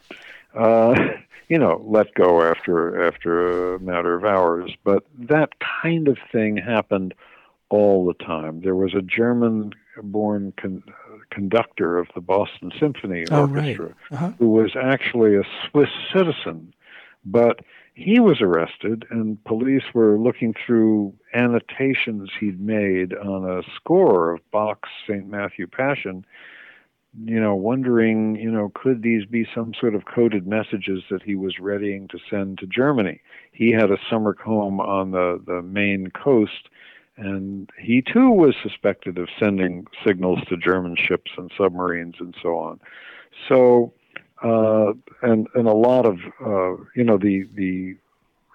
Uh, 0.55 0.94
you 1.51 1.59
know, 1.59 1.82
let 1.86 2.14
go 2.14 2.42
after 2.42 3.05
after 3.07 3.74
a 3.74 3.80
matter 3.80 4.14
of 4.14 4.24
hours. 4.24 4.70
But 4.84 5.05
that 5.18 5.51
kind 5.82 6.09
of 6.09 6.16
thing 6.32 6.57
happened 6.57 7.12
all 7.68 8.07
the 8.07 8.14
time. 8.24 8.61
There 8.62 8.74
was 8.76 8.94
a 8.94 9.03
German-born 9.03 10.53
con- 10.57 10.82
conductor 11.30 11.98
of 11.98 12.09
the 12.14 12.20
Boston 12.20 12.70
Symphony 12.78 13.24
Oh, 13.30 13.44
right. 13.46 13.78
Orchestra 13.78 13.94
Uh-huh. 14.12 14.32
who 14.38 14.48
was 14.51 14.72
actually 14.80 15.36
a 15.36 15.42
Swiss 15.68 15.90
citizen, 16.12 16.72
but 17.24 17.61
he 17.94 18.18
was 18.20 18.40
arrested, 18.40 19.05
and 19.11 19.42
police 19.44 19.82
were 19.92 20.18
looking 20.18 20.55
through 20.55 21.12
annotations 21.34 22.30
he'd 22.38 22.61
made 22.61 23.12
on 23.14 23.44
a 23.48 23.62
score 23.74 24.32
of 24.32 24.40
Bach's 24.53 24.88
St. 25.07 25.28
Matthew 25.28 25.66
Passion, 25.66 26.24
you 27.24 27.40
know, 27.40 27.54
wondering, 27.54 28.36
you 28.36 28.50
know, 28.50 28.70
could 28.74 29.02
these 29.02 29.24
be 29.24 29.46
some 29.54 29.74
sort 29.78 29.94
of 29.94 30.04
coded 30.04 30.46
messages 30.46 31.02
that 31.11 31.22
he 31.22 31.34
was 31.34 31.58
readying 31.58 32.06
to 32.08 32.18
send 32.30 32.58
to 32.58 32.66
Germany? 32.66 33.20
He 33.52 33.72
had 33.72 33.90
a 33.90 33.98
summer 34.08 34.36
home 34.42 34.80
on 34.80 35.11
the, 35.11 35.42
the 35.44 35.61
Maine 35.62 36.11
coast, 36.11 36.68
and 37.16 37.68
he 37.78 38.00
too 38.00 38.30
was 38.30 38.54
suspected 38.62 39.18
of 39.18 39.28
sending 39.38 39.86
signals 40.06 40.38
to 40.48 40.56
German 40.56 40.94
ships 40.96 41.32
and 41.36 41.50
submarines 41.58 42.14
and 42.20 42.34
so 42.40 42.56
on. 42.56 42.80
So, 43.48 43.92
uh, 44.42 44.92
and 45.22 45.48
and 45.54 45.66
a 45.66 45.74
lot 45.74 46.06
of 46.06 46.18
uh, 46.40 46.82
you 46.94 47.04
know 47.04 47.18
the 47.18 47.46
the 47.54 47.96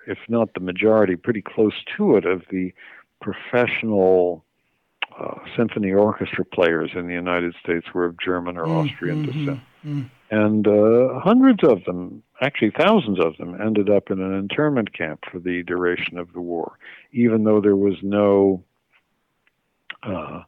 if 0.07 0.17
not 0.29 0.53
the 0.53 0.59
majority, 0.61 1.15
pretty 1.15 1.41
close 1.41 1.73
to 1.97 2.15
it 2.15 2.25
of 2.25 2.43
the 2.49 2.73
professional 3.21 4.44
uh, 5.19 5.35
symphony 5.55 5.93
orchestra 5.93 6.43
players 6.45 6.91
in 6.95 7.07
the 7.07 7.13
United 7.13 7.55
States 7.63 7.85
were 7.93 8.05
of 8.05 8.17
German 8.19 8.57
or 8.57 8.65
Austrian 8.65 9.25
descent. 9.25 9.59
And 10.31 10.67
uh, 10.67 11.19
hundreds 11.19 11.63
of 11.63 11.83
them, 11.85 12.23
actually 12.41 12.71
thousands 12.71 13.19
of 13.19 13.37
them, 13.37 13.59
ended 13.61 13.89
up 13.89 14.09
in 14.09 14.19
an 14.19 14.33
internment 14.37 14.93
camp 14.97 15.23
for 15.31 15.39
the 15.39 15.63
duration 15.63 16.17
of 16.17 16.33
the 16.33 16.41
war, 16.41 16.77
even 17.11 17.43
though 17.43 17.61
there 17.61 17.75
was 17.75 17.95
no, 18.01 18.63
uh, 20.03 20.41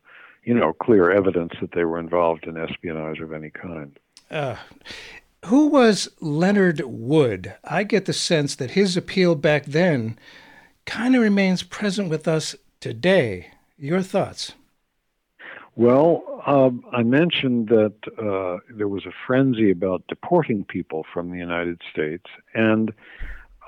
you 0.43 0.53
know, 0.53 0.73
clear 0.73 1.11
evidence 1.11 1.53
that 1.61 1.71
they 1.73 1.85
were 1.85 1.99
involved 1.99 2.45
in 2.45 2.57
espionage 2.57 3.19
of 3.19 3.31
any 3.31 3.51
kind. 3.51 3.97
Who 5.45 5.67
was 5.67 6.09
Leonard 6.19 6.81
Wood? 6.81 7.53
I 7.63 7.83
get 7.83 8.05
the 8.05 8.13
sense 8.13 8.55
that 8.55 8.71
his 8.71 8.97
appeal 8.97 9.35
back 9.35 9.65
then 9.65 10.17
kind 10.85 11.15
of 11.15 11.21
remains 11.21 11.63
present 11.63 12.09
with 12.09 12.27
us 12.27 12.55
today. 12.79 13.51
Your 13.77 14.01
thoughts? 14.01 14.53
Well, 15.77 16.41
um, 16.47 16.83
I 16.91 17.03
mentioned 17.03 17.67
that 17.67 17.93
uh, 18.17 18.57
there 18.75 18.87
was 18.87 19.05
a 19.05 19.11
frenzy 19.27 19.69
about 19.69 20.07
deporting 20.07 20.65
people 20.65 21.05
from 21.13 21.29
the 21.29 21.37
United 21.37 21.83
States, 21.91 22.25
and 22.55 22.91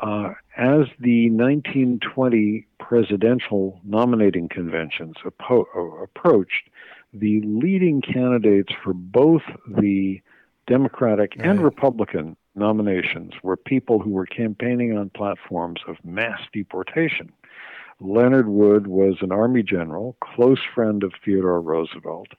uh, 0.02 0.34
as 0.58 0.88
the 1.00 1.30
1920 1.30 2.66
presidential 2.80 3.80
nominating 3.84 4.50
conventions 4.50 5.18
appo- 5.24 5.66
uh, 5.76 6.02
approached, 6.02 6.72
the 7.14 7.42
leading 7.42 8.02
candidates 8.02 8.74
for 8.84 8.94
both 8.94 9.44
the 9.68 10.20
Democratic 10.66 11.34
and 11.38 11.62
Republican 11.62 12.36
nominations 12.56 13.34
were 13.44 13.56
people 13.56 14.00
who 14.00 14.10
were 14.10 14.26
campaigning 14.26 14.98
on 14.98 15.12
platforms 15.12 15.82
of 15.88 16.04
mass 16.04 16.40
deportation. 16.54 17.32
Leonard 18.00 18.48
Wood 18.48 18.88
was 18.88 19.16
an 19.22 19.32
Army 19.32 19.64
general, 19.64 20.16
close 20.22 20.60
friend 20.74 21.04
of 21.04 21.14
Theodore 21.24 21.62
Roosevelt, 21.62 22.30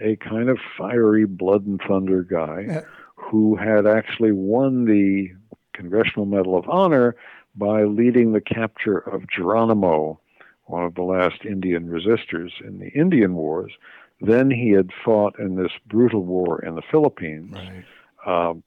a 0.00 0.16
kind 0.16 0.48
of 0.48 0.58
fiery 0.76 1.24
blood 1.24 1.66
and 1.66 1.80
thunder 1.86 2.22
guy 2.22 2.64
Yeah. 2.68 2.80
who 3.14 3.56
had 3.56 3.86
actually 3.86 4.32
won 4.32 4.84
the 4.84 5.30
Congressional 5.72 6.26
Medal 6.26 6.56
of 6.56 6.68
Honor 6.68 7.16
by 7.54 7.84
leading 7.84 8.32
the 8.32 8.40
capture 8.40 8.98
of 8.98 9.26
Geronimo, 9.28 10.20
one 10.64 10.84
of 10.84 10.94
the 10.94 11.02
last 11.02 11.44
Indian 11.44 11.88
resistors 11.88 12.50
in 12.62 12.78
the 12.78 12.88
Indian 12.88 13.34
Wars. 13.34 13.72
Then 14.20 14.50
he 14.50 14.70
had 14.70 14.90
fought 15.04 15.38
in 15.38 15.56
this 15.56 15.72
brutal 15.86 16.22
war 16.24 16.62
in 16.62 16.74
the 16.74 16.82
Philippines. 16.82 17.56
Um, 18.26 18.62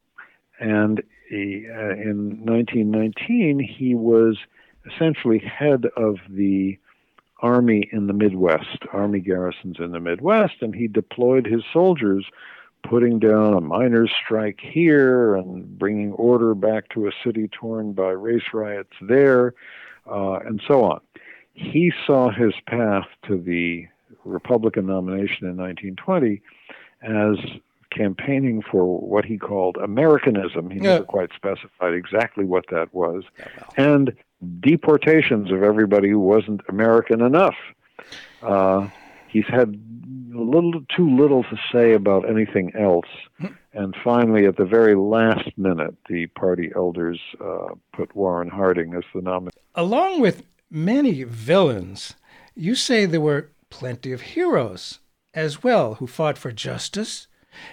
and 0.59 1.01
he, 1.29 1.67
uh, 1.69 1.91
in 1.93 2.43
1919, 2.45 3.59
he 3.59 3.93
was 3.95 4.37
essentially 4.85 5.39
head 5.39 5.85
of 5.97 6.17
the 6.29 6.77
army 7.41 7.87
in 7.91 8.07
the 8.07 8.13
Midwest, 8.13 8.83
army 8.91 9.19
garrisons 9.19 9.77
in 9.79 9.91
the 9.91 9.99
Midwest, 9.99 10.55
and 10.61 10.75
he 10.75 10.87
deployed 10.87 11.45
his 11.45 11.63
soldiers, 11.71 12.25
putting 12.83 13.19
down 13.19 13.53
a 13.53 13.61
miners' 13.61 14.11
strike 14.23 14.59
here 14.61 15.35
and 15.35 15.77
bringing 15.79 16.11
order 16.13 16.53
back 16.55 16.89
to 16.89 17.07
a 17.07 17.11
city 17.23 17.47
torn 17.49 17.93
by 17.93 18.09
race 18.09 18.53
riots 18.53 18.93
there. 19.01 19.53
uh, 20.09 20.39
and 20.39 20.59
so 20.67 20.83
on. 20.83 20.99
He 21.53 21.93
saw 22.07 22.31
his 22.31 22.53
path 22.65 23.05
to 23.27 23.37
the 23.37 23.85
Republican 24.25 24.87
nomination 24.87 25.45
in 25.45 25.55
1920 25.55 26.41
as 27.03 27.37
campaigning 27.91 28.63
for 28.63 28.85
what 28.99 29.23
he 29.25 29.37
called 29.37 29.77
Americanism. 29.77 30.71
He 30.71 30.77
Yeah. 30.79 30.93
never 30.93 31.03
quite 31.03 31.29
specified 31.35 31.93
exactly 31.93 32.43
what 32.43 32.65
that 32.71 32.91
was, 32.93 33.23
and 33.77 34.13
deportations 34.59 35.51
of 35.51 35.63
everybody 35.63 36.09
who 36.09 36.19
wasn't 36.19 36.61
American 36.69 37.21
enough. 37.21 37.55
Uh, 38.41 38.87
he's 39.27 39.47
had 39.47 39.79
a 40.33 40.41
little 40.41 40.81
too 40.95 41.15
little 41.15 41.43
to 41.43 41.57
say 41.71 41.93
about 41.93 42.29
anything 42.29 42.71
else. 42.75 43.07
And 43.73 43.95
finally, 44.03 44.45
at 44.45 44.57
the 44.57 44.65
very 44.65 44.95
last 44.95 45.49
minute, 45.57 45.95
the 46.07 46.27
party 46.27 46.71
elders 46.75 47.19
uh, 47.43 47.75
put 47.93 48.15
Warren 48.15 48.49
Harding 48.49 48.93
as 48.93 49.03
the 49.13 49.21
nominee. 49.21 49.51
Along 49.75 50.21
with 50.21 50.43
many 50.71 51.23
villains, 51.23 52.15
you 52.55 52.75
say 52.75 53.05
there 53.05 53.21
were 53.21 53.51
plenty 53.69 54.11
of 54.11 54.21
heroes 54.21 54.99
as 55.33 55.63
well 55.63 55.95
who 55.95 56.07
fought 56.07 56.37
for 56.37 56.51
justice 56.51 57.27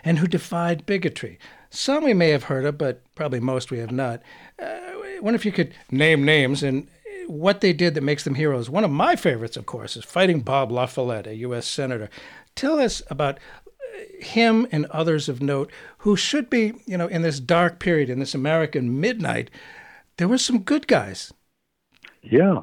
and 0.04 0.18
who 0.18 0.26
defied 0.26 0.86
bigotry. 0.86 1.38
Some 1.70 2.04
we 2.04 2.14
may 2.14 2.30
have 2.30 2.44
heard 2.44 2.64
of, 2.64 2.78
but 2.78 3.02
probably 3.14 3.40
most 3.40 3.70
we 3.70 3.78
have 3.78 3.92
not. 3.92 4.22
Uh, 4.58 4.78
wonder 5.20 5.36
if 5.36 5.44
you 5.44 5.52
could 5.52 5.74
name 5.90 6.24
names 6.24 6.62
and 6.62 6.88
what 7.26 7.60
they 7.60 7.72
did 7.72 7.94
that 7.94 8.02
makes 8.02 8.24
them 8.24 8.34
heroes. 8.34 8.70
One 8.70 8.84
of 8.84 8.90
my 8.90 9.16
favorites, 9.16 9.56
of 9.56 9.66
course, 9.66 9.96
is 9.96 10.04
fighting 10.04 10.40
Bob 10.40 10.70
La 10.70 10.86
Follette, 10.86 11.26
a 11.26 11.36
U.S. 11.36 11.66
Senator. 11.66 12.08
Tell 12.54 12.78
us 12.78 13.02
about 13.10 13.38
uh, 13.38 14.24
him 14.24 14.66
and 14.70 14.86
others 14.86 15.28
of 15.28 15.42
note 15.42 15.70
who 15.98 16.16
should 16.16 16.48
be, 16.48 16.74
you 16.86 16.96
know, 16.96 17.06
in 17.06 17.22
this 17.22 17.40
dark 17.40 17.78
period, 17.78 18.08
in 18.08 18.18
this 18.18 18.34
American 18.34 19.00
midnight, 19.00 19.50
there 20.16 20.28
were 20.28 20.38
some 20.38 20.60
good 20.60 20.86
guys. 20.86 21.32
Yeah. 22.22 22.62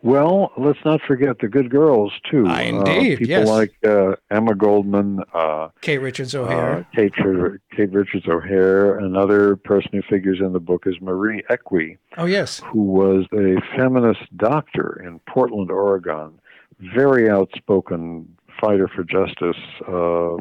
Well, 0.00 0.52
let's 0.56 0.78
not 0.84 1.00
forget 1.02 1.40
the 1.40 1.48
good 1.48 1.70
girls 1.70 2.12
too. 2.30 2.44
Ah, 2.46 2.60
indeed, 2.60 3.14
uh, 3.14 3.18
people 3.18 3.26
yes. 3.26 3.48
like 3.48 3.74
uh, 3.84 4.14
Emma 4.30 4.54
Goldman, 4.54 5.20
uh, 5.34 5.68
Kate 5.80 5.98
Richards 5.98 6.34
uh, 6.36 6.42
O'Hare. 6.42 6.86
Kate, 6.94 7.12
Kate 7.76 7.92
Richards 7.92 8.28
O'Hare. 8.28 8.98
Another 8.98 9.56
person 9.56 9.90
who 9.92 10.02
figures 10.02 10.38
in 10.40 10.52
the 10.52 10.60
book 10.60 10.84
is 10.86 10.94
Marie 11.00 11.42
Equi, 11.50 11.98
oh, 12.16 12.26
yes. 12.26 12.60
who 12.66 12.82
was 12.82 13.26
a 13.32 13.60
feminist 13.76 14.20
doctor 14.36 15.02
in 15.04 15.18
Portland, 15.28 15.70
Oregon. 15.70 16.38
Very 16.94 17.28
outspoken 17.28 18.36
fighter 18.60 18.86
for 18.86 19.02
justice. 19.02 19.60
Uh, 19.88 20.36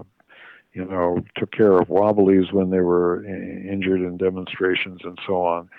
you 0.74 0.86
know, 0.86 1.24
took 1.36 1.52
care 1.52 1.72
of 1.72 1.90
wobblies 1.90 2.52
when 2.52 2.70
they 2.70 2.82
were 2.82 3.26
injured 3.26 4.02
in 4.02 4.18
demonstrations 4.18 5.00
and 5.04 5.18
so 5.26 5.42
on. 5.42 5.70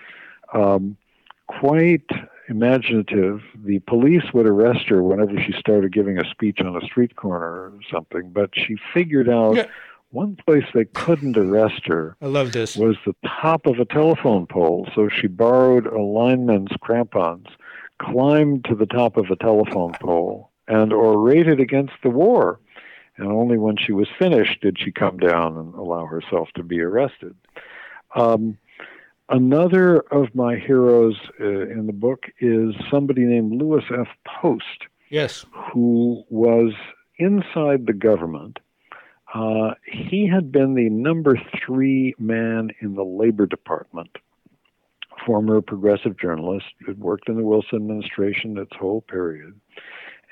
Um, 0.53 0.97
quite 1.47 2.09
imaginative. 2.49 3.43
The 3.65 3.79
police 3.81 4.25
would 4.33 4.47
arrest 4.47 4.89
her 4.89 5.03
whenever 5.03 5.41
she 5.41 5.53
started 5.59 5.93
giving 5.93 6.19
a 6.19 6.29
speech 6.31 6.61
on 6.61 6.77
a 6.77 6.85
street 6.87 7.17
corner 7.17 7.45
or 7.71 7.79
something, 7.91 8.31
but 8.31 8.51
she 8.55 8.77
figured 8.95 9.29
out 9.29 9.57
Yeah. 9.57 9.67
one 10.11 10.37
place 10.37 10.65
they 10.75 10.87
couldn't 10.87 11.37
arrest 11.37 11.87
her 11.87 12.17
I 12.23 12.27
love 12.27 12.53
this. 12.53 12.77
was 12.77 12.97
the 13.05 13.15
top 13.27 13.67
of 13.67 13.79
a 13.79 13.85
telephone 13.85 14.47
pole. 14.47 14.89
So 14.95 15.09
she 15.09 15.27
borrowed 15.27 15.87
a 15.87 16.01
lineman's 16.01 16.73
crampons, 16.81 17.47
climbed 17.99 18.65
to 18.67 18.75
the 18.75 18.87
top 18.87 19.17
of 19.17 19.31
a 19.31 19.37
telephone 19.37 19.93
pole, 20.01 20.51
and 20.67 20.93
orated 20.93 21.61
against 21.61 21.95
the 22.03 22.11
war. 22.11 22.61
And 23.17 23.27
only 23.33 23.59
when 23.59 23.77
she 23.77 23.93
was 23.93 24.09
finished 24.19 24.61
did 24.61 24.79
she 24.79 24.93
come 24.93 25.17
down 25.19 25.57
and 25.57 25.75
allow 25.75 26.07
herself 26.07 26.49
to 26.55 26.63
be 26.63 26.81
arrested. 26.81 27.35
Um, 28.15 28.57
another 29.29 30.01
of 30.13 30.35
my 30.35 30.57
heroes 30.57 31.17
uh, 31.41 31.45
in 31.45 31.87
the 31.87 31.93
book 31.93 32.27
is 32.41 32.75
somebody 32.91 33.23
named 33.23 33.61
Lewis 33.61 33.85
F. 33.91 34.09
Post 34.25 34.87
Yes. 35.11 35.45
who 35.73 36.25
was 36.29 36.73
inside 37.19 37.87
the 37.87 37.93
government. 37.93 38.59
Uh, 39.35 39.75
he 39.85 40.27
had 40.27 40.51
been 40.51 40.75
the 40.75 40.89
number 40.89 41.39
three 41.65 42.15
man 42.19 42.71
in 42.81 42.95
the 42.95 43.05
Labor 43.05 43.47
Department, 43.47 44.17
former 45.27 45.61
progressive 45.61 46.19
journalist, 46.19 46.67
had 46.87 46.99
worked 46.99 47.29
in 47.29 47.37
the 47.37 47.43
Wilson 47.43 47.77
administration 47.77 48.57
its 48.57 48.75
whole 48.79 49.03
period. 49.03 49.59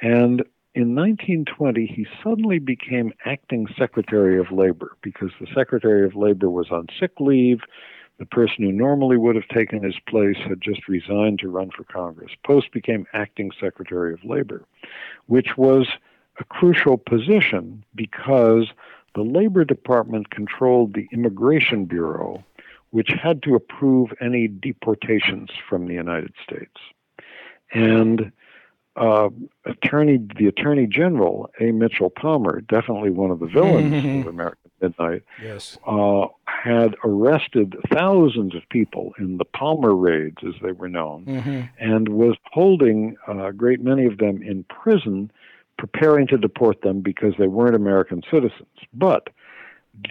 And 0.00 0.42
in 0.74 0.94
1920, 0.94 1.86
he 1.86 2.06
suddenly 2.22 2.58
became 2.58 3.12
acting 3.24 3.66
Secretary 3.78 4.38
of 4.38 4.52
Labor 4.52 4.96
because 5.02 5.30
the 5.40 5.46
Secretary 5.54 6.04
of 6.06 6.14
Labor 6.14 6.50
was 6.50 6.70
on 6.70 6.86
sick 7.00 7.12
leave. 7.18 7.60
The 8.18 8.26
person 8.26 8.64
who 8.64 8.72
normally 8.72 9.16
would 9.16 9.36
have 9.36 9.48
taken 9.48 9.82
his 9.82 9.98
place 10.08 10.38
had 10.38 10.60
just 10.60 10.88
resigned 10.88 11.38
to 11.40 11.50
run 11.50 11.70
for 11.70 11.84
Congress. 11.84 12.32
Post 12.44 12.72
became 12.72 13.06
acting 13.12 13.50
Secretary 13.60 14.14
of 14.14 14.24
Labor, 14.24 14.64
which 15.26 15.56
was 15.56 15.88
a 16.40 16.44
crucial 16.44 16.96
position 16.96 17.84
because 17.94 18.68
the 19.14 19.22
Labor 19.22 19.64
Department 19.64 20.30
controlled 20.30 20.94
the 20.94 21.08
Immigration 21.12 21.84
Bureau, 21.84 22.44
which 22.90 23.10
had 23.10 23.42
to 23.42 23.54
approve 23.54 24.12
any 24.20 24.48
deportations 24.48 25.50
from 25.68 25.86
the 25.86 25.94
United 25.94 26.32
States. 26.42 26.76
And 27.72 28.32
uh, 28.96 29.28
attorney, 29.66 30.18
the 30.38 30.46
Attorney 30.46 30.86
General, 30.86 31.50
A. 31.60 31.70
Mitchell 31.72 32.10
Palmer, 32.10 32.60
definitely 32.62 33.10
one 33.10 33.30
of 33.30 33.40
the 33.40 33.46
villains 33.46 33.94
of 33.94 34.26
American 34.34 34.70
Midnight, 34.80 35.22
Yes. 35.42 35.78
uh, 35.86 36.26
had 36.46 36.96
arrested 37.04 37.76
thousands 37.92 38.54
of 38.54 38.62
people 38.70 39.12
in 39.18 39.36
the 39.38 39.44
Palmer 39.44 39.94
raids, 39.94 40.38
as 40.46 40.54
they 40.62 40.72
were 40.72 40.88
known, 40.88 41.24
hmm 41.24 41.62
and 41.78 42.08
was 42.08 42.36
holding 42.52 43.16
uh, 43.28 43.46
a 43.48 43.52
great 43.52 43.80
many 43.82 44.06
of 44.06 44.16
them 44.18 44.42
in 44.42 44.64
prison, 44.64 45.30
preparing 45.78 46.26
to 46.28 46.38
deport 46.38 46.80
them 46.80 47.00
because 47.00 47.34
they 47.38 47.46
weren't 47.48 47.76
American 47.76 48.22
citizens. 48.30 48.66
But 48.94 49.28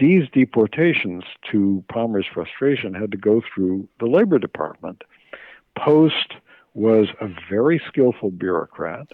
these 0.00 0.28
deportations, 0.32 1.24
to 1.50 1.82
Palmer's 1.88 2.26
frustration, 2.32 2.94
had 2.94 3.10
to 3.12 3.16
go 3.16 3.42
through 3.52 3.88
the 4.00 4.06
Labor 4.06 4.38
Department. 4.38 5.02
Post 5.76 6.34
was 6.76 7.08
a 7.22 7.28
very 7.50 7.80
skillful 7.88 8.30
bureaucrat, 8.30 9.08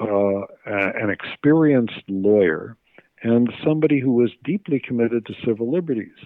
uh, 0.00 0.40
an 0.66 1.10
experienced 1.10 2.02
lawyer, 2.08 2.76
and 3.22 3.52
somebody 3.64 4.00
who 4.00 4.12
was 4.12 4.32
deeply 4.42 4.80
committed 4.80 5.24
to 5.24 5.34
civil 5.46 5.72
liberties. 5.72 6.18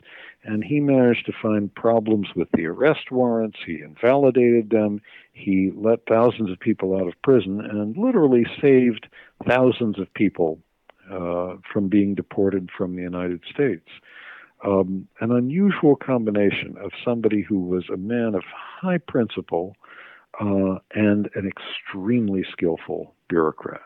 And 0.45 0.65
he 0.65 0.81
managed 0.81 1.27
to 1.27 1.33
find 1.43 1.73
problems 1.75 2.29
with 2.35 2.49
the 2.55 2.67
arrest 2.67 3.11
warrants. 3.11 3.59
He 3.67 3.83
invalidated 3.83 4.71
them. 4.71 5.03
He 5.33 5.71
let 5.77 6.07
thousands 6.09 6.51
of 6.51 6.59
people 6.59 6.97
out 6.97 7.07
of 7.07 7.21
prison 7.23 7.61
and 7.61 7.97
literally 7.97 8.47
saved 8.61 9.09
thousands 9.47 9.99
of 9.99 10.13
people 10.15 10.59
uh, 11.13 11.57
from 11.71 11.89
being 11.89 12.15
deported 12.15 12.71
from 12.77 12.97
the 12.97 13.03
United 13.03 13.43
States. 13.53 13.89
Um, 14.65 15.07
an 15.21 15.33
unusual 15.33 15.97
combination 15.97 16.77
of 16.83 16.93
somebody 17.05 17.43
who 17.43 17.61
was 17.61 17.85
a 17.93 17.97
man 17.97 18.35
of 18.35 18.43
high 18.45 18.99
principle 18.99 19.77
uh, 20.41 20.79
and 20.95 21.29
an 21.35 21.51
extremely 21.51 22.45
skillful 22.53 23.15
bureaucrat. 23.29 23.83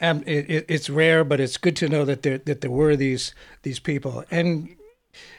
Um, 0.00 0.22
it, 0.26 0.48
it, 0.48 0.66
it's 0.68 0.88
rare, 0.88 1.24
but 1.24 1.40
it's 1.40 1.56
good 1.56 1.76
to 1.76 1.88
know 1.88 2.04
that 2.04 2.22
there 2.22 2.38
that 2.38 2.60
there 2.60 2.70
were 2.70 2.94
these 2.96 3.34
these 3.62 3.80
people. 3.80 4.24
And 4.30 4.76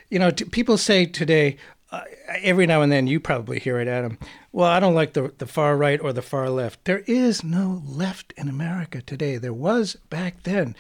you 0.09 0.19
know, 0.19 0.31
t- 0.31 0.45
people 0.45 0.77
say 0.77 1.05
today, 1.05 1.57
uh, 1.91 2.01
every 2.41 2.67
now 2.67 2.81
and 2.81 2.91
then, 2.91 3.07
you 3.07 3.19
probably 3.19 3.59
hear 3.59 3.79
it, 3.79 3.87
Adam. 3.87 4.17
Well, 4.51 4.69
I 4.69 4.79
don't 4.79 4.95
like 4.95 5.13
the 5.13 5.33
the 5.37 5.47
far 5.47 5.77
right 5.77 5.99
or 6.01 6.11
the 6.11 6.21
far 6.21 6.49
left. 6.49 6.83
There 6.85 7.03
is 7.07 7.43
no 7.43 7.81
left 7.85 8.33
in 8.35 8.49
America 8.49 9.01
today. 9.01 9.37
There 9.37 9.53
was 9.53 9.95
back 10.09 10.43
then, 10.43 10.75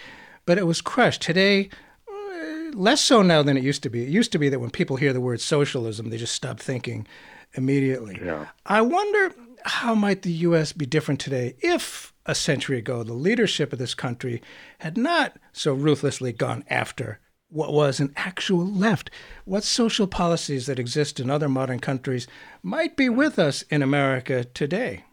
but 0.45 0.57
it 0.57 0.67
was 0.67 0.81
crushed. 0.81 1.21
Today, 1.21 1.69
uh, 2.09 2.71
less 2.73 2.99
so 2.99 3.21
now 3.21 3.41
than 3.43 3.55
it 3.55 3.63
used 3.63 3.83
to 3.83 3.89
be. 3.89 4.03
It 4.03 4.09
used 4.09 4.33
to 4.33 4.39
be 4.39 4.49
that 4.49 4.59
when 4.59 4.71
people 4.71 4.97
hear 4.97 5.13
the 5.13 5.21
word 5.21 5.39
socialism, 5.39 6.09
they 6.09 6.17
just 6.17 6.35
stop 6.35 6.59
thinking 6.59 7.07
immediately. 7.53 8.19
Yeah. 8.23 8.47
I 8.65 8.81
wonder 8.81 9.33
how 9.65 9.95
might 9.95 10.21
the 10.21 10.31
U.S. 10.31 10.73
be 10.73 10.85
different 10.85 11.19
today 11.19 11.55
if 11.59 12.13
a 12.25 12.35
century 12.35 12.77
ago 12.77 13.03
the 13.03 13.13
leadership 13.13 13.73
of 13.73 13.79
this 13.79 13.95
country 13.95 14.41
had 14.79 14.97
not 14.97 15.37
so 15.51 15.73
ruthlessly 15.73 16.31
gone 16.31 16.63
after 16.69 17.19
what 17.49 17.73
was 17.73 17.99
an 17.99 18.13
actual 18.15 18.65
left. 18.65 19.09
What 19.45 19.63
social 19.63 20.07
policies 20.07 20.67
that 20.67 20.79
exist 20.79 21.19
in 21.19 21.29
other 21.29 21.49
modern 21.49 21.79
countries 21.79 22.27
might 22.61 22.95
be 22.95 23.09
with 23.09 23.39
us 23.39 23.63
in 23.63 23.81
America 23.81 24.43
today? 24.43 25.03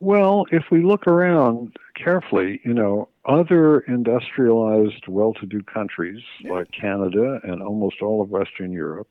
Well, 0.00 0.46
if 0.52 0.64
we 0.70 0.82
look 0.82 1.06
around 1.06 1.76
carefully, 2.02 2.60
you 2.64 2.72
know, 2.72 3.08
other 3.26 3.80
industrialized, 3.80 5.08
well 5.08 5.34
to 5.34 5.46
do 5.46 5.60
countries 5.62 6.22
like 6.48 6.68
Canada 6.70 7.40
and 7.42 7.62
almost 7.62 7.96
all 8.00 8.22
of 8.22 8.30
Western 8.30 8.72
Europe 8.72 9.08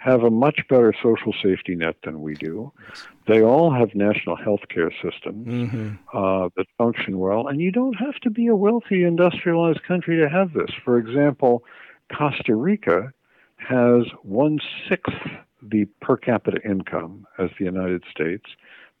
have 0.00 0.22
a 0.22 0.30
much 0.30 0.60
better 0.68 0.94
social 1.02 1.34
safety 1.42 1.74
net 1.74 1.96
than 2.04 2.22
we 2.22 2.34
do. 2.34 2.72
They 3.28 3.42
all 3.42 3.70
have 3.70 3.94
national 3.94 4.36
health 4.36 4.62
care 4.74 4.90
systems 5.02 5.46
uh, 6.14 6.48
that 6.56 6.66
function 6.78 7.18
well, 7.18 7.48
and 7.48 7.60
you 7.60 7.70
don't 7.70 7.94
have 7.94 8.14
to 8.22 8.30
be 8.30 8.46
a 8.46 8.56
wealthy, 8.56 9.04
industrialized 9.04 9.82
country 9.84 10.16
to 10.16 10.28
have 10.28 10.54
this. 10.54 10.70
For 10.84 10.96
example, 10.96 11.64
Costa 12.16 12.54
Rica 12.54 13.12
has 13.56 14.04
one 14.22 14.58
sixth 14.88 15.12
the 15.62 15.84
per 16.00 16.16
capita 16.16 16.58
income 16.64 17.26
as 17.38 17.50
the 17.58 17.66
United 17.66 18.02
States, 18.10 18.46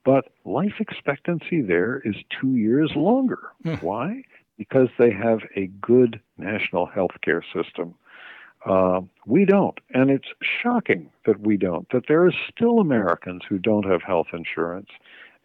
but 0.04 0.26
life 0.44 0.74
expectancy 0.80 1.62
there 1.62 2.02
is 2.04 2.16
two 2.40 2.56
years 2.56 2.92
longer. 2.94 3.40
Why? 3.80 4.22
Because 4.58 4.88
they 4.98 5.10
have 5.10 5.40
a 5.56 5.68
good 5.80 6.20
national 6.36 6.84
health 6.84 7.16
care 7.22 7.42
system. 7.54 7.94
Uh, 8.64 9.00
we 9.26 9.44
don't. 9.44 9.78
And 9.94 10.10
it's 10.10 10.28
shocking 10.62 11.10
that 11.24 11.40
we 11.40 11.56
don't, 11.56 11.88
that 11.90 12.06
there 12.08 12.24
are 12.26 12.32
still 12.52 12.78
Americans 12.78 13.42
who 13.48 13.58
don't 13.58 13.84
have 13.86 14.02
health 14.02 14.28
insurance. 14.32 14.90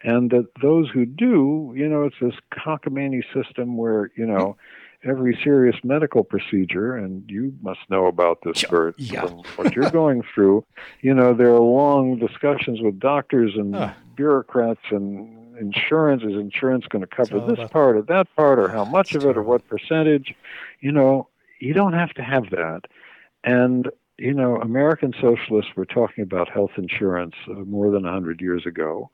And 0.02 0.30
that 0.30 0.46
those 0.60 0.90
who 0.90 1.06
do, 1.06 1.72
you 1.74 1.88
know, 1.88 2.04
it's 2.04 2.16
this 2.20 2.34
cockamamie 2.52 3.24
system 3.32 3.76
where, 3.78 4.10
you 4.16 4.26
know, 4.26 4.56
every 5.02 5.38
serious 5.42 5.76
medical 5.84 6.22
procedure, 6.24 6.96
and 6.96 7.24
you 7.30 7.54
must 7.62 7.80
know 7.88 8.06
about 8.06 8.38
this, 8.44 8.64
Burt, 8.64 8.94
yeah. 8.98 9.22
from 9.26 9.42
what 9.56 9.74
you're 9.74 9.90
going 9.90 10.22
through. 10.34 10.64
You 11.00 11.14
know, 11.14 11.32
there 11.34 11.54
are 11.54 11.60
long 11.60 12.18
discussions 12.18 12.80
with 12.80 12.98
doctors 12.98 13.52
and 13.54 13.74
Ah. 13.76 13.94
bureaucrats 14.16 14.80
and 14.90 15.56
insurance. 15.58 16.22
Is 16.24 16.34
insurance 16.34 16.86
going 16.88 17.02
to 17.02 17.06
cover 17.06 17.38
this 17.40 17.58
about- 17.58 17.70
part 17.70 17.96
or 17.96 18.02
that 18.02 18.26
part, 18.36 18.58
or 18.58 18.68
how 18.78 18.84
much 18.84 19.14
of 19.14 19.24
it, 19.24 19.36
or 19.36 19.42
what 19.42 19.66
percentage? 19.68 20.34
You 20.80 20.92
know, 20.92 21.28
you 21.60 21.72
don't 21.72 21.92
have 21.94 22.12
to 22.14 22.22
have 22.22 22.50
that. 22.50 22.82
And 23.46 23.88
you 24.18 24.32
know, 24.32 24.56
American 24.56 25.12
socialists 25.20 25.72
were 25.76 25.84
talking 25.84 26.22
about 26.22 26.48
health 26.48 26.70
insurance 26.78 27.34
uh, 27.50 27.54
more 27.54 27.90
than 27.90 28.06
a 28.06 28.12
hundred 28.12 28.40
years 28.40 28.64
ago. 28.66 29.10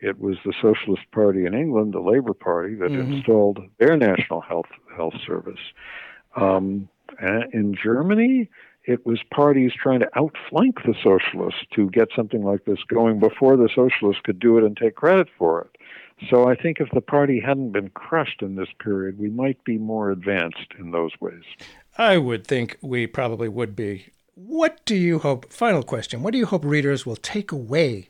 It 0.00 0.20
was 0.20 0.36
the 0.44 0.52
Socialist 0.60 1.10
Party 1.10 1.46
in 1.46 1.54
England, 1.54 1.94
the 1.94 2.00
Labour 2.00 2.34
Party, 2.34 2.74
that 2.74 2.92
Mhm. 2.92 3.14
installed 3.14 3.60
their 3.78 3.96
national 3.96 4.40
health 4.42 4.70
health 4.94 5.14
service. 5.26 5.60
Um, 6.36 6.88
in 7.52 7.74
Germany, 7.74 8.48
it 8.84 9.06
was 9.06 9.22
parties 9.30 9.72
trying 9.74 10.00
to 10.00 10.18
outflank 10.18 10.82
the 10.82 10.94
socialists 11.02 11.64
to 11.74 11.88
get 11.90 12.08
something 12.16 12.42
like 12.42 12.64
this 12.64 12.82
going 12.84 13.20
before 13.20 13.56
the 13.56 13.68
socialists 13.68 14.22
could 14.22 14.38
do 14.38 14.58
it 14.58 14.64
and 14.64 14.76
take 14.76 14.96
credit 14.96 15.28
for 15.38 15.62
it. 15.62 15.78
So 16.28 16.48
I 16.48 16.54
think 16.56 16.80
if 16.80 16.90
the 16.90 17.00
party 17.00 17.40
hadn't 17.40 17.72
been 17.72 17.90
crushed 17.90 18.42
in 18.42 18.56
this 18.56 18.72
period, 18.78 19.18
we 19.18 19.30
might 19.30 19.62
be 19.64 19.78
more 19.78 20.10
advanced 20.10 20.74
in 20.78 20.90
those 20.90 21.12
ways. 21.20 21.44
I 21.96 22.18
would 22.18 22.46
think 22.46 22.78
we 22.80 23.06
probably 23.06 23.48
would 23.48 23.76
be. 23.76 24.06
What 24.34 24.84
do 24.84 24.96
you 24.96 25.18
hope? 25.18 25.52
Final 25.52 25.82
question. 25.82 26.22
What 26.22 26.32
do 26.32 26.38
you 26.38 26.46
hope 26.46 26.64
readers 26.64 27.04
will 27.04 27.16
take 27.16 27.52
away 27.52 28.08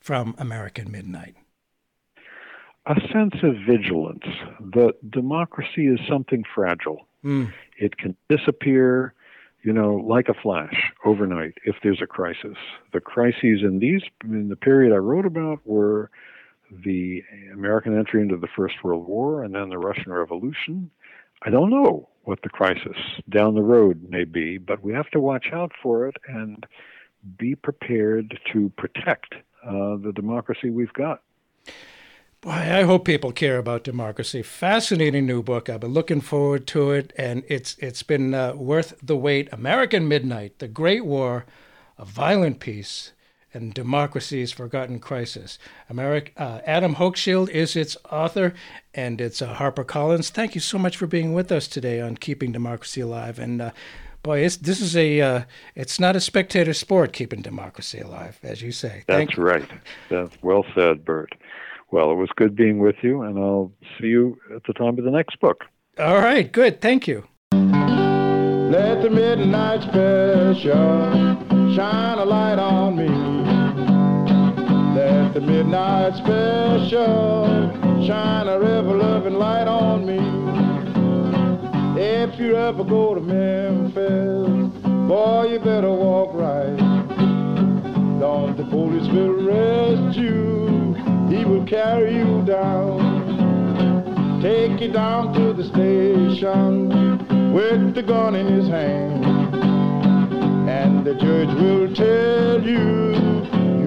from 0.00 0.34
American 0.38 0.90
Midnight? 0.90 1.36
a 2.86 2.94
sense 3.12 3.34
of 3.42 3.54
vigilance 3.66 4.24
that 4.60 4.92
democracy 5.10 5.86
is 5.86 5.98
something 6.08 6.44
fragile. 6.54 7.06
Mm. 7.24 7.52
It 7.78 7.96
can 7.96 8.14
disappear, 8.28 9.14
you 9.62 9.72
know, 9.72 9.94
like 9.94 10.28
a 10.28 10.34
flash 10.34 10.92
overnight 11.04 11.54
if 11.64 11.76
there's 11.82 12.02
a 12.02 12.06
crisis. 12.06 12.56
The 12.92 13.00
crises 13.00 13.62
in 13.62 13.78
these 13.78 14.02
in 14.22 14.48
the 14.48 14.56
period 14.56 14.92
I 14.92 14.98
wrote 14.98 15.24
about 15.24 15.60
were 15.64 16.10
the 16.84 17.22
American 17.52 17.98
entry 17.98 18.20
into 18.20 18.36
the 18.36 18.48
First 18.54 18.74
World 18.84 19.06
War 19.06 19.42
and 19.42 19.54
then 19.54 19.70
the 19.70 19.78
Russian 19.78 20.12
Revolution. 20.12 20.90
I 21.42 21.50
don't 21.50 21.70
know 21.70 22.08
what 22.24 22.40
the 22.42 22.48
crisis 22.48 22.96
down 23.28 23.54
the 23.54 23.62
road 23.62 24.06
may 24.08 24.24
be, 24.24 24.58
but 24.58 24.82
we 24.82 24.92
have 24.92 25.10
to 25.10 25.20
watch 25.20 25.46
out 25.52 25.72
for 25.82 26.06
it 26.06 26.16
and 26.26 26.66
be 27.38 27.54
prepared 27.54 28.38
to 28.52 28.70
protect 28.76 29.34
uh, 29.66 29.96
the 29.96 30.12
democracy 30.14 30.70
we've 30.70 30.92
got. 30.92 31.22
Boy, 32.40 32.50
I 32.50 32.82
hope 32.82 33.06
people 33.06 33.32
care 33.32 33.56
about 33.56 33.84
democracy. 33.84 34.42
Fascinating 34.42 35.24
new 35.24 35.42
book. 35.42 35.70
I've 35.70 35.80
been 35.80 35.94
looking 35.94 36.20
forward 36.20 36.66
to 36.68 36.90
it, 36.90 37.10
and 37.16 37.42
it's 37.48 37.74
it's 37.78 38.02
been 38.02 38.34
uh, 38.34 38.52
worth 38.54 38.94
the 39.02 39.16
wait. 39.16 39.50
American 39.50 40.06
Midnight: 40.06 40.58
The 40.58 40.68
Great 40.68 41.06
War, 41.06 41.46
a 41.96 42.04
Violent 42.04 42.60
Peace, 42.60 43.12
and 43.54 43.72
Democracy's 43.72 44.52
Forgotten 44.52 44.98
Crisis. 44.98 45.58
America, 45.88 46.30
uh, 46.36 46.60
Adam 46.66 46.96
Hochschild 46.96 47.48
is 47.48 47.76
its 47.76 47.96
author, 48.10 48.52
and 48.92 49.20
it's 49.20 49.40
uh, 49.40 49.54
HarperCollins. 49.54 50.30
Thank 50.30 50.54
you 50.54 50.60
so 50.60 50.76
much 50.78 50.96
for 50.96 51.06
being 51.06 51.32
with 51.32 51.50
us 51.52 51.68
today 51.68 52.00
on 52.00 52.16
Keeping 52.16 52.52
Democracy 52.52 53.00
Alive. 53.00 53.38
And 53.38 53.62
uh, 53.62 53.70
boy, 54.22 54.40
it's, 54.40 54.56
this 54.56 54.80
is 54.80 54.96
a 54.96 55.20
uh, 55.20 55.42
it's 55.76 56.00
not 56.00 56.16
a 56.16 56.20
spectator 56.20 56.74
sport 56.74 57.12
keeping 57.12 57.42
democracy 57.42 58.00
alive, 58.00 58.40
as 58.42 58.60
you 58.60 58.72
say. 58.72 59.04
Thank 59.06 59.30
That's 59.30 59.38
right. 59.38 59.70
That's 60.10 60.36
well 60.42 60.66
said, 60.74 61.04
Burt. 61.04 61.32
Well, 61.92 62.10
it 62.10 62.16
was 62.16 62.30
good 62.34 62.56
being 62.56 62.78
with 62.80 62.96
you, 63.02 63.22
and 63.22 63.38
I'll 63.38 63.70
see 64.00 64.08
you 64.08 64.36
at 64.52 64.64
the 64.64 64.72
time 64.72 64.98
of 64.98 65.04
the 65.04 65.12
next 65.12 65.38
book. 65.38 65.64
All 65.98 66.16
right, 66.18 66.50
good. 66.50 66.80
Thank 66.80 67.06
you. 67.06 67.24
Let 67.52 69.02
the 69.02 69.10
midnight 69.10 69.82
special 69.82 70.64
shine 71.76 72.18
a 72.18 72.24
light 72.24 72.58
on 72.58 72.96
me. 72.96 73.23
The 75.34 75.40
midnight 75.40 76.14
special 76.14 78.06
shine 78.06 78.46
a 78.46 78.56
river 78.56 78.94
loving 78.94 79.34
light 79.34 79.66
on 79.66 80.06
me. 80.06 80.20
If 82.00 82.38
you 82.38 82.56
ever 82.56 82.84
go 82.84 83.16
to 83.16 83.20
Memphis, 83.20 84.70
boy, 85.08 85.48
you 85.50 85.58
better 85.58 85.90
walk 85.90 86.34
right. 86.34 86.76
Don't 88.20 88.56
the 88.56 88.62
police 88.70 89.08
will 89.08 89.48
arrest 89.48 90.16
you, 90.16 90.94
he 91.28 91.44
will 91.44 91.66
carry 91.66 92.14
you 92.14 92.44
down. 92.46 94.40
Take 94.40 94.80
you 94.80 94.92
down 94.92 95.34
to 95.34 95.52
the 95.52 95.64
station 95.64 97.52
with 97.52 97.96
the 97.96 98.04
gun 98.04 98.36
in 98.36 98.46
his 98.46 98.68
hand. 98.68 99.24
And 100.70 101.04
the 101.04 101.14
judge 101.14 101.52
will 101.58 101.92
tell 101.92 102.62
you 102.62 103.43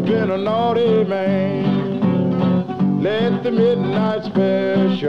been 0.07 0.31
a 0.31 0.37
naughty 0.37 1.03
man. 1.03 3.01
Let 3.03 3.43
the 3.43 3.51
midnight 3.51 4.23
special 4.23 5.03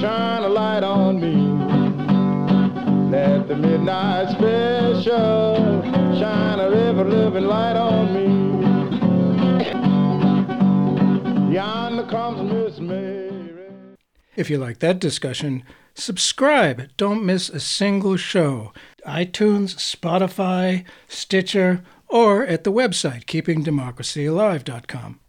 shine 0.00 0.42
a 0.44 0.48
light 0.48 0.84
on 0.84 1.20
me. 1.20 1.34
Let 3.10 3.48
the 3.48 3.56
midnight 3.56 4.30
special 4.30 5.82
shine 6.18 6.60
a 6.60 6.68
living 6.68 7.44
light 7.44 7.76
on 7.76 8.14
me. 8.14 8.28
Yonder 11.52 12.06
comes 12.06 12.52
Miss 12.52 12.78
Mary. 12.78 13.96
If 14.36 14.48
you 14.48 14.58
like 14.58 14.78
that 14.78 15.00
discussion, 15.00 15.64
subscribe. 15.94 16.90
Don't 16.96 17.26
miss 17.26 17.48
a 17.48 17.58
single 17.58 18.16
show. 18.16 18.72
iTunes, 19.04 19.74
Spotify, 19.74 20.84
Stitcher, 21.08 21.82
or 22.10 22.44
at 22.44 22.64
the 22.64 22.72
website 22.72 23.24
keepingdemocracyalive.com. 23.26 25.20